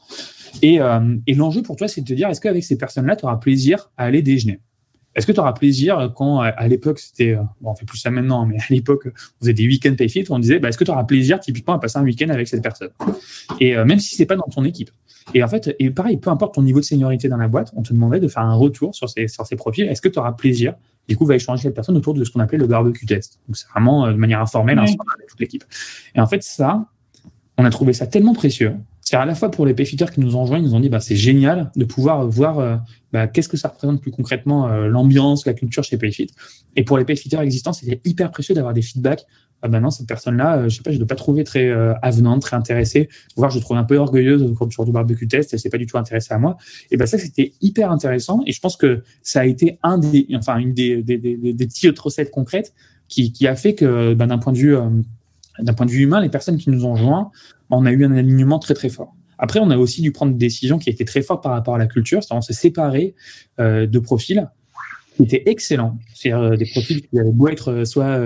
Et, 0.63 0.81
euh, 0.81 1.17
et 1.27 1.35
l'enjeu 1.35 1.63
pour 1.63 1.77
toi, 1.77 1.89
c'est 1.89 2.03
de 2.03 2.07
te 2.07 2.13
dire, 2.13 2.29
est-ce 2.29 2.41
qu'avec 2.41 2.63
ces 2.63 2.79
personnes-là, 2.79 3.17
tu 3.17 3.25
auras 3.25 3.37
plaisir 3.37 3.91
à 3.97 4.05
aller 4.05 4.23
déjeuner? 4.23 4.61
Est-ce 5.15 5.27
que 5.27 5.33
tu 5.33 5.41
auras 5.41 5.53
plaisir 5.53 6.13
quand, 6.17 6.41
à 6.41 6.69
l'époque, 6.69 6.99
c'était, 6.99 7.35
euh, 7.35 7.43
bon, 7.61 7.71
on 7.71 7.75
fait 7.75 7.85
plus 7.85 7.99
ça 7.99 8.11
maintenant, 8.11 8.47
mais 8.47 8.57
à 8.57 8.65
l'époque, 8.71 9.07
on 9.07 9.41
faisait 9.41 9.53
des 9.53 9.67
week-ends 9.67 9.95
pay 9.97 10.09
fit, 10.09 10.25
on 10.31 10.39
disait, 10.39 10.59
bah, 10.59 10.69
est-ce 10.69 10.79
que 10.79 10.85
tu 10.85 10.91
auras 10.91 11.05
plaisir 11.05 11.41
typiquement 11.41 11.75
à 11.75 11.79
passer 11.79 11.99
un 11.99 12.03
week-end 12.03 12.29
avec 12.29 12.49
cette 12.49 12.63
personne? 12.63 12.91
Et 13.61 13.77
euh, 13.77 13.85
même 13.85 14.01
si 14.01 14.17
c'est 14.17 14.27
pas 14.27 14.37
dans 14.37 14.49
ton 14.51 14.65
équipe. 14.65 14.91
Et 15.33 15.43
en 15.43 15.49
fait, 15.49 15.75
et 15.79 15.91
pareil, 15.91 16.19
peu 16.19 16.31
importe 16.31 16.55
ton 16.55 16.63
niveau 16.63 16.81
de 16.81 16.85
seniorité 16.85 17.29
dans 17.29 17.37
la 17.37 17.49
boîte, 17.49 17.73
on 17.77 17.83
te 17.83 17.93
demandait 17.93 18.21
de 18.21 18.29
faire 18.29 18.43
un 18.43 18.55
retour 18.55 18.95
sur 18.95 19.09
ces, 19.09 19.29
sur 19.29 19.47
ces 19.47 19.57
profils. 19.57 19.87
Est-ce 19.87 20.03
que 20.03 20.09
tu 20.09 20.19
auras 20.19 20.33
plaisir 20.33 20.75
Du 21.09 21.17
coup, 21.17 21.25
va 21.25 21.37
échanger 21.37 21.63
cette 21.63 21.75
personne 21.75 21.97
autour 21.97 22.15
de 22.15 22.25
ce 22.25 22.31
qu'on 22.31 22.41
appelait 22.41 22.59
le 22.59 22.67
barbecue 22.67 23.07
test? 23.07 23.41
Donc, 23.49 23.57
c'est 23.57 23.69
vraiment 23.69 24.09
de 24.09 24.17
manière 24.17 24.41
informelle, 24.41 24.79
avec 24.79 24.97
toute 25.29 25.41
l'équipe. 25.41 25.65
Et 26.15 26.21
en 26.21 26.27
fait, 26.27 26.43
ça, 26.43 26.87
on 27.57 27.65
a 27.65 27.71
trouvé 27.71 27.93
ça 27.93 28.07
tellement 28.07 28.35
précieux 28.35 28.75
c'est 29.05 29.17
à 29.17 29.25
la 29.27 29.35
fois 29.35 29.51
pour 29.51 29.67
les 29.67 29.75
payfitters 29.75 30.11
qui 30.11 30.21
nous 30.21 30.35
ont 30.35 30.43
rejoints, 30.43 30.59
ils 30.59 30.65
nous 30.65 30.75
ont 30.75 30.81
dit 30.81 30.89
bah, 30.89 30.99
c'est 30.99 31.15
génial 31.15 31.71
de 31.77 31.85
pouvoir 31.85 32.27
voir 32.27 32.59
euh, 32.59 32.77
bah, 33.13 33.27
qu'est-ce 33.27 33.51
que 33.51 33.59
ça 33.59 33.69
représente 33.69 34.01
plus 34.01 34.11
concrètement 34.11 34.67
euh, 34.67 34.89
l'ambiance, 34.89 35.45
la 35.45 35.53
culture 35.53 35.85
chez 35.85 35.99
Payfit. 35.99 36.29
Et 36.75 36.85
pour 36.85 36.97
les 36.97 37.05
payfitters 37.05 37.41
existants, 37.41 37.75
c'était 37.75 38.01
hyper 38.07 38.31
précieux 38.31 38.55
d'avoir 38.55 38.73
des 38.73 38.81
feedbacks. 38.81 39.27
Ah 39.61 39.69
bah 39.69 39.81
non, 39.81 39.91
cette 39.91 40.07
personne-là, 40.07 40.57
euh, 40.57 40.69
je 40.71 40.77
sais 40.77 40.83
pas, 40.83 40.91
je 40.91 40.97
ne 40.97 41.01
dois 41.01 41.07
pas 41.07 41.15
trouver 41.17 41.45
très 41.45 41.71
avenante, 42.03 42.41
très 42.41 42.57
intéressée, 42.57 43.11
voire 43.37 43.51
je 43.51 43.59
trouve 43.59 43.77
un 43.77 43.85
peu 43.85 43.97
orgueilleuse 43.97 44.55
sur 44.71 44.85
du 44.87 44.93
barbecue 44.93 45.29
test, 45.29 45.53
elle 45.53 45.59
s'est 45.59 45.71
pas 45.71 45.79
du 45.79 45.87
tout 45.87 45.99
intéressée 45.99 46.33
à 46.33 46.39
moi. 46.39 46.57
Et 46.91 46.97
ben 46.97 47.07
ça, 47.07 47.19
c'était 47.19 47.53
hyper 47.61 47.91
intéressant. 47.91 48.43
Et 48.47 48.53
je 48.53 48.61
pense 48.61 48.77
que 48.77 49.03
ça 49.23 49.41
a 49.41 49.45
été 49.45 49.79
un 49.83 49.99
des, 49.99 50.29
enfin 50.35 50.57
une 50.57 50.73
des, 50.73 51.03
des, 51.03 51.19
des, 51.19 51.37
des 51.37 51.67
petites 51.67 51.99
recettes 51.99 52.31
concrètes 52.31 52.73
qui, 53.09 53.33
qui 53.33 53.47
a 53.47 53.55
fait 53.55 53.75
que 53.75 54.15
d'un 54.15 54.39
point 54.39 54.53
de 54.53 54.59
vue 54.59 54.77
d'un 55.59 55.73
point 55.73 55.87
de 55.87 55.91
vue 55.91 56.03
humain, 56.03 56.21
les 56.21 56.29
personnes 56.29 56.57
qui 56.57 56.71
nous 56.71 56.85
ont 56.85 56.97
joints, 56.97 57.31
on 57.71 57.87
a 57.87 57.93
eu 57.93 58.05
un 58.05 58.13
alignement 58.13 58.59
très 58.59 58.75
très 58.75 58.89
fort. 58.89 59.15
Après, 59.39 59.61
on 59.61 59.71
a 59.71 59.77
aussi 59.77 60.01
dû 60.01 60.13
prendre 60.13 60.33
une 60.33 60.39
décision 60.39 60.79
qui 60.79 60.91
été 60.91 61.05
très 61.05 61.23
forte 61.23 61.43
par 61.43 61.53
rapport 61.53 61.75
à 61.75 61.79
la 61.79 61.87
culture, 61.87 62.23
c'est-à-dire 62.23 62.39
on 62.39 62.43
s'est 62.43 62.53
séparé 62.53 63.15
euh, 63.61 63.87
de 63.87 63.99
profils 63.99 64.49
qui 65.17 65.23
étaient 65.23 65.43
excellents. 65.47 65.99
C'est-à-dire 66.15 66.57
des 66.57 66.67
profils 66.67 67.01
qui 67.03 67.19
avaient 67.19 67.33
beau 67.33 67.49
être 67.49 67.85
soit 67.85 68.19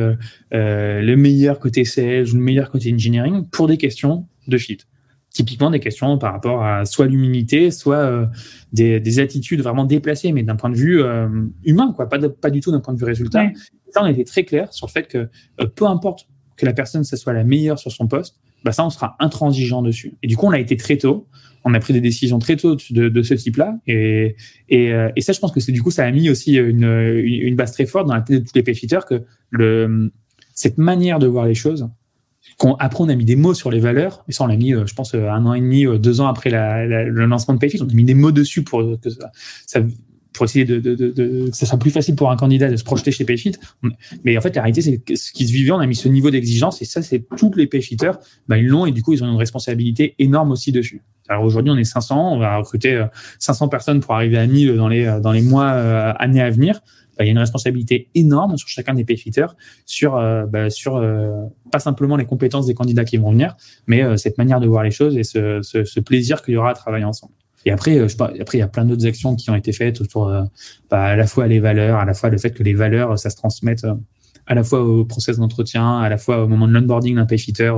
le 0.53 1.14
meilleur 1.16 1.59
côté 1.59 1.85
sales 1.85 2.29
ou 2.31 2.35
le 2.35 2.43
meilleur 2.43 2.70
côté 2.70 2.93
engineering 2.93 3.47
pour 3.51 3.68
des 3.68 3.76
questions 3.76 4.26
de 4.47 4.59
fit 4.59 4.79
typiquement 5.31 5.70
des 5.70 5.79
questions 5.79 6.18
par 6.18 6.33
rapport 6.33 6.64
à 6.64 6.85
soit 6.85 7.07
l'humilité, 7.07 7.70
soit 7.70 8.29
des, 8.72 9.18
attitudes 9.20 9.61
vraiment 9.61 9.85
déplacées, 9.85 10.33
mais 10.33 10.43
d'un 10.43 10.57
point 10.57 10.70
de 10.70 10.74
vue 10.74 11.03
humain, 11.64 11.93
quoi, 11.95 12.09
pas, 12.09 12.18
pas 12.29 12.51
du 12.51 12.61
tout 12.61 12.72
d'un 12.72 12.81
point 12.81 12.95
de 12.95 12.99
vue 12.99 13.05
résultat. 13.05 13.45
Ça, 13.91 14.03
on 14.03 14.07
était 14.07 14.24
très 14.24 14.45
clair 14.45 14.72
sur 14.72 14.87
le 14.87 14.91
fait 14.91 15.07
que 15.07 15.29
peu 15.76 15.87
importe 15.87 16.26
que 16.59 16.67
la 16.67 16.75
personne 16.75 17.05
ça 17.05 17.17
soit 17.17 17.33
la 17.33 17.45
meilleure 17.45 17.79
sur 17.79 17.91
son 17.91 18.07
poste, 18.07 18.37
bah 18.65 18.73
ça, 18.73 18.85
on 18.85 18.91
sera 18.91 19.17
intransigeant 19.21 19.83
dessus. 19.83 20.15
Et 20.23 20.27
du 20.27 20.37
coup, 20.37 20.47
on 20.47 20.51
a 20.51 20.59
été 20.59 20.77
très 20.77 20.97
tôt. 20.99 21.27
On 21.65 21.75
a 21.75 21.81
pris 21.81 21.93
des 21.93 22.01
décisions 22.01 22.39
très 22.39 22.57
tôt 22.57 22.77
de, 22.91 23.23
ce 23.23 23.35
type-là. 23.35 23.79
Et, 23.87 24.37
euh, 24.73 25.11
et, 25.17 25.21
ça, 25.21 25.33
je 25.33 25.41
pense 25.41 25.53
que 25.53 25.61
c'est 25.61 25.73
du 25.73 25.83
coup, 25.83 25.91
ça 25.91 26.05
a 26.05 26.11
mis 26.11 26.31
aussi 26.31 26.55
une, 26.55 26.85
une 26.85 27.57
base 27.57 27.73
très 27.73 27.87
forte 27.87 28.07
dans 28.07 28.15
la 28.15 28.21
tête 28.21 28.43
de 28.43 28.47
tous 28.47 28.55
les 28.55 28.63
payfitters 28.63 29.01
que 29.09 29.25
cette 30.55 30.79
manière 30.79 31.19
de 31.19 31.27
voir 31.27 31.47
les 31.47 31.55
choses, 31.55 31.89
qu'on, 32.57 32.75
après, 32.75 33.05
on 33.05 33.09
a 33.09 33.15
mis 33.15 33.25
des 33.25 33.37
mots 33.37 33.55
sur 33.55 33.71
les 33.71 33.81
valeurs. 33.81 34.25
Et 34.29 34.33
ça, 34.33 34.45
on 34.45 34.47
l'a 34.47 34.57
mis, 34.57 34.75
euh, 34.75 34.87
je 34.87 34.95
pense, 34.95 35.15
euh, 35.15 35.29
un 35.29 35.45
an 35.47 35.55
et 35.55 35.61
demi, 35.61 35.85
deux 35.99 36.21
ans 36.21 36.27
après 36.27 36.51
la, 36.51 36.85
le 36.87 37.27
lancement 37.27 37.55
de 37.55 37.59
Payfit. 37.59 37.81
On 37.83 37.89
a 37.89 37.93
mis 37.93 38.05
des 38.05 38.15
mots 38.15 38.33
dessus 38.33 38.63
pour 38.63 38.81
que 39.01 39.09
ça 39.67 39.81
pour 40.39 40.45
essayer 40.45 40.64
de, 40.64 40.78
de, 40.78 40.95
de, 40.95 41.11
de, 41.11 41.51
que 41.51 41.57
ça 41.57 41.66
soit 41.66 41.80
plus 41.80 41.91
facile 41.91 42.14
pour 42.14 42.30
un 42.30 42.36
candidat 42.36 42.70
de 42.70 42.76
se 42.76 42.84
projeter 42.84 43.11
chez 43.11 43.24
Payfit. 43.24 43.53
Mais 44.24 44.39
en 44.39 44.41
fait, 44.41 44.55
la 44.55 44.62
réalité, 44.62 44.82
c'est 44.82 45.16
ce 45.16 45.32
qui 45.32 45.49
se 45.49 45.53
vivait, 45.53 45.72
on 45.72 45.80
a 45.80 45.86
mis 45.86 45.97
ce 45.97 46.09
niveau 46.09 46.30
d'exigence 46.30 46.80
et 46.80 46.84
ça, 46.84 47.03
c'est 47.03 47.24
tous 47.36 47.53
les 47.57 47.66
Payfitters, 47.66 48.12
bah, 48.47 48.57
ils 48.57 48.66
l'ont 48.66 48.86
et 48.86 48.93
du 48.93 49.03
coup, 49.03 49.12
ils 49.12 49.24
ont 49.24 49.28
une 49.28 49.36
responsabilité 49.36 50.14
énorme 50.20 50.53
aussi 50.53 50.70
dessus. 50.70 51.03
Alors 51.28 51.43
aujourd'hui, 51.43 51.72
on 51.72 51.76
est 51.76 51.82
500, 51.82 52.34
on 52.34 52.39
va 52.39 52.57
recruter 52.57 53.05
500 53.41 53.64
euh, 53.64 53.68
personnes 53.68 54.01
pour 54.01 54.14
arriver 54.14 54.39
à 54.39 54.47
1000 54.47 54.76
dans 54.76 54.86
les, 54.86 55.07
euh, 55.07 55.18
dans 55.18 55.32
les 55.32 55.43
mois, 55.43 55.72
euh, 55.72 56.12
années 56.20 56.41
à 56.41 56.51
venir. 56.51 56.80
Bah, 57.18 57.24
il 57.24 57.26
y 57.26 57.30
a 57.30 57.32
une 57.32 57.39
responsabilité 57.39 58.11
énorme 58.14 58.57
sur 58.57 58.68
chacun 58.68 58.95
des 58.95 59.05
payfitters, 59.05 59.57
sur, 59.86 60.12
bah, 60.12 60.70
sur 60.70 61.05
pas 61.72 61.80
simplement 61.80 62.14
les 62.14 62.26
compétences 62.26 62.66
des 62.66 62.74
candidats 62.74 63.05
qui 63.05 63.16
vont 63.16 63.32
venir, 63.32 63.57
mais 63.89 64.16
cette 64.16 64.39
manière 64.39 64.61
de 64.61 64.68
voir 64.68 64.84
les 64.84 64.93
choses 64.93 65.16
et 65.18 65.24
ce, 65.24 65.59
ce 65.62 65.99
plaisir 65.99 66.43
qu'il 66.43 66.55
y 66.55 66.57
aura 66.57 66.70
à 66.70 66.74
travailler 66.74 67.05
ensemble. 67.05 67.32
Et 67.65 67.71
après, 67.71 67.99
euh, 67.99 68.09
je, 68.09 68.17
après, 68.23 68.59
il 68.59 68.61
y 68.61 68.65
a 68.65 68.69
plein 68.69 68.85
d'autres 68.85 69.07
actions 69.07 69.35
qui 69.37 69.51
ont 69.51 69.55
été 69.55 69.73
faites 69.73 70.01
autour, 70.01 70.29
euh, 70.29 70.43
bah, 70.91 71.05
à 71.05 71.17
la 71.17 71.27
fois 71.27 71.47
les 71.47 71.61
valeurs, 71.61 71.99
à 71.99 72.05
la 72.05 72.15
fois 72.15 72.31
le 72.31 72.39
fait 72.39 72.51
que 72.51 72.63
les 72.63 72.75
valeurs, 72.75 73.19
ça 73.19 73.31
se 73.31 73.37
transmette 73.37 73.85
euh, 73.85 73.95
à 74.47 74.55
la 74.55 74.65
fois 74.65 74.81
au 74.83 75.05
process 75.05 75.37
d'entretien, 75.37 75.99
à 75.99 76.09
la 76.09 76.17
fois 76.17 76.43
au 76.43 76.49
moment 76.49 76.67
de 76.67 76.73
l'onboarding 76.73 77.17
d'un 77.17 77.27
payfitter, 77.27 77.71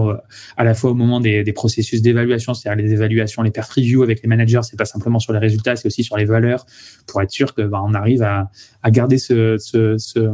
à 0.57 0.63
la 0.63 0.75
fois 0.75 0.93
au 0.93 0.95
moment 0.95 1.19
des, 1.19 1.43
processus 1.53 2.01
d'évaluation, 2.01 2.55
c'est-à-dire 2.55 2.85
les 2.85 2.93
évaluations, 2.93 3.43
les 3.43 3.51
perf 3.51 3.71
reviews 3.71 4.05
avec 4.05 4.23
les 4.23 4.29
managers, 4.29 4.61
c'est 4.63 4.79
pas 4.79 4.85
simplement 4.85 5.19
sur 5.19 5.33
les 5.33 5.41
résultats, 5.41 5.75
c'est 5.75 5.87
aussi 5.87 6.05
sur 6.05 6.17
les 6.17 6.27
valeurs, 6.27 6.65
pour 7.09 7.21
être 7.23 7.33
sûr 7.33 7.55
que 7.57 7.63
bah, 7.63 7.83
on 7.85 7.93
arrive 7.93 8.23
à, 8.23 8.53
à 8.85 8.93
garder 8.93 9.19
ce, 9.19 9.57
ce, 9.59 9.99
ce, 9.99 10.31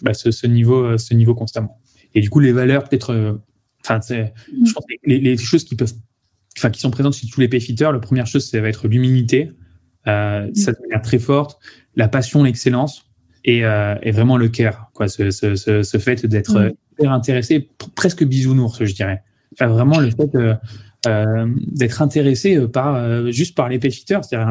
bah, 0.00 0.14
ce, 0.14 0.46
niveau, 0.46 0.96
ce 0.96 1.12
niveau 1.12 1.34
constamment. 1.34 1.80
Et 2.14 2.20
du 2.20 2.30
coup, 2.30 2.38
les 2.38 2.52
valeurs, 2.52 2.88
peut-être, 2.88 3.40
enfin, 3.84 3.98
je 4.08 4.72
pense 4.72 4.84
que 4.86 4.94
les 5.10 5.36
choses 5.36 5.64
qui 5.64 5.74
peuvent 5.74 5.92
enfin, 6.58 6.70
qui 6.70 6.80
sont 6.80 6.90
présentes 6.90 7.14
chez 7.14 7.26
tous 7.26 7.40
les 7.40 7.48
payfitters. 7.48 7.90
La 7.92 7.98
première 7.98 8.26
chose, 8.26 8.48
ça 8.48 8.60
va 8.60 8.68
être 8.68 8.88
l'humilité, 8.88 9.52
euh, 10.06 10.48
ça 10.54 10.72
de 10.72 10.78
manière 10.82 11.02
très 11.02 11.18
forte, 11.18 11.58
la 11.96 12.08
passion, 12.08 12.42
l'excellence 12.42 13.10
et, 13.44 13.64
euh, 13.64 13.96
et, 14.02 14.10
vraiment 14.10 14.36
le 14.36 14.48
care, 14.48 14.90
quoi, 14.94 15.08
ce, 15.08 15.30
ce, 15.30 15.54
ce, 15.56 15.82
ce 15.82 15.98
fait 15.98 16.26
d'être 16.26 16.58
mm. 16.58 16.72
hyper 16.92 17.12
intéressé, 17.12 17.68
presque 17.94 18.24
bisounours, 18.24 18.84
je 18.84 18.94
dirais. 18.94 19.22
Enfin, 19.52 19.68
vraiment 19.68 20.00
le 20.00 20.10
fait 20.10 20.58
euh, 21.06 21.48
d'être 21.66 22.02
intéressé 22.02 22.66
par 22.68 23.30
juste 23.30 23.54
par 23.54 23.68
les 23.68 23.78
payfitters, 23.78 24.20
c'est-à-dire 24.22 24.48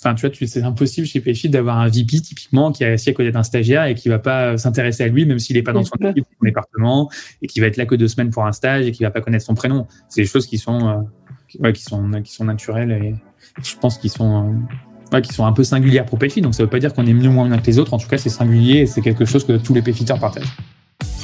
Enfin, 0.00 0.14
tu 0.14 0.26
vois, 0.26 0.46
c'est 0.46 0.62
impossible 0.62 1.06
chez 1.08 1.20
Payfit 1.20 1.48
d'avoir 1.48 1.78
un 1.78 1.88
VP 1.88 2.20
typiquement 2.20 2.70
qui 2.70 2.84
est 2.84 2.92
assis 2.92 3.10
à 3.10 3.12
côté 3.14 3.32
d'un 3.32 3.42
stagiaire 3.42 3.84
et 3.84 3.94
qui 3.96 4.08
va 4.08 4.20
pas 4.20 4.56
s'intéresser 4.56 5.02
à 5.02 5.08
lui, 5.08 5.26
même 5.26 5.40
s'il 5.40 5.56
n'est 5.56 5.62
pas 5.62 5.72
dans 5.72 5.82
son 5.82 5.96
équipe, 5.96 6.24
son 6.38 6.44
département, 6.44 7.10
et 7.42 7.48
qui 7.48 7.58
va 7.58 7.66
être 7.66 7.76
là 7.76 7.84
que 7.84 7.96
deux 7.96 8.06
semaines 8.06 8.30
pour 8.30 8.46
un 8.46 8.52
stage 8.52 8.86
et 8.86 8.92
qui 8.92 9.02
va 9.02 9.10
pas 9.10 9.20
connaître 9.20 9.44
son 9.44 9.54
prénom. 9.54 9.88
C'est 10.08 10.20
des 10.22 10.26
choses 10.28 10.46
qui 10.46 10.58
sont, 10.58 10.88
euh, 10.88 11.58
ouais, 11.58 11.72
qui 11.72 11.82
sont, 11.82 12.08
qui 12.22 12.32
sont 12.32 12.44
naturelles 12.44 12.92
et, 12.92 13.14
je 13.62 13.74
pense 13.76 13.98
qu'ils 13.98 14.10
sont, 14.10 14.46
euh, 14.46 15.16
ouais, 15.16 15.22
qui 15.22 15.32
sont 15.32 15.44
un 15.44 15.52
peu 15.52 15.64
singulières 15.64 16.06
pour 16.06 16.18
Payfit. 16.18 16.42
Donc, 16.42 16.54
ça 16.54 16.62
veut 16.62 16.70
pas 16.70 16.78
dire 16.78 16.94
qu'on 16.94 17.06
est 17.06 17.12
mieux 17.12 17.28
ou 17.28 17.32
moins 17.32 17.48
bien 17.48 17.58
que 17.58 17.66
les 17.66 17.80
autres. 17.80 17.92
En 17.92 17.98
tout 17.98 18.08
cas, 18.08 18.18
c'est 18.18 18.28
singulier 18.28 18.80
et 18.80 18.86
c'est 18.86 19.00
quelque 19.00 19.24
chose 19.24 19.44
que 19.44 19.56
tous 19.56 19.74
les 19.74 19.82
Payfitters 19.82 20.18
partagent. 20.20 20.56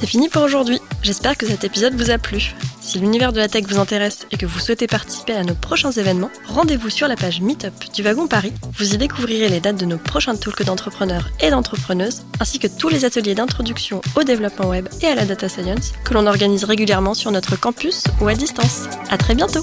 C'est 0.05 0.07
fini 0.07 0.29
pour 0.29 0.43
aujourd'hui. 0.43 0.81
J'espère 1.03 1.37
que 1.37 1.47
cet 1.47 1.65
épisode 1.65 1.95
vous 1.95 2.11
a 2.11 2.19
plu. 2.19 2.55
Si 2.83 2.99
l'univers 2.99 3.33
de 3.33 3.39
la 3.39 3.49
tech 3.49 3.65
vous 3.67 3.79
intéresse 3.79 4.27
et 4.31 4.37
que 4.37 4.45
vous 4.45 4.59
souhaitez 4.59 4.87
participer 4.87 5.33
à 5.33 5.45
nos 5.45 5.55
prochains 5.55 5.93
événements, 5.93 6.31
rendez-vous 6.47 6.91
sur 6.91 7.09
la 7.09 7.17
page 7.17 7.41
Meetup 7.41 7.73
du 7.95 8.03
Wagon 8.03 8.27
Paris. 8.27 8.53
Vous 8.77 8.93
y 8.93 8.99
découvrirez 8.99 9.49
les 9.49 9.61
dates 9.61 9.79
de 9.79 9.87
nos 9.87 9.97
prochains 9.97 10.37
talks 10.37 10.63
d'entrepreneurs 10.65 11.31
et 11.41 11.49
d'entrepreneuses, 11.49 12.23
ainsi 12.39 12.59
que 12.59 12.69
tous 12.69 12.91
les 12.91 13.07
ateliers 13.07 13.35
d'introduction 13.35 14.03
au 14.17 14.25
développement 14.25 14.69
web 14.69 14.89
et 15.01 15.07
à 15.07 15.15
la 15.15 15.25
data 15.25 15.49
science 15.49 15.93
que 16.05 16.13
l'on 16.13 16.27
organise 16.27 16.65
régulièrement 16.65 17.15
sur 17.15 17.31
notre 17.31 17.59
campus 17.59 18.05
ou 18.21 18.29
à 18.29 18.35
distance. 18.35 18.83
À 19.09 19.17
très 19.17 19.35
bientôt! 19.35 19.63